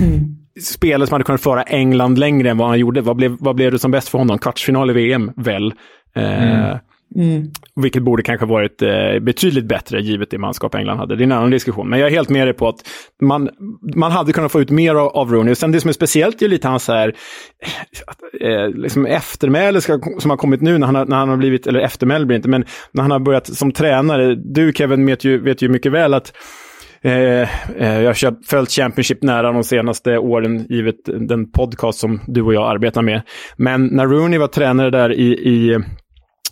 mm. 0.00 0.20
spelare 0.60 1.06
som 1.06 1.14
hade 1.14 1.24
kunnat 1.24 1.42
föra 1.42 1.62
England 1.62 2.18
längre 2.18 2.50
än 2.50 2.58
vad 2.58 2.68
han 2.68 2.78
gjorde. 2.78 3.00
Vad 3.00 3.16
blev, 3.16 3.36
vad 3.40 3.56
blev 3.56 3.72
det 3.72 3.78
som 3.78 3.90
bäst 3.90 4.08
för 4.08 4.18
honom? 4.18 4.38
Kvartsfinal 4.38 4.90
i 4.90 4.92
VM, 4.92 5.32
väl? 5.36 5.72
Eh, 6.16 6.42
mm 6.42 6.78
mm. 7.16 7.50
Vilket 7.76 8.02
borde 8.02 8.22
kanske 8.22 8.46
varit 8.46 8.82
eh, 8.82 9.18
betydligt 9.20 9.64
bättre 9.64 10.00
givet 10.00 10.30
det 10.30 10.38
manskap 10.38 10.74
England 10.74 10.98
hade. 10.98 11.16
Det 11.16 11.22
är 11.22 11.26
en 11.26 11.32
annan 11.32 11.50
diskussion. 11.50 11.88
Men 11.88 11.98
jag 11.98 12.06
är 12.06 12.10
helt 12.10 12.28
med 12.28 12.46
dig 12.46 12.54
på 12.54 12.68
att 12.68 12.76
man, 13.22 13.48
man 13.96 14.12
hade 14.12 14.32
kunnat 14.32 14.52
få 14.52 14.60
ut 14.60 14.70
mer 14.70 14.94
av, 14.94 15.08
av 15.08 15.32
Rooney. 15.32 15.54
Sen 15.54 15.72
det 15.72 15.80
som 15.80 15.88
är 15.88 15.92
speciellt 15.92 16.42
är 16.42 16.48
lite 16.48 16.68
hans 16.68 16.88
här, 16.88 17.14
eh, 18.40 18.68
liksom 18.68 19.06
eftermäle 19.06 19.80
ska, 19.80 20.00
som 20.18 20.30
har 20.30 20.36
kommit 20.36 20.60
nu 20.60 20.78
när 20.78 20.86
han 20.86 20.94
har, 20.94 21.06
när 21.06 21.16
han 21.16 21.28
har 21.28 21.36
blivit, 21.36 21.66
eller 21.66 21.80
eftermäle 21.80 22.26
blir 22.26 22.34
det 22.34 22.38
inte, 22.38 22.48
men 22.48 22.64
när 22.92 23.02
han 23.02 23.10
har 23.10 23.18
börjat 23.18 23.46
som 23.46 23.72
tränare. 23.72 24.34
Du 24.34 24.72
Kevin 24.72 25.06
vet 25.06 25.24
ju, 25.24 25.40
vet 25.40 25.62
ju 25.62 25.68
mycket 25.68 25.92
väl 25.92 26.14
att 26.14 26.32
Eh, 27.02 27.42
eh, 27.82 28.00
jag 28.00 28.08
har 28.08 28.44
följt 28.46 28.70
Championship 28.70 29.22
nära 29.22 29.52
de 29.52 29.64
senaste 29.64 30.18
åren, 30.18 30.66
givet 30.68 30.96
den 31.04 31.50
podcast 31.50 31.98
som 31.98 32.20
du 32.26 32.42
och 32.42 32.54
jag 32.54 32.70
arbetar 32.70 33.02
med. 33.02 33.22
Men 33.56 33.86
när 33.86 34.06
Rooney 34.06 34.38
var 34.38 34.46
tränare 34.46 34.90
där 34.90 35.12
i, 35.12 35.26
i 35.26 35.78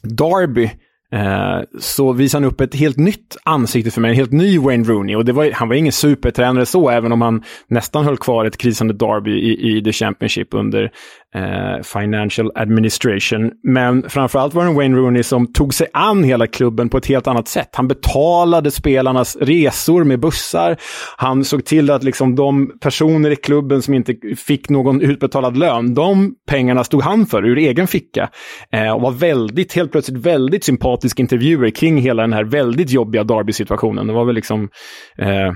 Derby 0.03 0.71
Eh, 1.13 1.61
så 1.79 2.13
visade 2.13 2.45
han 2.45 2.53
upp 2.53 2.61
ett 2.61 2.75
helt 2.75 2.97
nytt 2.97 3.37
ansikte 3.45 3.91
för 3.91 4.01
mig, 4.01 4.11
en 4.11 4.17
helt 4.17 4.33
ny 4.33 4.59
Wayne 4.59 4.85
Rooney. 4.85 5.17
Och 5.17 5.25
det 5.25 5.33
var, 5.33 5.51
han 5.51 5.69
var 5.69 5.75
ingen 5.75 5.93
supertränare 5.93 6.67
så, 6.67 6.91
även 6.91 7.13
om 7.13 7.21
han 7.23 7.43
nästan 7.69 8.05
höll 8.05 8.17
kvar 8.17 8.45
ett 8.45 8.57
krisande 8.57 8.95
Derby 8.95 9.31
i, 9.31 9.77
i 9.77 9.83
The 9.85 9.93
Championship 9.93 10.55
under 10.55 10.91
eh, 11.35 11.83
Financial 11.83 12.53
Administration. 12.55 13.51
Men 13.62 14.11
framförallt 14.11 14.55
var 14.55 14.62
det 14.62 14.71
en 14.71 14.75
Wayne 14.75 14.97
Rooney 14.97 15.23
som 15.23 15.53
tog 15.53 15.75
sig 15.75 15.87
an 15.93 16.25
hela 16.25 16.47
klubben 16.47 16.88
på 16.88 16.99
ett 16.99 17.07
helt 17.07 17.27
annat 17.27 17.49
sätt. 17.49 17.69
Han 17.73 17.88
betalade 17.88 18.71
spelarnas 18.71 19.37
resor 19.37 20.05
med 20.05 20.21
bussar. 20.21 20.77
Han 21.17 21.45
såg 21.45 21.64
till 21.64 21.91
att 21.91 22.05
liksom 22.05 22.35
de 22.35 22.79
personer 22.81 23.31
i 23.31 23.37
klubben 23.37 23.83
som 23.83 23.95
inte 23.95 24.14
fick 24.37 24.69
någon 24.69 25.01
utbetalad 25.01 25.57
lön, 25.57 25.95
de 25.95 26.35
pengarna 26.49 26.85
stod 26.85 27.03
han 27.03 27.27
för 27.27 27.47
ur 27.47 27.59
egen 27.59 27.87
ficka. 27.87 28.31
Eh, 28.73 28.91
och 28.91 29.01
var 29.01 29.11
väldigt, 29.11 29.73
helt 29.73 29.93
plötsligt 29.93 30.27
väldigt 30.27 30.64
sympatisk 30.64 31.21
intervjuer 31.21 31.71
kring 31.71 31.99
hela 31.99 32.23
den 32.23 32.33
här 32.33 32.45
väldigt 32.45 32.91
jobbiga 32.91 33.25
Derby-situationen. 33.25 34.07
Det 34.07 34.12
var 34.12 34.25
väl 34.25 34.35
liksom 34.35 34.69
eh, 35.19 35.53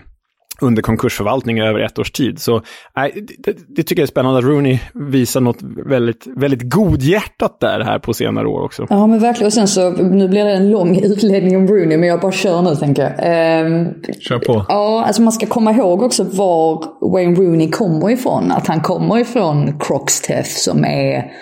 under 0.63 0.83
konkursförvaltning 0.83 1.61
över 1.61 1.81
ett 1.81 1.99
års 1.99 2.11
tid. 2.11 2.39
Så 2.39 2.63
nej, 2.97 3.27
det, 3.39 3.57
det, 3.69 3.83
tycker 3.83 4.03
jag 4.03 4.07
är 4.07 4.11
spännande 4.11 4.39
att 4.39 4.45
Rooney 4.45 4.79
visar 4.95 5.41
något 5.41 5.63
väldigt, 5.87 6.27
väldigt 6.37 6.63
godhjärtat 6.63 7.61
där 7.61 7.81
här 7.81 7.99
på 7.99 8.15
senare 8.15 8.47
år 8.47 8.63
också. 8.63 8.87
Ja 8.91 9.07
men 9.07 9.19
verkligen. 9.19 9.47
Och 9.47 9.53
sen 9.53 9.69
så, 9.69 9.91
nu 9.91 10.29
blir 10.29 10.45
det 10.45 10.51
en 10.51 10.71
lång 10.71 10.99
utläggning 11.03 11.57
om 11.57 11.69
Rooney, 11.69 11.99
men 11.99 12.09
jag 12.09 12.21
bara 12.21 12.33
kör 12.33 12.63
nu 12.63 12.77
tänker 12.77 13.03
jag. 13.03 13.13
Ehm, 13.19 13.87
kör 14.21 14.39
på. 14.39 14.67
Ja, 14.69 15.05
alltså 15.07 15.23
man 15.23 15.33
ska 15.33 15.47
komma 15.47 15.73
ihåg 15.73 16.03
också 16.03 16.25
var 16.25 16.85
Wayne 17.13 17.35
Rooney 17.35 17.71
kommer 17.71 18.11
ifrån. 18.11 18.53
Att 18.53 18.67
han 18.67 18.81
kommer 18.81 19.19
ifrån 19.19 19.79
Croxteth 19.81 20.51
som 20.51 20.85
är 20.85 21.33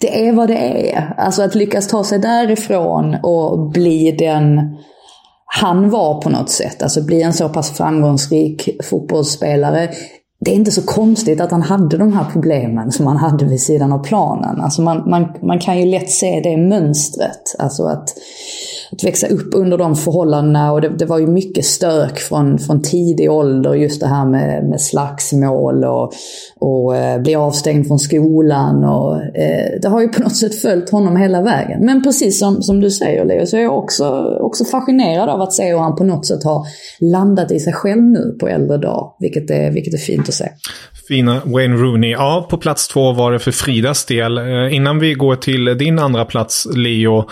det 0.00 0.28
är 0.28 0.32
vad 0.32 0.48
det 0.48 0.90
är. 0.92 1.14
Alltså 1.16 1.42
att 1.42 1.54
lyckas 1.54 1.88
ta 1.88 2.04
sig 2.04 2.18
därifrån 2.18 3.16
och 3.22 3.70
bli 3.70 4.16
den 4.18 4.76
han 5.46 5.90
var 5.90 6.22
på 6.22 6.30
något 6.30 6.50
sätt. 6.50 6.82
Alltså 6.82 7.02
bli 7.02 7.22
en 7.22 7.32
så 7.32 7.48
pass 7.48 7.70
framgångsrik 7.70 8.68
fotbollsspelare 8.84 9.88
det 10.40 10.50
är 10.50 10.54
inte 10.54 10.70
så 10.70 10.82
konstigt 10.82 11.40
att 11.40 11.50
han 11.50 11.62
hade 11.62 11.96
de 11.96 12.12
här 12.12 12.24
problemen 12.32 12.92
som 12.92 13.06
han 13.06 13.16
hade 13.16 13.44
vid 13.44 13.60
sidan 13.60 13.92
av 13.92 14.04
planen. 14.04 14.60
Alltså 14.60 14.82
man, 14.82 15.10
man, 15.10 15.32
man 15.42 15.58
kan 15.58 15.78
ju 15.78 15.86
lätt 15.86 16.10
se 16.10 16.40
det 16.40 16.56
mönstret. 16.56 17.54
Alltså 17.58 17.84
att, 17.84 18.08
att 18.92 19.04
växa 19.04 19.26
upp 19.26 19.54
under 19.54 19.78
de 19.78 19.96
förhållandena 19.96 20.72
och 20.72 20.80
det, 20.80 20.88
det 20.88 21.06
var 21.06 21.18
ju 21.18 21.26
mycket 21.26 21.64
stök 21.64 22.18
från, 22.18 22.58
från 22.58 22.82
tidig 22.82 23.30
ålder. 23.30 23.74
Just 23.74 24.00
det 24.00 24.06
här 24.06 24.26
med, 24.26 24.64
med 24.64 24.80
slagsmål 24.80 25.84
och, 25.84 26.12
och 26.60 26.96
eh, 26.96 27.20
bli 27.20 27.34
avstängd 27.34 27.86
från 27.86 27.98
skolan. 27.98 28.84
Och, 28.84 29.16
eh, 29.36 29.80
det 29.82 29.88
har 29.88 30.00
ju 30.00 30.08
på 30.08 30.22
något 30.22 30.36
sätt 30.36 30.54
följt 30.54 30.90
honom 30.90 31.16
hela 31.16 31.42
vägen. 31.42 31.84
Men 31.84 32.02
precis 32.02 32.38
som, 32.38 32.62
som 32.62 32.80
du 32.80 32.90
säger 32.90 33.24
Leo, 33.24 33.46
så 33.46 33.56
är 33.56 33.60
jag 33.60 33.78
också, 33.78 34.36
också 34.40 34.64
fascinerad 34.64 35.28
av 35.28 35.40
att 35.40 35.52
se 35.52 35.70
hur 35.70 35.78
han 35.78 35.96
på 35.96 36.04
något 36.04 36.26
sätt 36.26 36.44
har 36.44 36.66
landat 37.00 37.52
i 37.52 37.60
sig 37.60 37.72
själv 37.72 38.02
nu 38.02 38.36
på 38.40 38.48
äldre 38.48 38.78
dag. 38.78 39.16
Vilket 39.20 39.50
är, 39.50 39.70
vilket 39.70 39.94
är 39.94 39.98
fint 39.98 40.28
att 40.28 40.34
se. 40.34 40.48
Fina 41.08 41.40
Wayne 41.44 41.76
Rooney. 41.76 42.10
Ja, 42.10 42.46
på 42.50 42.56
plats 42.56 42.88
två 42.88 43.12
var 43.12 43.32
det 43.32 43.38
för 43.38 43.52
Fridas 43.52 44.04
del. 44.04 44.38
Eh, 44.38 44.74
innan 44.74 44.98
vi 44.98 45.14
går 45.14 45.36
till 45.36 45.64
din 45.78 45.98
andra 45.98 46.24
plats, 46.24 46.66
Leo. 46.76 47.24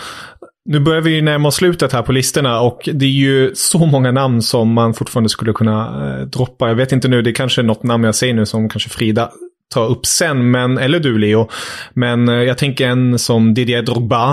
Nu 0.65 0.79
börjar 0.79 1.01
vi 1.01 1.21
närma 1.21 1.47
oss 1.47 1.55
slutet 1.55 1.93
här 1.93 2.01
på 2.01 2.11
listorna 2.11 2.59
och 2.61 2.89
det 2.93 3.05
är 3.05 3.09
ju 3.09 3.55
så 3.55 3.85
många 3.85 4.11
namn 4.11 4.41
som 4.41 4.73
man 4.73 4.93
fortfarande 4.93 5.29
skulle 5.29 5.53
kunna 5.53 6.07
eh, 6.07 6.25
droppa. 6.25 6.67
Jag 6.67 6.75
vet 6.75 6.91
inte 6.91 7.07
nu, 7.07 7.21
det 7.21 7.29
är 7.29 7.35
kanske 7.35 7.61
något 7.61 7.83
namn 7.83 8.03
jag 8.03 8.15
säger 8.15 8.33
nu 8.33 8.45
som 8.45 8.69
kanske 8.69 8.89
Frida 8.89 9.31
tar 9.73 9.87
upp 9.87 10.05
sen, 10.05 10.51
men, 10.51 10.77
eller 10.77 10.99
du 10.99 11.17
Leo. 11.17 11.49
Men 11.93 12.29
eh, 12.29 12.35
jag 12.35 12.57
tänker 12.57 12.87
en 12.87 13.19
som 13.19 13.53
Didier 13.53 13.81
Drogba. 13.81 14.31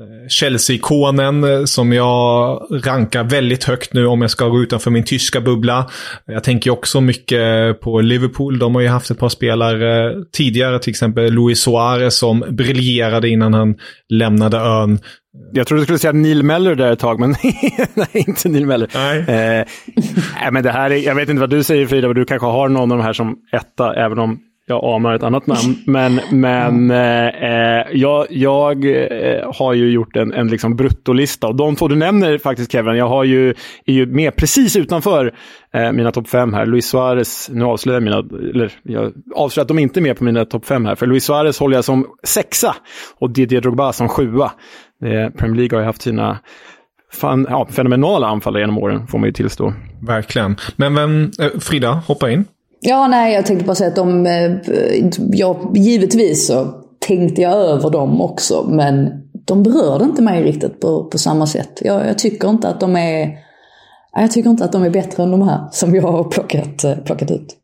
Eh, 0.00 0.28
Chelsea-ikonen 0.28 1.44
eh, 1.44 1.64
som 1.64 1.92
jag 1.92 2.60
rankar 2.70 3.24
väldigt 3.24 3.64
högt 3.64 3.92
nu 3.92 4.06
om 4.06 4.22
jag 4.22 4.30
ska 4.30 4.48
gå 4.48 4.62
utanför 4.62 4.90
min 4.90 5.04
tyska 5.04 5.40
bubbla. 5.40 5.90
Jag 6.26 6.44
tänker 6.44 6.70
också 6.70 7.00
mycket 7.00 7.80
på 7.80 8.00
Liverpool. 8.00 8.58
De 8.58 8.74
har 8.74 8.82
ju 8.82 8.88
haft 8.88 9.10
ett 9.10 9.18
par 9.18 9.28
spelare 9.28 10.14
tidigare, 10.32 10.78
till 10.78 10.90
exempel 10.90 11.32
Luis 11.32 11.60
Suarez 11.60 12.16
som 12.16 12.44
briljerade 12.50 13.28
innan 13.28 13.54
han 13.54 13.74
lämnade 14.08 14.56
ön. 14.56 14.98
Jag 15.52 15.66
trodde 15.66 15.80
du 15.80 15.84
skulle 15.84 15.98
säga 15.98 16.12
Neil 16.12 16.42
Meller 16.42 16.74
där 16.74 16.92
ett 16.92 16.98
tag, 16.98 17.20
men 17.20 17.30
nej, 17.94 18.08
inte 18.12 18.48
Neil 18.48 18.66
Meller. 18.66 18.90
Nej. 18.94 19.18
Eh, 19.18 20.52
men 20.52 20.62
det 20.62 20.70
här 20.70 20.90
är, 20.90 20.96
jag 20.96 21.14
vet 21.14 21.28
inte 21.28 21.40
vad 21.40 21.50
du 21.50 21.62
säger 21.62 21.86
Frida, 21.86 22.08
men 22.08 22.16
du 22.16 22.24
kanske 22.24 22.46
har 22.46 22.68
någon 22.68 22.92
av 22.92 22.98
de 22.98 23.04
här 23.04 23.12
som 23.12 23.36
etta, 23.52 23.94
även 23.94 24.18
om 24.18 24.38
jag 24.68 24.84
anar 24.84 25.14
ett 25.14 25.22
annat 25.22 25.46
namn. 25.46 25.76
Men, 25.86 26.20
men 26.30 26.90
eh, 26.90 27.82
jag, 27.92 28.26
jag 28.30 28.84
eh, 28.84 29.52
har 29.54 29.72
ju 29.72 29.90
gjort 29.90 30.16
en, 30.16 30.32
en 30.32 30.48
liksom 30.48 30.76
bruttolista. 30.76 31.46
Och 31.46 31.56
de 31.56 31.76
två 31.76 31.88
du 31.88 31.96
nämner 31.96 32.38
faktiskt 32.38 32.72
Kevin, 32.72 32.96
jag 32.96 33.08
har 33.08 33.24
ju, 33.24 33.50
är 33.86 33.92
ju 33.92 34.06
med 34.06 34.36
precis 34.36 34.76
utanför 34.76 35.34
eh, 35.72 35.92
mina 35.92 36.12
topp 36.12 36.28
fem 36.28 36.54
här. 36.54 36.66
Luis 36.66 36.86
Suarez, 36.86 37.50
nu 37.52 37.64
avslöjar 37.64 38.00
jag 38.00 38.04
mina, 38.04 38.18
eller 38.50 38.72
jag 38.82 39.12
avslöjar 39.34 39.64
att 39.64 39.68
de 39.68 39.78
inte 39.78 40.00
är 40.00 40.02
med 40.02 40.18
på 40.18 40.24
mina 40.24 40.44
topp 40.44 40.66
fem 40.66 40.86
här. 40.86 40.94
För 40.94 41.06
Luis 41.06 41.24
Suarez 41.24 41.58
håller 41.58 41.76
jag 41.76 41.84
som 41.84 42.06
sexa 42.24 42.76
och 43.18 43.30
Didier 43.30 43.60
Drogba 43.60 43.92
som 43.92 44.08
sjua. 44.08 44.52
Eh, 45.04 45.30
Premier 45.30 45.56
League 45.56 45.76
har 45.78 45.80
ju 45.82 45.86
haft 45.86 46.02
sina 46.02 46.38
fan, 47.12 47.46
ja, 47.50 47.66
fenomenala 47.70 48.26
anfallare 48.26 48.62
genom 48.62 48.78
åren, 48.78 49.06
får 49.06 49.18
man 49.18 49.26
ju 49.26 49.32
tillstå. 49.32 49.72
Verkligen. 50.06 50.56
Men 50.76 50.94
vem, 50.94 51.30
eh, 51.40 51.60
Frida, 51.60 52.02
hoppa 52.06 52.30
in. 52.30 52.44
Ja, 52.80 53.06
nej, 53.06 53.34
jag 53.34 53.46
tänkte 53.46 53.64
bara 53.66 53.74
säga 53.74 53.88
att 53.88 53.96
de... 53.96 54.26
eh, 54.26 54.52
Ja, 55.32 55.72
givetvis 55.74 56.46
så 56.46 56.74
tänkte 57.06 57.42
jag 57.42 57.52
över 57.52 57.90
dem 57.90 58.20
också, 58.20 58.66
men 58.70 59.10
de 59.46 59.62
berörde 59.62 60.04
inte 60.04 60.22
mig 60.22 60.42
riktigt 60.42 60.80
på, 60.80 61.04
på 61.04 61.18
samma 61.18 61.46
sätt. 61.46 61.82
Jag, 61.84 62.06
jag 62.06 62.18
tycker 62.18 62.48
inte 62.48 62.68
att 62.68 62.80
de 62.80 62.96
är... 62.96 63.30
Jag 64.12 64.30
tycker 64.30 64.50
inte 64.50 64.64
att 64.64 64.72
de 64.72 64.82
är 64.82 64.90
bättre 64.90 65.22
än 65.22 65.30
de 65.30 65.42
här 65.42 65.60
som 65.72 65.94
jag 65.94 66.02
har 66.02 66.24
plockat, 66.24 66.84
eh, 66.84 66.96
plockat 67.04 67.30
ut. 67.30 67.56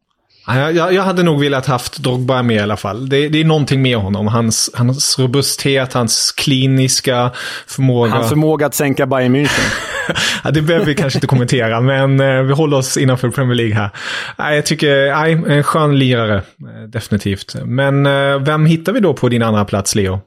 Ja, 0.47 0.57
Jag, 0.59 0.73
jag, 0.77 0.93
jag 0.95 1.03
hade 1.03 1.23
nog 1.23 1.41
velat 1.41 1.67
haft 1.67 1.99
Drogba 1.99 2.43
med 2.43 2.57
i 2.57 2.61
alla 2.61 2.77
fall. 2.77 3.09
Det, 3.09 3.29
det 3.29 3.41
är 3.41 3.45
någonting 3.45 3.83
med 3.83 3.97
honom. 3.97 4.27
Hans, 4.27 4.71
hans 4.75 5.19
robusthet, 5.19 5.93
hans 5.93 6.33
kliniska 6.33 7.31
förmåga. 7.67 8.11
Hans 8.13 8.29
förmåga 8.29 8.67
att 8.67 8.75
sänka 8.75 9.07
Bayern 9.07 9.37
München. 9.37 9.73
ja, 10.45 10.51
det 10.51 10.63
behöver 10.63 10.87
vi 10.87 10.95
kanske 10.95 11.17
inte 11.17 11.27
kommentera, 11.27 11.81
men 11.81 12.21
eh, 12.21 12.43
vi 12.43 12.53
håller 12.53 12.77
oss 12.77 12.97
innanför 12.97 13.31
Premier 13.31 13.55
League 13.55 13.75
här. 13.75 13.91
Nej, 14.39 14.55
jag 14.57 14.67
tycker, 14.67 15.15
nej, 15.21 15.57
en 15.57 15.63
skön 15.63 15.99
lirare. 15.99 16.37
eh, 16.37 16.89
Definitivt. 16.89 17.55
Men 17.65 18.07
eh, 18.07 18.39
vem 18.39 18.67
hittar 18.67 18.93
vi 18.93 19.01
då 19.01 19.15
på 19.15 19.29
din 19.29 19.43
andra 19.43 19.65
plats, 19.65 19.95
Leo? 19.95 20.21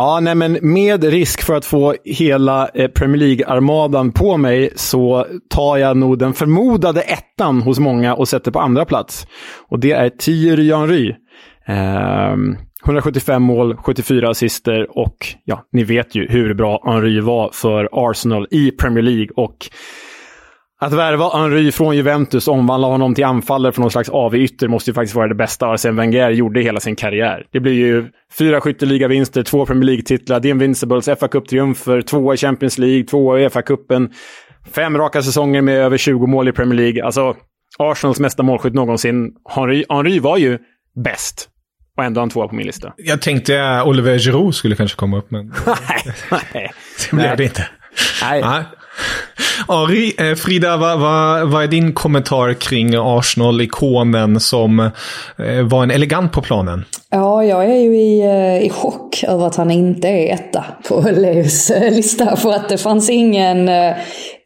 Ja, 0.00 0.20
nej, 0.20 0.34
men 0.34 0.58
med 0.62 1.04
risk 1.04 1.42
för 1.42 1.54
att 1.54 1.64
få 1.64 1.94
hela 2.04 2.68
eh, 2.68 2.88
Premier 2.88 3.16
League-armadan 3.16 4.12
på 4.12 4.36
mig 4.36 4.70
så 4.76 5.26
tar 5.50 5.76
jag 5.76 5.96
nog 5.96 6.18
den 6.18 6.32
förmodade 6.34 7.00
ettan 7.00 7.62
hos 7.62 7.78
många 7.78 8.14
och 8.14 8.28
sätter 8.28 8.50
på 8.50 8.60
andra 8.60 8.84
plats. 8.84 9.26
Och 9.68 9.80
det 9.80 9.92
är 9.92 10.08
Thierry 10.08 10.72
Henry. 10.72 11.14
Ehm, 11.66 12.56
175 12.84 13.42
mål, 13.42 13.76
74 13.76 14.30
assister 14.30 14.98
och 14.98 15.16
ja, 15.44 15.64
ni 15.72 15.84
vet 15.84 16.14
ju 16.14 16.28
hur 16.28 16.54
bra 16.54 16.82
Henry 16.86 17.20
var 17.20 17.50
för 17.52 17.88
Arsenal 17.92 18.46
i 18.50 18.70
Premier 18.70 19.02
League. 19.02 19.28
Och 19.36 19.56
att 20.82 20.92
värva 20.92 21.38
Henry 21.38 21.72
från 21.72 21.96
Juventus 21.96 22.48
och 22.48 22.54
omvandla 22.54 22.88
honom 22.88 23.14
till 23.14 23.24
anfallare 23.24 23.72
från 23.72 23.82
någon 23.82 23.90
slags 23.90 24.08
AV-ytter 24.08 24.68
måste 24.68 24.90
ju 24.90 24.94
faktiskt 24.94 25.14
vara 25.14 25.28
det 25.28 25.34
bästa 25.34 25.66
Arsene 25.66 25.96
Wenger 25.96 26.30
gjorde 26.30 26.60
i 26.60 26.62
hela 26.62 26.80
sin 26.80 26.96
karriär. 26.96 27.46
Det 27.50 27.60
blir 27.60 27.72
ju 27.72 28.08
fyra 28.38 28.60
skytteligavinster, 28.60 29.42
två 29.42 29.66
Premier 29.66 29.84
League-titlar, 29.84 30.40
The 30.40 30.48
Invincibles, 30.48 31.04
fa 31.04 31.14
Cup-triumfer, 31.26 32.02
tvåa 32.02 32.34
i 32.34 32.36
Champions 32.36 32.78
League, 32.78 33.04
tvåa 33.04 33.40
i 33.40 33.48
FA-cupen, 33.48 34.10
fem 34.72 34.98
raka 34.98 35.22
säsonger 35.22 35.62
med 35.62 35.76
över 35.76 35.98
20 35.98 36.26
mål 36.26 36.48
i 36.48 36.52
Premier 36.52 36.76
League. 36.80 37.04
Alltså, 37.04 37.36
Arsenals 37.78 38.20
mesta 38.20 38.42
målskytt 38.42 38.74
någonsin. 38.74 39.32
Henry, 39.48 39.84
Henry 39.88 40.18
var 40.18 40.36
ju 40.36 40.58
bäst. 41.04 41.48
Och 41.96 42.04
ändå 42.04 42.20
han 42.20 42.30
tvåa 42.30 42.48
på 42.48 42.54
min 42.54 42.66
lista. 42.66 42.92
Jag 42.96 43.22
tänkte 43.22 43.82
Oliver 43.86 44.18
Giroud 44.18 44.54
skulle 44.54 44.76
kanske 44.76 44.96
komma 44.96 45.18
upp, 45.18 45.30
men 45.30 45.46
nej, 45.66 46.14
nej. 46.54 46.72
det 47.10 47.16
blev 47.16 47.36
det 47.36 47.44
inte. 47.44 47.68
Nej. 48.22 48.64
Ari, 49.68 50.14
eh, 50.18 50.34
Frida, 50.34 50.76
vad, 50.76 51.00
vad, 51.00 51.48
vad 51.48 51.62
är 51.62 51.68
din 51.68 51.92
kommentar 51.92 52.54
kring 52.54 52.94
Arsenal-ikonen 52.96 54.40
som 54.40 54.80
eh, 54.80 55.62
var 55.62 55.82
en 55.82 55.90
elegant 55.90 56.32
på 56.32 56.42
planen? 56.42 56.84
Ja, 57.10 57.44
jag 57.44 57.64
är 57.64 57.76
ju 57.76 57.96
i, 57.96 58.20
eh, 58.20 58.66
i 58.66 58.70
chock 58.70 59.24
över 59.28 59.46
att 59.46 59.56
han 59.56 59.70
inte 59.70 60.08
är 60.08 60.34
etta 60.34 60.64
på 60.88 61.10
Leos 61.16 61.70
eh, 61.70 61.92
lista. 61.92 62.36
För 62.36 62.52
att 62.52 62.68
det 62.68 62.78
fanns 62.78 63.10
ingen, 63.10 63.68
eh, 63.68 63.94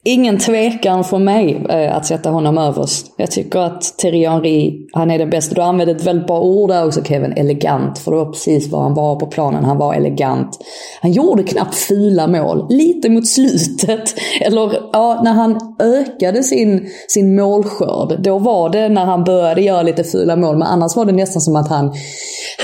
ingen 0.04 0.38
tvekan 0.38 1.04
för 1.04 1.18
mig 1.18 1.64
eh, 1.68 1.96
att 1.96 2.06
sätta 2.06 2.30
honom 2.30 2.58
överst. 2.58 3.14
Jag 3.16 3.30
tycker 3.30 3.58
att 3.58 3.82
Thierry 3.98 4.26
Henry, 4.26 4.86
han 4.92 5.10
är 5.10 5.18
den 5.18 5.30
bästa. 5.30 5.54
Du 5.54 5.60
använde 5.60 5.92
ett 5.92 6.06
väldigt 6.06 6.26
bra 6.26 6.40
ord 6.40 6.70
där 6.70 6.86
också 6.86 7.04
Kevin, 7.04 7.32
elegant. 7.32 7.98
För 7.98 8.10
det 8.10 8.16
var 8.16 8.32
precis 8.32 8.68
vad 8.68 8.82
han 8.82 8.94
var 8.94 9.16
på 9.16 9.26
planen. 9.26 9.64
Han 9.64 9.78
var 9.78 9.94
elegant. 9.94 10.58
Han 11.02 11.12
gjorde 11.12 11.42
knappt 11.42 11.74
fula 11.74 12.26
mål. 12.26 12.66
Lite 12.70 13.10
mot 13.10 13.28
slutet. 13.28 14.14
Eller 14.40 14.72
ja, 14.92 15.20
när 15.24 15.32
han 15.32 15.76
ökade 15.78 16.42
sin, 16.42 16.88
sin 17.08 17.36
målskörd. 17.36 18.22
Då 18.22 18.38
var 18.38 18.70
det 18.70 18.88
när 18.88 19.04
han 19.04 19.24
började 19.24 19.60
göra 19.60 19.82
lite 19.82 20.04
fula 20.04 20.36
mål. 20.36 20.56
Men 20.56 20.68
annars 20.68 20.96
var 20.96 21.04
det 21.04 21.12
nästan 21.12 21.42
som 21.42 21.56
att 21.56 21.68
han 21.68 21.92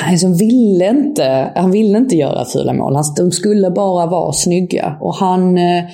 han 0.00 0.10
liksom 0.10 0.34
ville 0.34 0.88
inte, 0.88 1.52
han 1.54 1.70
ville 1.70 1.98
inte 1.98 2.16
göra 2.16 2.44
fula 2.44 2.72
mål. 2.72 2.94
Han, 2.94 3.04
de 3.16 3.30
skulle 3.30 3.70
bara 3.70 4.06
vara 4.06 4.32
snygga. 4.32 4.96
Och 5.00 5.14
han, 5.14 5.58
eh, 5.58 5.84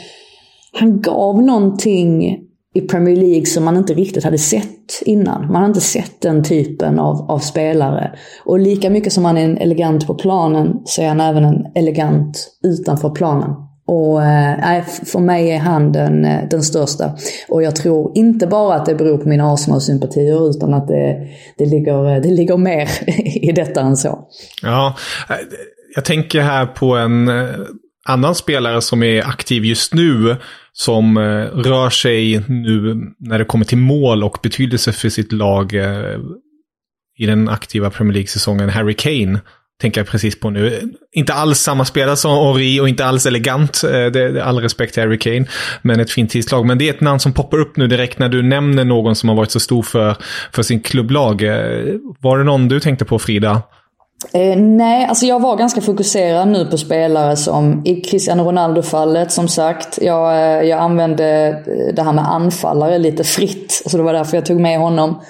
han 0.79 1.01
gav 1.01 1.43
någonting 1.43 2.39
i 2.75 2.81
Premier 2.81 3.17
League 3.17 3.47
som 3.47 3.65
man 3.65 3.77
inte 3.77 3.95
riktigt 3.95 4.25
hade 4.25 4.39
sett 4.39 5.03
innan. 5.03 5.47
Man 5.47 5.55
hade 5.55 5.67
inte 5.67 5.81
sett 5.81 6.21
den 6.21 6.45
typen 6.45 6.99
av, 6.99 7.31
av 7.31 7.39
spelare. 7.39 8.13
Och 8.45 8.59
lika 8.59 8.91
mycket 8.91 9.13
som 9.13 9.25
han 9.25 9.39
är 9.39 9.45
en 9.45 9.59
elegant 9.59 10.07
på 10.07 10.15
planen 10.15 10.83
så 10.85 11.03
är 11.03 11.09
han 11.09 11.21
även 11.21 11.45
en 11.45 11.67
elegant 11.75 12.49
utanför 12.65 13.11
planen. 13.11 13.51
Och 13.87 14.25
eh, 14.25 14.85
för 14.85 15.19
mig 15.19 15.51
är 15.51 15.59
han 15.59 15.93
den, 15.93 16.25
eh, 16.25 16.49
den 16.51 16.63
största. 16.63 17.11
Och 17.49 17.63
jag 17.63 17.77
tror 17.77 18.13
inte 18.15 18.47
bara 18.47 18.75
att 18.75 18.87
det 18.87 18.95
beror 18.95 19.19
på 19.19 19.29
mina 19.29 19.53
Arsenal-sympatier 19.53 20.51
utan 20.51 20.75
att 20.75 20.89
det, 20.89 21.29
det, 21.59 21.67
ligger, 21.67 22.15
eh, 22.15 22.23
det 22.23 22.31
ligger 22.31 22.57
mer 22.57 22.89
i 23.49 23.53
detta 23.53 23.81
än 23.81 23.97
så. 23.97 24.19
Ja, 24.63 24.97
eh, 25.31 25.37
jag 25.95 26.05
tänker 26.05 26.41
här 26.41 26.67
på 26.67 26.97
en 26.97 27.29
annan 28.07 28.35
spelare 28.35 28.83
som 28.83 29.03
är 29.03 29.23
aktiv 29.23 29.65
just 29.65 29.95
nu. 29.95 30.37
Som 30.73 31.17
eh, 31.17 31.23
rör 31.43 31.91
sig 31.91 32.43
nu 32.49 33.01
när 33.19 33.39
det 33.39 33.45
kommer 33.45 33.65
till 33.65 33.79
mål 33.79 34.25
och 34.25 34.39
betydelse 34.43 34.93
för 34.93 35.09
sitt 35.09 35.33
lag 35.33 35.75
eh, 35.75 36.19
i 37.19 37.27
den 37.27 37.49
aktiva 37.49 37.91
Premier 37.91 38.13
League-säsongen. 38.13 38.69
Harry 38.69 38.95
Kane 38.95 39.41
tänker 39.81 40.01
jag 40.01 40.09
precis 40.09 40.41
på 40.41 40.51
nu. 40.51 40.81
Inte 41.13 41.35
alls 41.35 41.59
samma 41.59 41.85
spelare 41.85 42.17
som 42.17 42.47
Henri 42.47 42.81
och 42.81 42.89
inte 42.89 43.05
alls 43.05 43.27
elegant. 43.27 43.85
Eh, 43.85 43.91
det 43.91 44.21
är 44.21 44.37
all 44.41 44.61
respekt 44.61 44.95
till 44.95 45.03
Harry 45.03 45.19
Kane. 45.19 45.47
Men 45.83 46.01
ett 46.01 46.11
fint 46.11 46.31
tidslag. 46.31 46.67
Men 46.67 46.79
det 46.79 46.89
är 46.89 46.95
ett 46.95 47.01
namn 47.01 47.21
som 47.21 47.33
poppar 47.33 47.59
upp 47.59 47.77
nu 47.77 47.87
direkt 47.87 48.19
när 48.19 48.29
du 48.29 48.43
nämner 48.43 48.85
någon 48.85 49.17
som 49.17 49.29
har 49.29 49.37
varit 49.37 49.51
så 49.51 49.61
stor 49.61 49.83
för, 49.83 50.17
för 50.53 50.63
sin 50.63 50.81
klubblag. 50.81 51.43
Var 52.21 52.39
det 52.39 52.45
någon 52.45 52.69
du 52.69 52.81
tänkte 52.81 53.05
på 53.05 53.19
Frida? 53.19 53.63
Eh, 54.33 54.57
nej, 54.57 55.07
alltså 55.07 55.27
jag 55.27 55.41
var 55.41 55.57
ganska 55.57 55.81
fokuserad 55.81 56.49
nu 56.49 56.67
på 56.67 56.79
spelare 56.79 57.37
som 57.37 57.83
i 57.85 58.01
Cristiano 58.01 58.45
Ronaldo-fallet 58.45 59.33
som 59.33 59.49
sagt. 59.49 59.99
Jag, 60.03 60.33
eh, 60.33 60.69
jag 60.69 60.79
använde 60.79 61.49
eh, 61.49 61.95
det 61.95 62.03
här 62.03 62.13
med 62.13 62.33
anfallare 62.33 62.99
lite 62.99 63.25
fritt, 63.25 63.83
så 63.87 63.97
det 63.97 64.03
var 64.03 64.13
därför 64.13 64.37
jag 64.37 64.47
tog 64.47 64.61
med 64.61 64.79
honom. 64.79 65.21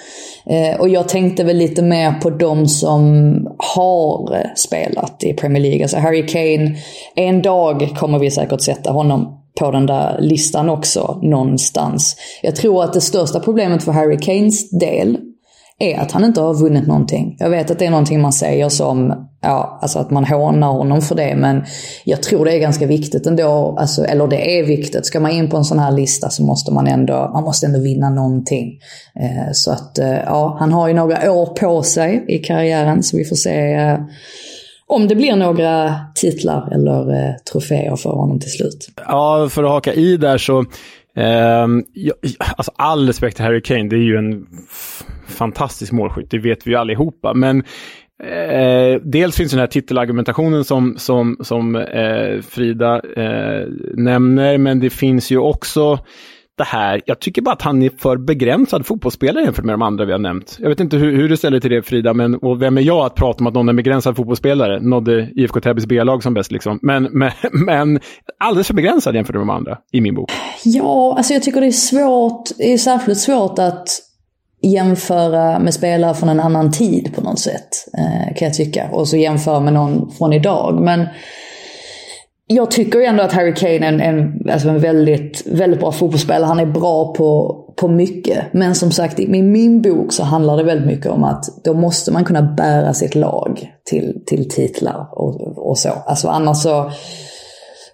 Eh, 0.46 0.80
och 0.80 0.88
jag 0.88 1.08
tänkte 1.08 1.44
väl 1.44 1.56
lite 1.56 1.82
mer 1.82 2.12
på 2.12 2.30
de 2.30 2.66
som 2.66 3.34
har 3.58 4.34
eh, 4.34 4.50
spelat 4.56 5.24
i 5.24 5.32
Premier 5.32 5.62
League. 5.62 5.82
Alltså 5.82 5.98
Harry 5.98 6.26
Kane, 6.26 6.76
en 7.14 7.42
dag 7.42 7.96
kommer 7.98 8.18
vi 8.18 8.30
säkert 8.30 8.60
sätta 8.60 8.90
honom 8.90 9.42
på 9.60 9.70
den 9.70 9.86
där 9.86 10.16
listan 10.20 10.68
också 10.68 11.18
någonstans. 11.22 12.16
Jag 12.42 12.56
tror 12.56 12.84
att 12.84 12.92
det 12.92 13.00
största 13.00 13.40
problemet 13.40 13.84
för 13.84 13.92
Harry 13.92 14.18
Kanes 14.18 14.70
del 14.70 15.18
är 15.78 15.98
att 15.98 16.12
han 16.12 16.24
inte 16.24 16.40
har 16.40 16.54
vunnit 16.54 16.86
någonting. 16.86 17.36
Jag 17.38 17.50
vet 17.50 17.70
att 17.70 17.78
det 17.78 17.86
är 17.86 17.90
någonting 17.90 18.20
man 18.20 18.32
säger 18.32 18.68
som, 18.68 19.26
ja, 19.42 19.78
alltså 19.82 19.98
att 19.98 20.10
man 20.10 20.24
hånar 20.24 20.72
honom 20.72 21.02
för 21.02 21.14
det, 21.14 21.36
men 21.36 21.64
jag 22.04 22.22
tror 22.22 22.44
det 22.44 22.54
är 22.54 22.58
ganska 22.58 22.86
viktigt 22.86 23.26
ändå, 23.26 23.76
alltså, 23.80 24.04
eller 24.04 24.26
det 24.26 24.58
är 24.58 24.66
viktigt. 24.66 25.06
Ska 25.06 25.20
man 25.20 25.30
in 25.30 25.50
på 25.50 25.56
en 25.56 25.64
sån 25.64 25.78
här 25.78 25.92
lista 25.92 26.30
så 26.30 26.42
måste 26.42 26.72
man 26.72 26.86
ändå, 26.86 27.30
man 27.32 27.44
måste 27.44 27.66
ändå 27.66 27.80
vinna 27.80 28.10
någonting. 28.10 28.78
Eh, 29.20 29.52
så 29.52 29.70
att, 29.70 29.98
eh, 29.98 30.18
ja, 30.26 30.56
han 30.60 30.72
har 30.72 30.88
ju 30.88 30.94
några 30.94 31.32
år 31.32 31.46
på 31.46 31.82
sig 31.82 32.24
i 32.28 32.38
karriären, 32.38 33.02
så 33.02 33.16
vi 33.16 33.24
får 33.24 33.36
se 33.36 33.74
eh, 33.74 33.98
om 34.86 35.08
det 35.08 35.14
blir 35.14 35.36
några 35.36 35.94
titlar 36.14 36.72
eller 36.72 37.12
eh, 37.14 37.34
troféer 37.52 37.96
för 37.96 38.10
honom 38.10 38.40
till 38.40 38.50
slut. 38.50 38.88
Ja, 38.96 39.48
för 39.50 39.64
att 39.64 39.70
haka 39.70 39.92
i 39.92 40.16
där 40.16 40.38
så 40.38 40.64
Um, 41.16 41.84
ja, 41.92 42.14
alltså 42.56 42.72
all 42.76 43.06
respekt 43.06 43.36
till 43.36 43.44
Harry 43.44 43.62
Kane, 43.62 43.88
det 43.88 43.96
är 43.96 44.00
ju 44.00 44.16
en 44.16 44.46
fantastisk 45.26 45.92
målskytt, 45.92 46.30
det 46.30 46.38
vet 46.38 46.66
vi 46.66 46.70
ju 46.70 46.76
allihopa. 46.76 47.34
Men 47.34 47.58
eh, 48.22 49.00
dels 49.02 49.36
finns 49.36 49.50
den 49.50 49.60
här 49.60 49.66
titelargumentationen 49.66 50.64
som, 50.64 50.94
som, 50.98 51.36
som 51.40 51.76
eh, 51.76 52.40
Frida 52.42 53.00
eh, 53.16 53.66
nämner, 53.94 54.58
men 54.58 54.80
det 54.80 54.90
finns 54.90 55.30
ju 55.30 55.38
också 55.38 55.98
det 56.56 56.64
här. 56.64 57.02
Jag 57.06 57.20
tycker 57.20 57.42
bara 57.42 57.52
att 57.52 57.62
han 57.62 57.82
är 57.82 57.90
för 57.98 58.16
begränsad 58.16 58.86
fotbollsspelare 58.86 59.44
jämfört 59.44 59.64
med 59.64 59.72
de 59.72 59.82
andra 59.82 60.04
vi 60.04 60.12
har 60.12 60.18
nämnt. 60.18 60.58
Jag 60.60 60.68
vet 60.68 60.80
inte 60.80 60.96
hur, 60.96 61.16
hur 61.16 61.28
du 61.28 61.36
ställer 61.36 61.50
dig 61.50 61.60
till 61.60 61.70
det 61.70 61.82
Frida, 61.82 62.14
men 62.14 62.34
och 62.34 62.62
vem 62.62 62.78
är 62.78 62.82
jag 62.82 63.06
att 63.06 63.14
prata 63.14 63.40
om 63.40 63.46
att 63.46 63.54
någon 63.54 63.68
är 63.68 63.72
begränsad 63.72 64.16
fotbollsspelare? 64.16 64.80
Nådde 64.80 65.30
IFK 65.34 65.60
Täbys 65.60 65.86
B-lag 65.86 66.22
som 66.22 66.34
bäst 66.34 66.52
liksom. 66.52 66.78
Men, 66.82 67.02
men, 67.02 67.30
men 67.52 68.00
alldeles 68.38 68.66
för 68.66 68.74
begränsad 68.74 69.14
jämfört 69.14 69.34
med 69.34 69.40
de 69.40 69.50
andra 69.50 69.78
i 69.92 70.00
min 70.00 70.14
bok. 70.14 70.30
Ja, 70.64 71.14
alltså 71.16 71.32
jag 71.32 71.42
tycker 71.42 71.60
det 71.60 71.66
är 71.66 71.70
svårt, 71.70 72.48
det 72.58 72.72
är 72.72 72.78
särskilt 72.78 73.18
svårt 73.18 73.58
att 73.58 73.88
jämföra 74.62 75.58
med 75.58 75.74
spelare 75.74 76.14
från 76.14 76.28
en 76.28 76.40
annan 76.40 76.72
tid 76.72 77.12
på 77.14 77.20
något 77.20 77.38
sätt. 77.38 77.68
Eh, 77.98 78.36
kan 78.36 78.48
jag 78.48 78.54
tycka. 78.54 78.88
Och 78.92 79.08
så 79.08 79.16
jämföra 79.16 79.60
med 79.60 79.72
någon 79.72 80.10
från 80.10 80.32
idag. 80.32 80.80
Men 80.80 81.06
jag 82.46 82.70
tycker 82.70 83.00
ändå 83.00 83.22
att 83.22 83.32
Harry 83.32 83.54
Kane 83.54 83.72
är 83.72 83.80
en, 83.80 84.00
en, 84.00 84.50
alltså 84.50 84.68
en 84.68 84.78
väldigt, 84.78 85.46
väldigt 85.46 85.80
bra 85.80 85.92
fotbollsspelare. 85.92 86.46
Han 86.46 86.60
är 86.60 86.66
bra 86.66 87.12
på, 87.12 87.56
på 87.76 87.88
mycket. 87.88 88.52
Men 88.52 88.74
som 88.74 88.90
sagt, 88.90 89.20
i 89.20 89.42
min 89.42 89.82
bok 89.82 90.12
så 90.12 90.22
handlar 90.22 90.56
det 90.56 90.62
väldigt 90.62 90.86
mycket 90.86 91.10
om 91.10 91.24
att 91.24 91.64
då 91.64 91.74
måste 91.74 92.12
man 92.12 92.24
kunna 92.24 92.42
bära 92.42 92.94
sitt 92.94 93.14
lag 93.14 93.72
till, 93.84 94.22
till 94.26 94.48
titlar 94.48 95.08
och, 95.12 95.58
och 95.70 95.78
så. 95.78 95.88
Alltså 95.88 96.28
annars 96.28 96.62
så 96.62 96.90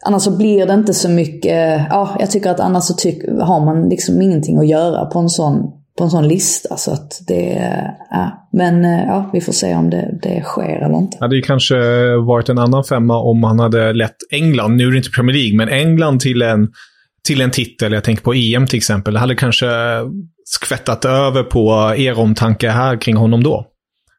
Annars 0.05 0.23
så 0.23 0.37
blir 0.37 0.67
det 0.67 0.75
inte 0.75 0.95
så 0.95 1.09
mycket, 1.09 1.83
ja 1.91 2.17
jag 2.21 2.31
tycker 2.31 2.51
att 2.51 2.61
annars 2.61 2.85
så 2.85 2.95
tyck, 2.95 3.23
har 3.41 3.65
man 3.65 3.89
liksom 3.89 4.23
ingenting 4.23 4.59
att 4.59 4.69
göra 4.69 5.07
på 5.07 5.19
en 5.19 5.29
sån 5.29 5.73
på 5.99 6.05
en 6.05 6.11
sån 6.11 6.29
lista. 6.29 6.77
Så 6.77 6.93
att 6.93 7.21
det, 7.27 7.73
ja. 8.11 8.49
Men 8.53 8.85
eh, 8.85 9.05
ja, 9.07 9.31
vi 9.33 9.41
får 9.41 9.53
se 9.53 9.75
om 9.75 9.91
det, 9.91 10.19
det 10.23 10.43
sker 10.45 10.85
eller 10.85 10.99
inte. 10.99 11.17
Det 11.19 11.25
hade 11.25 11.37
ju 11.37 11.43
kanske 11.43 11.77
varit 12.17 12.49
en 12.49 12.59
annan 12.59 12.85
femma 12.85 13.19
om 13.19 13.45
han 13.45 13.59
hade 13.59 13.93
lett 13.93 14.17
England, 14.31 14.77
nu 14.77 14.87
är 14.87 14.91
det 14.91 14.97
inte 14.97 15.11
Premier 15.11 15.37
League, 15.37 15.57
men 15.57 15.69
England 15.69 16.21
till 16.21 16.43
en, 16.43 16.69
till 17.27 17.41
en 17.41 17.51
titel. 17.51 17.93
Jag 17.93 18.05
tänker 18.05 18.23
på 18.23 18.35
EM 18.35 18.67
till 18.67 18.77
exempel. 18.77 19.15
Det 19.15 19.21
hade 19.21 19.35
kanske 19.35 19.67
skvättat 20.45 21.05
över 21.05 21.43
på 21.43 21.95
er 21.97 22.19
omtanke 22.19 22.69
här 22.69 23.01
kring 23.01 23.17
honom 23.17 23.43
då. 23.43 23.67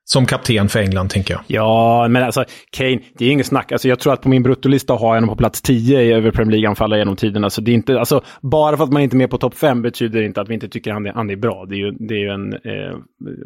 Som 0.05 0.25
kapten 0.25 0.69
för 0.69 0.79
England, 0.79 1.09
tänker 1.09 1.33
jag. 1.33 1.43
Ja, 1.47 2.07
men 2.07 2.23
alltså 2.23 2.45
Kane, 2.71 2.99
det 3.17 3.25
är 3.25 3.31
inget 3.31 3.45
snack. 3.45 3.71
Alltså, 3.71 3.87
jag 3.87 3.99
tror 3.99 4.13
att 4.13 4.21
på 4.21 4.29
min 4.29 4.43
bruttolista 4.43 4.93
har 4.93 5.07
jag 5.07 5.13
honom 5.13 5.29
på 5.29 5.35
plats 5.35 5.61
10 5.61 6.15
över 6.15 6.31
Premier 6.31 6.51
League-anfallare 6.51 6.99
genom 6.99 7.15
tiden. 7.15 7.43
Alltså, 7.43 7.61
det 7.61 7.71
är 7.71 7.73
inte, 7.73 7.99
alltså, 7.99 8.21
bara 8.41 8.77
för 8.77 8.83
att 8.83 8.91
man 8.91 9.01
inte 9.01 9.15
är 9.15 9.17
med 9.17 9.29
på 9.29 9.37
topp 9.37 9.55
5 9.55 9.81
betyder 9.81 10.19
det 10.19 10.25
inte 10.25 10.41
att 10.41 10.49
vi 10.49 10.53
inte 10.53 10.69
tycker 10.69 10.91
han 10.91 11.05
är, 11.05 11.13
han 11.13 11.29
är 11.29 11.35
bra. 11.35 11.65
Det 11.69 11.75
är 11.75 11.77
ju, 11.77 11.91
det 11.91 12.13
är 12.13 12.19
ju 12.19 12.29
en 12.29 12.53
eh, 12.53 12.97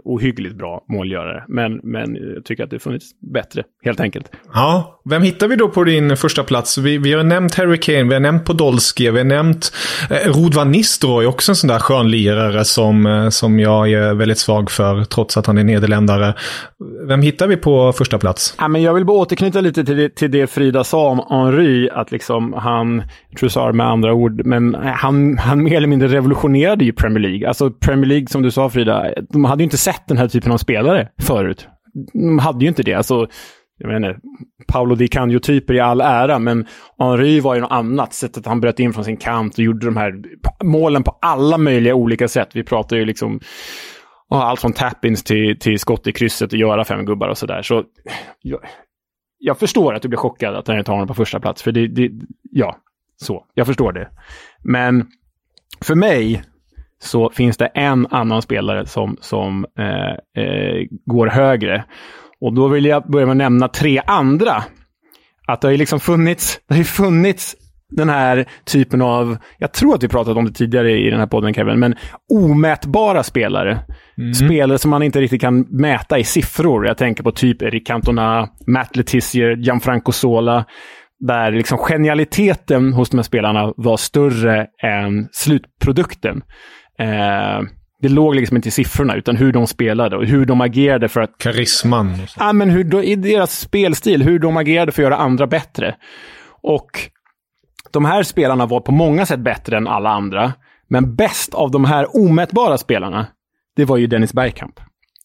ohyggligt 0.04 0.56
bra 0.56 0.86
målgörare. 0.90 1.44
Men, 1.48 1.80
men 1.84 2.16
jag 2.16 2.46
tycker 2.46 2.64
att 2.64 2.70
det 2.70 2.80
funnits 2.80 3.06
bättre, 3.34 3.64
helt 3.84 4.00
enkelt. 4.00 4.32
Ja, 4.54 5.02
vem 5.10 5.22
hittar 5.22 5.48
vi 5.48 5.56
då 5.56 5.70
på 5.70 5.84
din 5.84 6.18
första 6.18 6.44
plats? 6.44 6.78
Vi, 6.78 6.98
vi 6.98 7.14
har 7.14 7.24
nämnt 7.24 7.56
Harry 7.56 7.78
Kane, 7.78 8.04
vi 8.04 8.14
har 8.14 8.20
nämnt 8.20 8.46
Podolski, 8.46 9.12
vi 9.12 9.18
har 9.18 9.26
nämnt 9.26 9.74
eh, 10.10 10.32
Rodvan 10.32 10.72
Nistelrooy, 10.72 11.26
också 11.26 11.52
en 11.52 11.56
sån 11.56 11.68
där 11.68 11.80
skön 11.80 12.12
lirare 12.12 12.66
som, 12.66 13.06
eh, 13.06 13.30
som 13.30 13.60
jag 13.60 13.92
är 13.92 14.14
väldigt 14.14 14.40
svag 14.40 14.72
för, 14.72 15.04
trots 15.04 15.38
att 15.38 15.46
han 15.46 15.58
är 15.58 15.64
nederländare. 15.64 16.34
Vem 17.08 17.22
hittar 17.22 17.48
vi 17.48 17.58
på 17.58 17.94
första 17.94 18.18
plats? 18.20 18.56
Ja, 18.60 18.68
men 18.68 18.82
jag 18.82 18.94
vill 18.94 19.06
bara 19.06 19.18
återknyta 19.18 19.62
lite 19.62 19.86
till 19.86 19.98
det, 19.98 20.10
till 20.10 20.32
det 20.32 20.48
Frida 20.48 20.84
sa 20.84 21.10
om 21.10 21.22
Henry, 21.30 21.90
att 21.90 22.12
liksom 22.12 22.54
han, 22.54 23.04
Trussard 23.40 23.76
med 23.76 23.88
andra 23.88 24.14
ord, 24.14 24.46
men 24.46 24.76
han, 24.76 25.38
han 25.38 25.64
mer 25.64 25.78
eller 25.78 25.88
mindre 25.88 26.08
revolutionerade 26.08 26.86
ju 26.86 26.94
Premier 26.94 27.20
League. 27.20 27.48
Alltså 27.48 27.72
Premier 27.72 28.06
League, 28.06 28.28
som 28.28 28.42
du 28.42 28.52
sa 28.52 28.70
Frida, 28.70 29.06
de 29.30 29.46
hade 29.46 29.62
ju 29.62 29.64
inte 29.64 29.78
sett 29.78 30.08
den 30.08 30.18
här 30.18 30.28
typen 30.28 30.52
av 30.52 30.58
spelare 30.58 31.08
förut. 31.22 31.68
De 32.14 32.40
hade 32.40 32.66
ju 32.66 32.70
inte 32.70 32.84
det. 32.84 32.94
Alltså, 32.94 33.28
jag 33.80 33.92
menar, 33.92 34.18
Paolo 34.68 34.96
Di 34.96 35.08
Canio-typer 35.08 35.74
i 35.74 35.80
all 35.80 36.02
ära, 36.02 36.40
men 36.40 36.66
Henry 37.00 37.40
var 37.40 37.56
ju 37.56 37.62
något 37.62 37.72
annat. 37.72 38.14
Sättet 38.14 38.46
han 38.46 38.62
bröt 38.62 38.80
in 38.80 38.94
från 38.94 39.04
sin 39.04 39.18
kant 39.18 39.54
och 39.54 39.64
gjorde 39.64 39.86
de 39.86 39.98
här 39.98 40.14
målen 40.64 41.04
på 41.04 41.18
alla 41.22 41.58
möjliga 41.58 41.96
olika 41.96 42.28
sätt. 42.28 42.50
Vi 42.54 42.64
pratar 42.64 42.98
ju 42.98 43.06
liksom 43.06 43.40
och 44.30 44.46
allt 44.46 44.62
från 44.62 44.74
tappins 44.74 45.24
till, 45.24 45.60
till 45.60 45.80
skott 45.80 46.08
i 46.08 46.12
krysset 46.12 46.54
och 46.54 46.60
göra 46.60 46.86
fem 46.86 47.06
gubbar 47.06 47.28
och 47.28 47.38
sådär. 47.38 47.62
Så 47.62 47.84
jag, 48.42 48.60
jag 49.38 49.60
förstår 49.60 49.94
att 49.94 50.02
du 50.02 50.08
blir 50.08 50.18
chockad 50.18 50.56
att 50.56 50.68
han 50.68 50.78
inte 50.78 50.92
har 50.92 50.96
honom 50.96 51.08
på 51.08 51.14
första 51.14 51.40
plats. 51.40 51.64
För 51.64 51.72
det, 51.72 51.88
det, 51.88 52.12
ja, 52.52 52.78
så. 53.16 53.46
Jag 53.54 53.68
förstår 53.68 53.94
det. 53.94 54.10
Men 54.64 55.08
för 55.82 55.96
mig 55.96 56.44
så 57.00 57.30
finns 57.30 57.58
det 57.58 57.66
en 57.66 58.08
annan 58.08 58.42
spelare 58.42 58.86
som, 58.86 59.18
som 59.22 59.66
eh, 59.80 60.44
eh, 60.44 60.88
går 61.06 61.28
högre. 61.28 61.86
Och 62.42 62.54
då 62.54 62.68
vill 62.68 62.86
jag 62.86 63.12
börja 63.12 63.26
med 63.26 63.34
att 63.34 63.38
nämna 63.38 63.68
tre 63.68 64.02
andra. 64.06 64.64
Att 65.48 65.62
det 65.62 65.68
har 65.68 65.72
ju 65.72 65.78
liksom 65.78 66.00
funnits, 66.00 66.60
det 66.68 66.76
har 66.76 66.84
funnits 66.84 67.56
den 67.90 68.10
här 68.10 68.46
typen 68.66 69.02
av, 69.02 69.38
jag 69.58 69.72
tror 69.72 69.96
att 69.96 70.04
vi 70.04 70.08
pratat 70.08 70.38
om 70.38 70.46
det 70.46 70.52
tidigare 70.52 70.92
i 70.92 71.10
den 71.10 71.20
här 71.20 71.28
podden 71.28 71.54
Kevin, 71.54 71.80
men 71.80 71.96
omätbara 72.34 73.24
spelare. 73.24 73.80
Mm. 74.18 74.34
Spelare 74.34 74.78
som 74.78 74.92
man 74.92 75.04
inte 75.04 75.22
riktigt 75.22 75.42
kan 75.42 75.60
mäta 75.60 76.20
i 76.20 76.24
siffror. 76.24 76.88
Jag 76.88 76.98
tänker 76.98 77.24
på 77.24 77.32
typ 77.32 77.62
Eric 77.62 77.88
Cantona, 77.88 78.50
Matt 78.68 78.96
Letizier, 78.96 79.56
Gianfranco 79.56 80.12
Sola. 80.12 80.66
Där 81.20 81.52
liksom 81.52 81.78
genialiteten 81.78 82.94
hos 82.94 83.10
de 83.10 83.18
här 83.18 83.24
spelarna 83.24 83.74
var 83.78 83.98
större 83.98 84.68
än 84.84 85.28
slutprodukten. 85.32 86.42
Eh, 87.00 87.68
det 88.02 88.10
låg 88.10 88.36
liksom 88.36 88.58
inte 88.58 88.70
i 88.70 88.72
siffrorna, 88.72 89.16
utan 89.16 89.38
hur 89.38 89.52
de 89.52 89.68
spelade 89.68 90.18
och 90.18 90.26
hur 90.26 90.46
de 90.46 90.62
agerade 90.62 91.08
för 91.08 91.22
att... 91.22 91.38
Karisman. 91.38 92.14
Ja, 92.40 92.54
men 92.54 92.70
hur, 92.70 93.04
i 93.04 93.16
deras 93.16 93.60
spelstil, 93.60 94.24
hur 94.24 94.40
de 94.40 94.58
agerade 94.58 94.92
för 94.92 95.02
att 95.02 95.06
göra 95.06 95.18
andra 95.18 95.48
bättre. 95.48 95.96
Och 96.64 96.90
de 97.92 98.06
här 98.06 98.24
spelarna 98.24 98.66
var 98.66 98.80
på 98.80 98.92
många 98.92 99.26
sätt 99.26 99.40
bättre 99.40 99.78
än 99.78 99.88
alla 99.88 100.10
andra. 100.10 100.54
Men 100.88 101.16
bäst 101.16 101.54
av 101.54 101.72
de 101.72 101.86
här 101.86 102.18
omätbara 102.18 102.78
spelarna, 102.78 103.28
det 103.76 103.86
var 103.86 103.98
ju 103.98 104.08
Dennis 104.08 104.34
Bergkamp. 104.34 104.80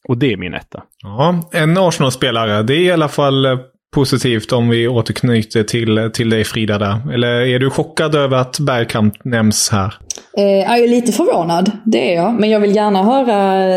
Och 0.08 0.18
det 0.18 0.32
är 0.32 0.36
min 0.36 0.54
etta. 0.54 0.82
Ja, 1.02 1.50
en 1.52 1.78
Arsenal-spelare. 1.78 2.62
Det 2.62 2.74
är 2.74 2.80
i 2.80 2.92
alla 2.92 3.08
fall 3.08 3.44
eh, 3.44 3.58
positivt 3.94 4.52
om 4.52 4.68
vi 4.68 4.88
återknyter 4.88 5.62
till, 5.62 6.10
till 6.14 6.30
dig 6.30 6.44
Frida 6.44 6.78
där. 6.78 7.12
Eller 7.12 7.28
är 7.28 7.58
du 7.58 7.70
chockad 7.70 8.14
över 8.14 8.36
att 8.36 8.58
Bergkamp 8.58 9.24
nämns 9.24 9.70
här? 9.70 9.94
Eh, 10.38 10.44
jag 10.44 10.78
är 10.78 10.88
lite 10.88 11.12
förvånad, 11.12 11.70
det 11.84 12.14
är 12.14 12.16
jag. 12.16 12.34
Men 12.34 12.50
jag 12.50 12.60
vill 12.60 12.76
gärna 12.76 13.02
höra, 13.02 13.76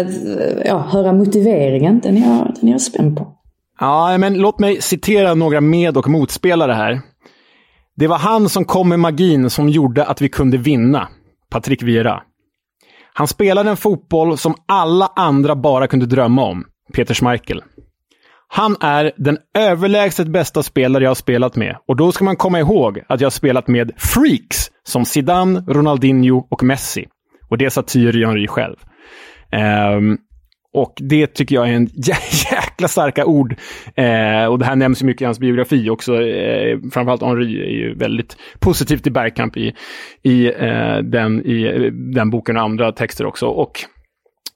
ja, 0.65 0.77
höra 0.77 1.13
motiveringen. 1.13 1.99
Den 1.99 2.17
är, 2.17 2.21
jag, 2.21 2.55
den 2.59 2.69
är 2.69 2.71
jag 2.71 2.81
spänd 2.81 3.17
på. 3.17 3.27
Ja, 3.79 4.17
men 4.17 4.37
låt 4.37 4.59
mig 4.59 4.81
citera 4.81 5.33
några 5.33 5.61
med 5.61 5.97
och 5.97 6.09
motspelare 6.09 6.73
här. 6.73 7.01
Det 7.95 8.07
var 8.07 8.17
han 8.17 8.49
som 8.49 8.65
kom 8.65 8.89
med 8.89 8.99
magin 8.99 9.49
som 9.49 9.69
gjorde 9.69 10.05
att 10.05 10.21
vi 10.21 10.29
kunde 10.29 10.57
vinna. 10.57 11.07
Patrik 11.49 11.83
Vieira. 11.83 12.21
Han 13.13 13.27
spelade 13.27 13.69
en 13.69 13.77
fotboll 13.77 14.37
som 14.37 14.55
alla 14.67 15.11
andra 15.15 15.55
bara 15.55 15.87
kunde 15.87 16.05
drömma 16.05 16.43
om. 16.43 16.65
Peter 16.93 17.13
Schmeichel. 17.13 17.63
Han 18.47 18.75
är 18.79 19.11
den 19.17 19.37
överlägset 19.57 20.27
bästa 20.27 20.63
spelare 20.63 21.03
jag 21.03 21.09
har 21.09 21.15
spelat 21.15 21.55
med. 21.55 21.77
Och 21.87 21.95
då 21.95 22.11
ska 22.11 22.23
man 22.25 22.35
komma 22.35 22.59
ihåg 22.59 23.01
att 23.09 23.21
jag 23.21 23.25
har 23.25 23.31
spelat 23.31 23.67
med 23.67 23.91
freaks 23.97 24.57
som 24.83 25.05
Zidane, 25.05 25.63
Ronaldinho 25.67 26.47
och 26.51 26.63
Messi. 26.63 27.05
Och 27.49 27.57
det 27.57 27.69
sa 27.69 27.81
Thierry 27.81 28.25
Henry 28.25 28.47
själv. 28.47 28.75
Um, 29.95 30.17
och 30.75 30.93
det 30.97 31.27
tycker 31.27 31.55
jag 31.55 31.69
är 31.69 31.73
en 31.73 31.87
jä- 31.87 32.51
jäkla 32.51 32.87
starka 32.87 33.25
ord. 33.25 33.55
Eh, 33.95 34.45
och 34.45 34.59
det 34.59 34.65
här 34.65 34.75
nämns 34.75 35.01
ju 35.01 35.05
mycket 35.05 35.21
i 35.21 35.25
hans 35.25 35.39
biografi 35.39 35.89
också. 35.89 36.21
Eh, 36.21 36.77
framförallt 36.93 37.21
Henri 37.21 37.61
är 37.61 37.71
ju 37.71 37.95
väldigt 37.95 38.37
positiv 38.59 38.97
till 38.97 39.11
Bergkamp 39.11 39.57
i, 39.57 39.75
i, 40.23 40.45
eh, 40.47 40.97
den, 40.97 41.45
i 41.45 41.63
eh, 41.63 41.91
den 41.91 42.29
boken 42.29 42.57
och 42.57 42.63
andra 42.63 42.91
texter 42.91 43.25
också. 43.25 43.45
Och 43.45 43.71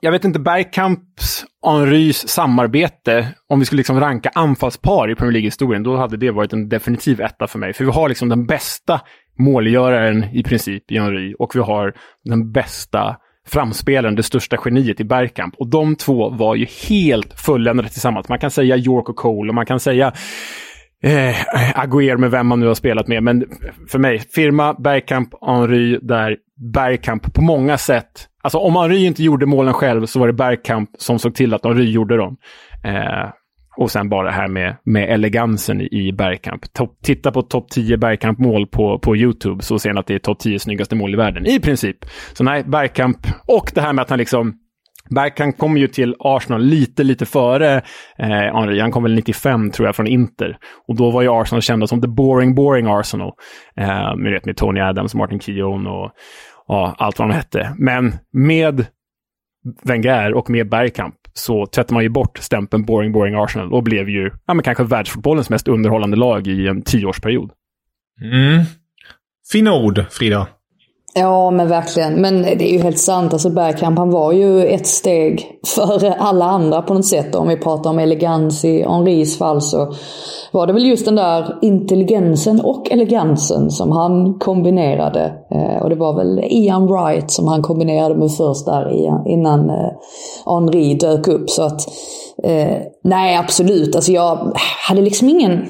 jag 0.01 0.11
vet 0.11 0.25
inte, 0.25 0.39
Bergkamps 0.39 1.45
Henrys 1.65 2.27
samarbete, 2.27 3.27
om 3.49 3.59
vi 3.59 3.65
skulle 3.65 3.79
liksom 3.79 3.99
ranka 3.99 4.31
anfallspar 4.35 5.11
i 5.11 5.15
Premier 5.15 5.33
League-historien, 5.33 5.83
då 5.83 5.97
hade 5.97 6.17
det 6.17 6.31
varit 6.31 6.53
en 6.53 6.69
definitiv 6.69 7.21
etta 7.21 7.47
för 7.47 7.59
mig. 7.59 7.73
För 7.73 7.85
vi 7.85 7.91
har 7.91 8.09
liksom 8.09 8.29
den 8.29 8.45
bästa 8.45 9.01
målgöraren 9.39 10.23
i 10.33 10.43
princip 10.43 10.91
i 10.91 10.97
Henry 10.97 11.35
och 11.39 11.55
vi 11.55 11.59
har 11.59 11.93
den 12.23 12.51
bästa 12.51 13.17
framspelaren, 13.49 14.15
det 14.15 14.23
största 14.23 14.57
geniet 14.65 14.99
i 14.99 15.03
Bergkamp. 15.03 15.55
Och 15.57 15.67
de 15.67 15.95
två 15.95 16.29
var 16.29 16.55
ju 16.55 16.65
helt 16.89 17.33
fulländade 17.39 17.89
tillsammans. 17.89 18.29
Man 18.29 18.39
kan 18.39 18.51
säga 18.51 18.77
York 18.77 19.09
och 19.09 19.15
Cole 19.15 19.49
och 19.49 19.55
man 19.55 19.65
kan 19.65 19.79
säga 19.79 20.13
eh, 21.03 21.35
Aguer 21.75 22.17
med 22.17 22.31
vem 22.31 22.47
man 22.47 22.59
nu 22.59 22.67
har 22.67 22.73
spelat 22.73 23.07
med. 23.07 23.23
Men 23.23 23.45
för 23.91 23.99
mig, 23.99 24.19
firma 24.19 24.73
Bergkamp, 24.73 25.29
Henry, 25.45 25.99
där 26.01 26.37
Bergkamp 26.73 27.33
på 27.33 27.41
många 27.41 27.77
sätt... 27.77 28.25
Alltså 28.41 28.57
om 28.57 28.75
Henry 28.75 29.05
inte 29.05 29.23
gjorde 29.23 29.45
målen 29.45 29.73
själv 29.73 30.05
så 30.05 30.19
var 30.19 30.27
det 30.27 30.33
Bergkamp 30.33 30.89
som 30.97 31.19
såg 31.19 31.35
till 31.35 31.53
att 31.53 31.63
Henry 31.63 31.91
gjorde 31.91 32.17
dem. 32.17 32.37
Eh, 32.83 33.29
och 33.79 33.91
sen 33.91 34.09
bara 34.09 34.27
det 34.27 34.35
här 34.35 34.47
med, 34.47 34.75
med 34.83 35.09
elegansen 35.09 35.81
i, 35.81 36.11
Bergkamp. 36.11 36.73
Top, 36.73 36.97
titta 37.03 37.31
på 37.31 37.41
topp 37.41 37.69
10 37.69 37.97
Bergkampmål 37.97 38.67
på, 38.67 38.99
på 38.99 39.15
YouTube 39.15 39.63
så 39.63 39.79
ser 39.79 39.93
ni 39.93 39.99
att 39.99 40.07
det 40.07 40.15
är 40.15 40.19
topp 40.19 40.39
10 40.39 40.59
snyggaste 40.59 40.95
mål 40.95 41.13
i 41.13 41.17
världen. 41.17 41.45
I 41.45 41.59
princip. 41.59 41.97
Så 42.33 42.43
nej, 42.43 42.63
Bergkamp. 42.63 43.17
Och 43.47 43.71
det 43.75 43.81
här 43.81 43.93
med 43.93 44.01
att 44.03 44.09
han 44.09 44.19
liksom 44.19 44.53
Bergkamp 45.09 45.57
kom 45.57 45.77
ju 45.77 45.87
till 45.87 46.15
Arsenal 46.19 46.61
lite, 46.61 47.03
lite 47.03 47.25
före 47.25 47.81
eh, 48.17 48.27
Henry. 48.27 48.79
Han 48.79 48.91
kom 48.91 49.03
väl 49.03 49.15
95 49.15 49.71
tror 49.71 49.87
jag 49.87 49.95
från 49.95 50.07
Inter. 50.07 50.57
Och 50.87 50.95
då 50.95 51.11
var 51.11 51.21
ju 51.21 51.29
Arsenal 51.31 51.61
kända 51.61 51.87
som 51.87 52.01
the 52.01 52.07
boring, 52.07 52.55
boring 52.55 52.87
Arsenal. 52.87 53.31
Eh, 53.77 54.15
med, 54.15 54.41
med 54.45 54.57
Tony 54.57 54.79
Adams, 54.79 55.15
Martin 55.15 55.39
Keown 55.39 55.87
och 55.87 56.11
ja, 56.67 56.95
allt 56.97 57.19
vad 57.19 57.27
de 57.29 57.33
hette. 57.33 57.75
Men 57.77 58.13
med 58.33 58.85
Wenger 59.83 60.33
och 60.33 60.49
med 60.49 60.69
Bergkamp 60.69 61.15
så 61.33 61.65
tvättar 61.65 61.93
man 61.93 62.03
ju 62.03 62.09
bort 62.09 62.37
stämpeln 62.37 62.85
boring, 62.85 63.11
boring 63.11 63.35
Arsenal 63.35 63.73
och 63.73 63.83
blev 63.83 64.09
ju 64.09 64.31
ja, 64.45 64.53
men 64.53 64.63
kanske 64.63 64.83
världsfotbollens 64.83 65.49
mest 65.49 65.67
underhållande 65.67 66.17
lag 66.17 66.47
i 66.47 66.67
en 66.67 66.81
tioårsperiod. 66.81 67.51
Mm. 68.21 68.63
Fina 69.51 69.73
ord, 69.73 70.05
Frida. 70.09 70.47
Ja, 71.13 71.51
men 71.51 71.67
verkligen. 71.67 72.13
Men 72.13 72.41
det 72.41 72.69
är 72.69 72.73
ju 72.73 72.79
helt 72.79 72.99
sant. 72.99 73.33
Alltså 73.33 73.49
Bergkamp, 73.49 73.97
han 73.97 74.11
var 74.11 74.31
ju 74.31 74.65
ett 74.65 74.87
steg 74.87 75.59
före 75.75 76.13
alla 76.13 76.45
andra 76.45 76.81
på 76.81 76.93
något 76.93 77.05
sätt. 77.05 77.35
Om 77.35 77.47
vi 77.47 77.57
pratar 77.57 77.89
om 77.89 77.99
elegans 77.99 78.65
i 78.65 78.83
Henris 78.83 79.37
fall 79.37 79.61
så 79.61 79.93
var 80.51 80.67
det 80.67 80.73
väl 80.73 80.85
just 80.85 81.05
den 81.05 81.15
där 81.15 81.57
intelligensen 81.61 82.61
och 82.61 82.91
elegansen 82.91 83.71
som 83.71 83.91
han 83.91 84.39
kombinerade. 84.39 85.33
Eh, 85.51 85.81
och 85.83 85.89
det 85.89 85.95
var 85.95 86.13
väl 86.13 86.39
Ian 86.43 86.87
Wright 86.87 87.31
som 87.31 87.47
han 87.47 87.61
kombinerade 87.61 88.15
med 88.15 88.31
först 88.31 88.65
där 88.65 88.91
innan 89.27 89.69
eh, 89.69 89.91
Henri 90.45 90.93
dök 90.93 91.27
upp. 91.27 91.49
Så 91.49 91.63
att, 91.63 91.81
eh, 92.43 92.77
nej 93.03 93.37
absolut. 93.37 93.95
Alltså 93.95 94.11
jag 94.11 94.57
hade 94.87 95.01
liksom 95.01 95.29
ingen 95.29 95.65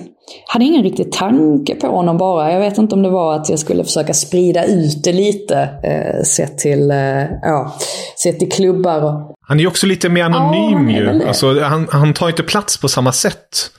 hade 0.47 0.65
ingen 0.65 0.84
riktig 0.84 1.11
tanke 1.11 1.75
på 1.75 1.88
honom 1.88 2.17
bara. 2.17 2.51
Jag 2.51 2.59
vet 2.59 2.77
inte 2.77 2.95
om 2.95 3.03
det 3.03 3.09
var 3.09 3.36
att 3.36 3.49
jag 3.49 3.59
skulle 3.59 3.84
försöka 3.84 4.13
sprida 4.13 4.65
ut 4.65 5.03
det 5.03 5.13
lite. 5.13 5.69
Eh, 5.84 6.23
sett, 6.23 6.57
till, 6.57 6.91
eh, 6.91 7.23
ja, 7.41 7.77
sett 8.23 8.39
till 8.39 8.51
klubbar. 8.51 9.01
Och... 9.01 9.36
Han 9.47 9.57
är 9.57 9.61
ju 9.61 9.67
också 9.67 9.88
lite 9.88 10.09
mer 10.09 10.23
anonym 10.23 10.89
ja, 10.89 10.99
ju. 10.99 11.27
Alltså, 11.27 11.59
han, 11.59 11.88
han 11.91 12.13
tar 12.13 12.30
inte 12.30 12.43
plats 12.43 12.77
på 12.77 12.88
samma 12.88 13.11
sätt. 13.11 13.71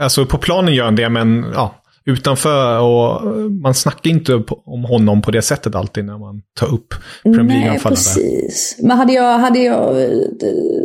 Alltså 0.00 0.26
på 0.26 0.38
planen 0.38 0.74
gör 0.74 0.84
han 0.84 0.96
det, 0.96 1.08
men 1.08 1.46
ja, 1.54 1.74
utanför 2.04 2.80
och 2.80 3.32
man 3.50 3.74
snackar 3.74 4.10
inte 4.10 4.42
om 4.64 4.84
honom 4.84 5.22
på 5.22 5.30
det 5.30 5.42
sättet 5.42 5.74
alltid 5.74 6.04
när 6.04 6.18
man 6.18 6.42
tar 6.60 6.74
upp 6.74 6.94
Premier 7.22 7.58
League-anfallare. 7.58 7.96
precis. 7.96 8.78
Men 8.82 8.98
hade 8.98 9.12
jag, 9.12 9.38
hade 9.38 9.58
jag 9.58 10.02
eh, 10.02 10.08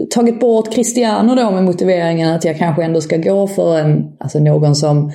tagit 0.10 0.40
bort 0.40 0.74
Cristiano 0.74 1.36
då 1.36 1.52
med 1.52 1.64
motiveringen 1.64 2.34
att 2.34 2.46
jag 2.46 2.58
kanske 2.58 2.84
ändå 2.84 3.02
ska 3.02 3.18
gå 3.18 3.48
för 3.48 3.78
en, 3.78 4.04
alltså 4.20 4.40
någon 4.40 4.76
som 4.76 5.12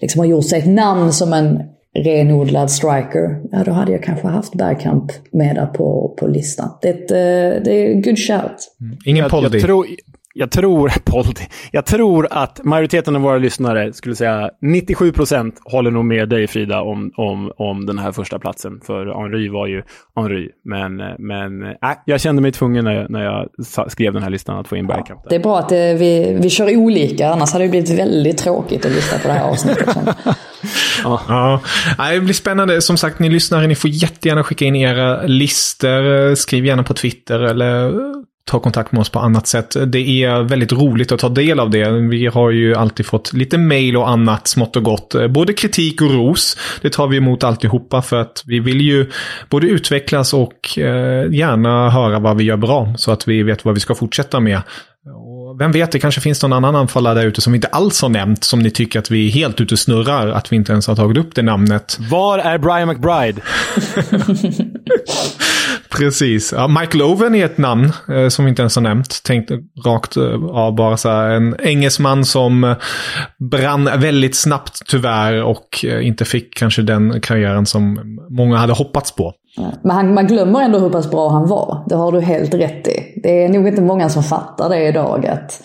liksom 0.00 0.18
har 0.18 0.26
gjort 0.26 0.46
sig 0.46 0.58
ett 0.58 0.68
namn 0.68 1.12
som 1.12 1.32
en 1.32 1.58
renodlad 1.94 2.70
striker, 2.70 3.42
ja 3.52 3.64
då 3.64 3.72
hade 3.72 3.92
jag 3.92 4.02
kanske 4.02 4.28
haft 4.28 4.54
Bergkamp 4.54 5.12
med 5.32 5.56
där 5.56 5.66
på, 5.66 6.16
på 6.18 6.26
listan. 6.26 6.68
Det 6.82 6.88
är 6.88 6.94
ett, 6.94 7.10
eh, 7.10 7.64
det 7.64 7.72
är 7.72 7.94
good 7.94 8.18
shout. 8.18 8.76
Mm. 8.80 8.98
Ingen 9.04 9.22
jag, 9.22 9.86
jag, 10.34 10.50
tror, 10.50 10.92
Poldi, 11.04 11.48
jag 11.72 11.86
tror 11.86 12.28
att 12.30 12.60
majoriteten 12.64 13.16
av 13.16 13.22
våra 13.22 13.38
lyssnare 13.38 13.92
skulle 13.92 14.16
säga 14.16 14.50
97 14.62 15.12
procent 15.12 15.60
håller 15.64 15.90
nog 15.90 16.04
med 16.04 16.28
dig 16.28 16.46
Frida 16.46 16.80
om, 16.80 17.12
om, 17.16 17.52
om 17.56 17.86
den 17.86 17.98
här 17.98 18.12
första 18.12 18.38
platsen. 18.38 18.80
För 18.86 19.22
Henry 19.22 19.48
var 19.48 19.66
ju 19.66 19.82
Henry. 20.16 20.48
Men, 20.64 20.96
men 21.18 21.62
äh, 21.62 21.74
jag 22.04 22.20
kände 22.20 22.42
mig 22.42 22.52
tvungen 22.52 22.84
när 22.84 22.94
jag, 22.94 23.10
när 23.10 23.24
jag 23.24 23.48
skrev 23.90 24.12
den 24.12 24.22
här 24.22 24.30
listan 24.30 24.58
att 24.58 24.68
få 24.68 24.76
in 24.76 24.86
Bergkamp. 24.86 25.20
Det 25.28 25.34
är 25.34 25.40
bra 25.40 25.58
att 25.58 25.68
det, 25.68 25.94
vi, 25.94 26.38
vi 26.40 26.50
kör 26.50 26.76
olika, 26.76 27.28
annars 27.28 27.52
hade 27.52 27.64
det 27.64 27.70
blivit 27.70 27.90
väldigt 27.90 28.38
tråkigt 28.38 28.86
att 28.86 28.92
lyssna 28.92 29.18
på 29.18 29.28
det 29.28 29.34
här 29.34 29.48
avsnittet. 29.48 29.88
ja. 31.04 31.20
ja. 31.28 32.10
Det 32.10 32.20
blir 32.20 32.34
spännande. 32.34 32.82
Som 32.82 32.96
sagt, 32.96 33.18
ni 33.18 33.28
lyssnare, 33.28 33.66
ni 33.66 33.74
får 33.74 33.90
jättegärna 33.90 34.44
skicka 34.44 34.64
in 34.64 34.76
era 34.76 35.22
listor. 35.22 36.34
Skriv 36.34 36.66
gärna 36.66 36.82
på 36.82 36.94
Twitter 36.94 37.40
eller 37.40 37.92
ta 38.50 38.60
kontakt 38.60 38.92
med 38.92 39.00
oss 39.00 39.08
på 39.10 39.18
annat 39.18 39.46
sätt. 39.46 39.76
Det 39.86 40.24
är 40.24 40.42
väldigt 40.42 40.72
roligt 40.72 41.12
att 41.12 41.20
ta 41.20 41.28
del 41.28 41.60
av 41.60 41.70
det. 41.70 41.90
Vi 41.90 42.26
har 42.26 42.50
ju 42.50 42.74
alltid 42.74 43.06
fått 43.06 43.32
lite 43.32 43.58
mail 43.58 43.96
och 43.96 44.08
annat 44.08 44.48
smått 44.48 44.76
och 44.76 44.82
gott. 44.82 45.14
Både 45.30 45.52
kritik 45.52 46.02
och 46.02 46.10
ros. 46.10 46.56
Det 46.82 46.90
tar 46.90 47.08
vi 47.08 47.16
emot 47.16 47.44
alltihopa 47.44 48.02
för 48.02 48.16
att 48.16 48.42
vi 48.46 48.60
vill 48.60 48.80
ju 48.80 49.10
både 49.48 49.66
utvecklas 49.66 50.34
och 50.34 50.78
eh, 50.78 51.32
gärna 51.32 51.90
höra 51.90 52.18
vad 52.18 52.36
vi 52.36 52.44
gör 52.44 52.56
bra. 52.56 52.94
Så 52.96 53.12
att 53.12 53.28
vi 53.28 53.42
vet 53.42 53.64
vad 53.64 53.74
vi 53.74 53.80
ska 53.80 53.94
fortsätta 53.94 54.40
med. 54.40 54.62
Och 55.50 55.60
vem 55.60 55.72
vet, 55.72 55.92
det 55.92 55.98
kanske 55.98 56.20
finns 56.20 56.42
någon 56.42 56.52
annan 56.52 56.76
anfallare 56.76 57.14
där 57.14 57.26
ute 57.26 57.40
som 57.40 57.52
vi 57.52 57.56
inte 57.56 57.68
alls 57.68 58.02
har 58.02 58.08
nämnt. 58.08 58.44
Som 58.44 58.58
ni 58.58 58.70
tycker 58.70 58.98
att 58.98 59.10
vi 59.10 59.26
är 59.26 59.30
helt 59.30 59.60
ute 59.60 59.74
och 59.74 59.78
snurrar. 59.78 60.28
Att 60.28 60.52
vi 60.52 60.56
inte 60.56 60.72
ens 60.72 60.86
har 60.86 60.96
tagit 60.96 61.18
upp 61.18 61.34
det 61.34 61.42
namnet. 61.42 61.98
Var 62.10 62.38
är 62.38 62.58
Brian 62.58 62.88
McBride? 62.88 63.40
Precis. 65.90 66.52
Ja, 66.52 66.68
Michael 66.68 67.02
Owen 67.02 67.34
är 67.34 67.44
ett 67.44 67.58
namn 67.58 67.92
eh, 68.08 68.28
som 68.28 68.44
vi 68.44 68.48
inte 68.48 68.62
ens 68.62 68.76
har 68.76 68.82
nämnt. 68.82 69.22
Tänkt 69.22 69.50
rakt 69.84 70.16
eh, 70.16 70.44
av 70.44 70.74
bara 70.74 70.96
så 70.96 71.08
här. 71.08 71.30
En 71.30 71.56
engelsman 71.60 72.24
som 72.24 72.64
eh, 72.64 72.76
brann 73.50 73.84
väldigt 73.84 74.36
snabbt 74.36 74.82
tyvärr 74.86 75.42
och 75.42 75.84
eh, 75.84 76.06
inte 76.06 76.24
fick 76.24 76.54
kanske 76.54 76.82
den 76.82 77.20
karriären 77.20 77.66
som 77.66 78.00
många 78.30 78.56
hade 78.56 78.72
hoppats 78.72 79.14
på. 79.14 79.34
Men 79.56 79.90
han, 79.90 80.14
man 80.14 80.26
glömmer 80.26 80.62
ändå 80.62 80.78
hur 80.78 80.90
pass 80.90 81.10
bra 81.10 81.28
han 81.28 81.48
var. 81.48 81.84
Det 81.88 81.94
har 81.94 82.12
du 82.12 82.20
helt 82.20 82.54
rätt 82.54 82.88
i. 82.88 83.20
Det 83.22 83.44
är 83.44 83.48
nog 83.48 83.68
inte 83.68 83.82
många 83.82 84.08
som 84.08 84.22
fattar 84.22 84.68
det 84.68 84.88
idag. 84.88 85.26
Att 85.26 85.62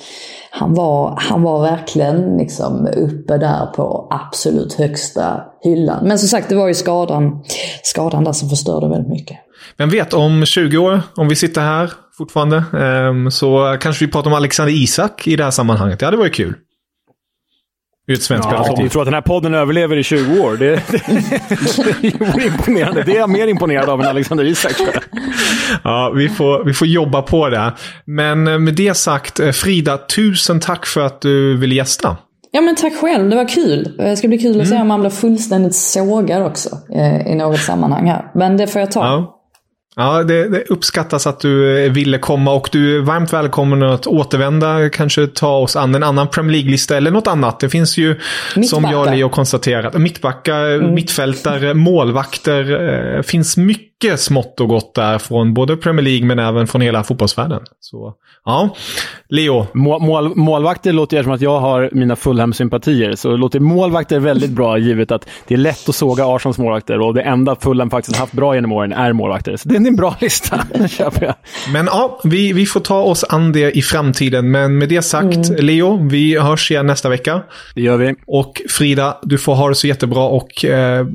han 0.52 0.74
var, 0.74 1.18
han 1.18 1.42
var 1.42 1.62
verkligen 1.62 2.38
liksom 2.38 2.88
uppe 2.88 3.38
där 3.38 3.66
på 3.66 4.08
absolut 4.10 4.74
högsta 4.74 5.42
hyllan. 5.64 6.08
Men 6.08 6.20
som 6.20 6.28
sagt, 6.28 6.50
det 6.50 6.56
var 6.56 6.68
ju 6.68 6.74
skadan, 6.74 7.44
skadan 7.84 8.24
där 8.24 8.32
som 8.32 8.50
förstörde 8.50 8.90
väldigt 8.90 9.10
mycket. 9.10 9.38
Vem 9.78 9.90
vet, 9.90 10.14
om 10.14 10.46
20 10.46 10.78
år, 10.78 11.02
om 11.16 11.28
vi 11.28 11.36
sitter 11.36 11.62
här 11.62 11.92
fortfarande, 12.18 12.64
ehm, 12.80 13.32
så 13.32 13.78
kanske 13.82 14.06
vi 14.06 14.12
pratar 14.12 14.30
om 14.30 14.36
Alexander 14.36 14.74
Isak 14.74 15.28
i 15.28 15.36
det 15.36 15.44
här 15.44 15.52
sammanhanget. 15.52 16.00
Det 16.00 16.06
hade 16.06 16.18
varit 16.18 16.36
kul. 16.36 16.54
Ur 18.08 18.14
ett 18.14 18.24
svenskt 18.24 18.48
ja, 18.52 18.72
Om 18.72 18.84
du 18.84 18.90
tror 18.90 19.02
att 19.02 19.08
den 19.08 19.14
här 19.14 19.22
podden 19.22 19.54
överlever 19.54 19.98
i 19.98 20.04
20 20.04 20.42
år, 20.42 20.58
det, 20.58 20.66
det, 20.92 21.02
det 22.02 22.44
är 22.44 22.46
imponerande. 22.46 23.04
Det 23.04 23.12
är 23.12 23.20
jag 23.20 23.30
mer 23.30 23.48
imponerad 23.48 23.90
av 23.90 24.02
än 24.02 24.08
Alexander 24.08 24.44
Isak. 24.44 24.74
Ja, 25.84 26.12
vi 26.16 26.30
får, 26.30 26.64
vi 26.64 26.74
får 26.74 26.88
jobba 26.88 27.22
på 27.22 27.50
det. 27.50 27.74
Men 28.06 28.48
eh, 28.48 28.60
med 28.60 28.74
det 28.74 28.98
sagt, 28.98 29.40
eh, 29.40 29.52
Frida, 29.52 29.98
tusen 29.98 30.60
tack 30.60 30.86
för 30.86 31.02
att 31.02 31.22
du 31.22 31.58
ville 31.58 31.76
gästa. 31.76 32.18
Ja 32.52 32.62
men 32.62 32.76
tack 32.76 32.94
själv, 32.96 33.30
det 33.30 33.36
var 33.36 33.48
kul. 33.48 33.96
Det 33.98 34.18
ska 34.18 34.28
bli 34.28 34.38
kul 34.38 34.50
att 34.50 34.56
mm. 34.56 34.66
se 34.66 34.82
om 34.82 34.88
man 34.88 35.00
blir 35.00 35.10
fullständigt 35.10 35.76
sågad 35.76 36.44
också 36.44 36.70
eh, 36.96 37.28
i 37.28 37.36
något 37.36 37.60
sammanhang 37.60 38.10
här. 38.10 38.32
Men 38.34 38.58
det 38.58 38.68
får 38.68 38.80
jag 38.80 38.92
ta. 38.92 39.00
Ja. 39.00 39.35
Ja, 39.96 40.24
det, 40.24 40.50
det, 40.50 40.64
uppskattas 40.70 41.28
att 41.28 41.40
du 41.40 41.90
ville 41.90 42.18
komma 42.18 42.54
och 42.54 42.70
du 42.72 42.98
är 42.98 43.02
varmt 43.02 43.34
välkommen 43.34 43.84
att 43.84 44.08
återvända. 44.08 44.90
Kanske 44.90 45.28
ta 45.28 45.58
oss 45.58 45.76
an 45.76 45.96
en 45.96 46.04
annan 46.04 46.28
Premier 46.28 46.52
League-lista 46.52 46.98
eller 46.98 47.12
något 47.12 47.28
annat. 47.28 47.60
Det 47.60 47.70
finns 47.70 47.98
ju, 47.98 48.08
Mittbacka. 48.08 48.68
som 48.68 48.84
jag 48.84 49.08
och 49.08 49.16
Leo 49.16 49.30
konstaterat, 49.30 49.94
mittbackar, 49.94 50.66
mm. 50.66 50.94
mittfältare, 50.94 51.74
målvakter. 51.74 53.16
Eh, 53.16 53.22
finns 53.22 53.58
mycket 53.58 53.95
mycket 54.04 54.20
smått 54.20 54.60
och 54.60 54.68
gott 54.68 54.96
där 54.96 55.18
från 55.18 55.54
både 55.54 55.78
Premier 55.78 56.04
League 56.04 56.26
men 56.26 56.40
även 56.40 56.68
från 56.68 56.82
hela 56.82 57.04
fotbollsvärlden. 57.04 57.62
Så 57.80 58.14
ja, 58.46 58.76
Leo. 59.30 59.68
Mål, 59.74 60.02
mål, 60.02 60.36
målvakter 60.36 60.94
låter 60.94 61.24
som 61.24 61.32
att 61.32 61.42
jag 61.42 61.60
har 61.60 61.90
mina 61.92 62.16
Fulham-sympatier. 62.16 63.16
Så 63.16 63.36
låter 63.36 63.60
målvakter 63.60 64.20
väldigt 64.20 64.50
bra 64.50 64.78
givet 64.78 65.12
att 65.12 65.28
det 65.48 65.54
är 65.54 65.58
lätt 65.58 65.90
att 65.90 65.96
såga 65.96 66.26
Arsons 66.26 66.58
målvakter 66.58 67.00
och 67.00 67.14
det 67.14 67.22
enda 67.22 67.56
Fulham 67.56 67.90
faktiskt 67.90 68.18
haft 68.18 68.34
bra 68.34 68.56
genom 68.56 68.72
åren 68.72 68.94
är 68.94 69.14
målvakter. 69.14 69.58
Så 69.58 69.70
det 69.70 69.76
är 69.76 69.88
en 69.88 69.96
bra 69.96 70.16
lista, 70.22 70.60
köper 70.90 71.26
jag. 71.26 71.36
Men 71.74 71.86
ja, 71.86 72.20
vi, 72.24 72.54
vi 72.54 72.66
får 72.66 72.80
ta 72.80 73.02
oss 73.02 73.24
an 73.30 73.52
det 73.52 73.78
i 73.78 73.82
framtiden. 73.82 74.52
Men 74.52 74.78
med 74.78 74.90
det 74.90 75.02
sagt, 75.02 75.50
mm. 75.50 75.66
Leo, 75.66 76.08
vi 76.08 76.40
hörs 76.40 76.72
igen 76.72 76.88
nästa 76.88 77.10
vecka. 77.10 77.42
Det 77.76 77.82
gör 77.82 77.98
vi. 77.98 78.16
Och 78.28 78.62
Frida, 78.70 79.18
du 79.24 79.38
får 79.38 79.56
ha 79.56 79.70
det 79.70 79.76
så 79.76 79.88
jättebra 79.88 80.24
och 80.24 80.66
eh, 80.66 81.06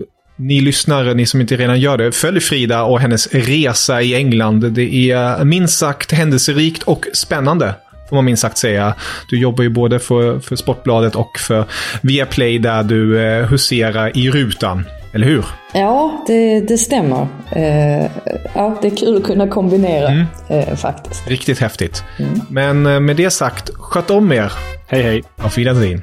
ni 0.40 0.60
lyssnare, 0.60 1.14
ni 1.14 1.26
som 1.26 1.40
inte 1.40 1.56
redan 1.56 1.80
gör 1.80 1.98
det, 1.98 2.12
följ 2.12 2.40
Frida 2.40 2.82
och 2.82 3.00
hennes 3.00 3.26
resa 3.26 4.02
i 4.02 4.14
England. 4.14 4.72
Det 4.72 5.10
är 5.10 5.44
minst 5.44 5.78
sagt 5.78 6.12
händelserikt 6.12 6.82
och 6.82 7.06
spännande. 7.12 7.74
Får 8.08 8.16
man 8.16 8.24
minst 8.24 8.42
sagt 8.42 8.58
säga. 8.58 8.94
Du 9.28 9.40
jobbar 9.40 9.62
ju 9.62 9.70
både 9.70 9.98
för, 9.98 10.38
för 10.38 10.56
Sportbladet 10.56 11.16
och 11.16 11.38
för 11.38 11.64
Viaplay 12.02 12.58
där 12.58 12.82
du 12.82 13.20
eh, 13.20 13.46
huserar 13.46 14.18
i 14.18 14.30
rutan. 14.30 14.84
Eller 15.12 15.26
hur? 15.26 15.44
Ja, 15.72 16.24
det, 16.26 16.60
det 16.60 16.78
stämmer. 16.78 17.26
Eh, 17.52 18.10
ja, 18.54 18.78
det 18.82 18.88
är 18.88 18.96
kul 18.96 19.16
att 19.16 19.24
kunna 19.24 19.48
kombinera 19.48 20.08
mm. 20.08 20.26
eh, 20.48 20.76
faktiskt. 20.76 21.28
Riktigt 21.28 21.58
häftigt. 21.58 22.04
Mm. 22.18 22.40
Men 22.48 22.86
eh, 22.86 23.00
med 23.00 23.16
det 23.16 23.30
sagt, 23.30 23.70
sköt 23.74 24.10
om 24.10 24.32
er. 24.32 24.52
Hej 24.86 25.02
hej. 25.02 25.22
Auf 25.36 25.58
Wiedersehen. 25.58 26.02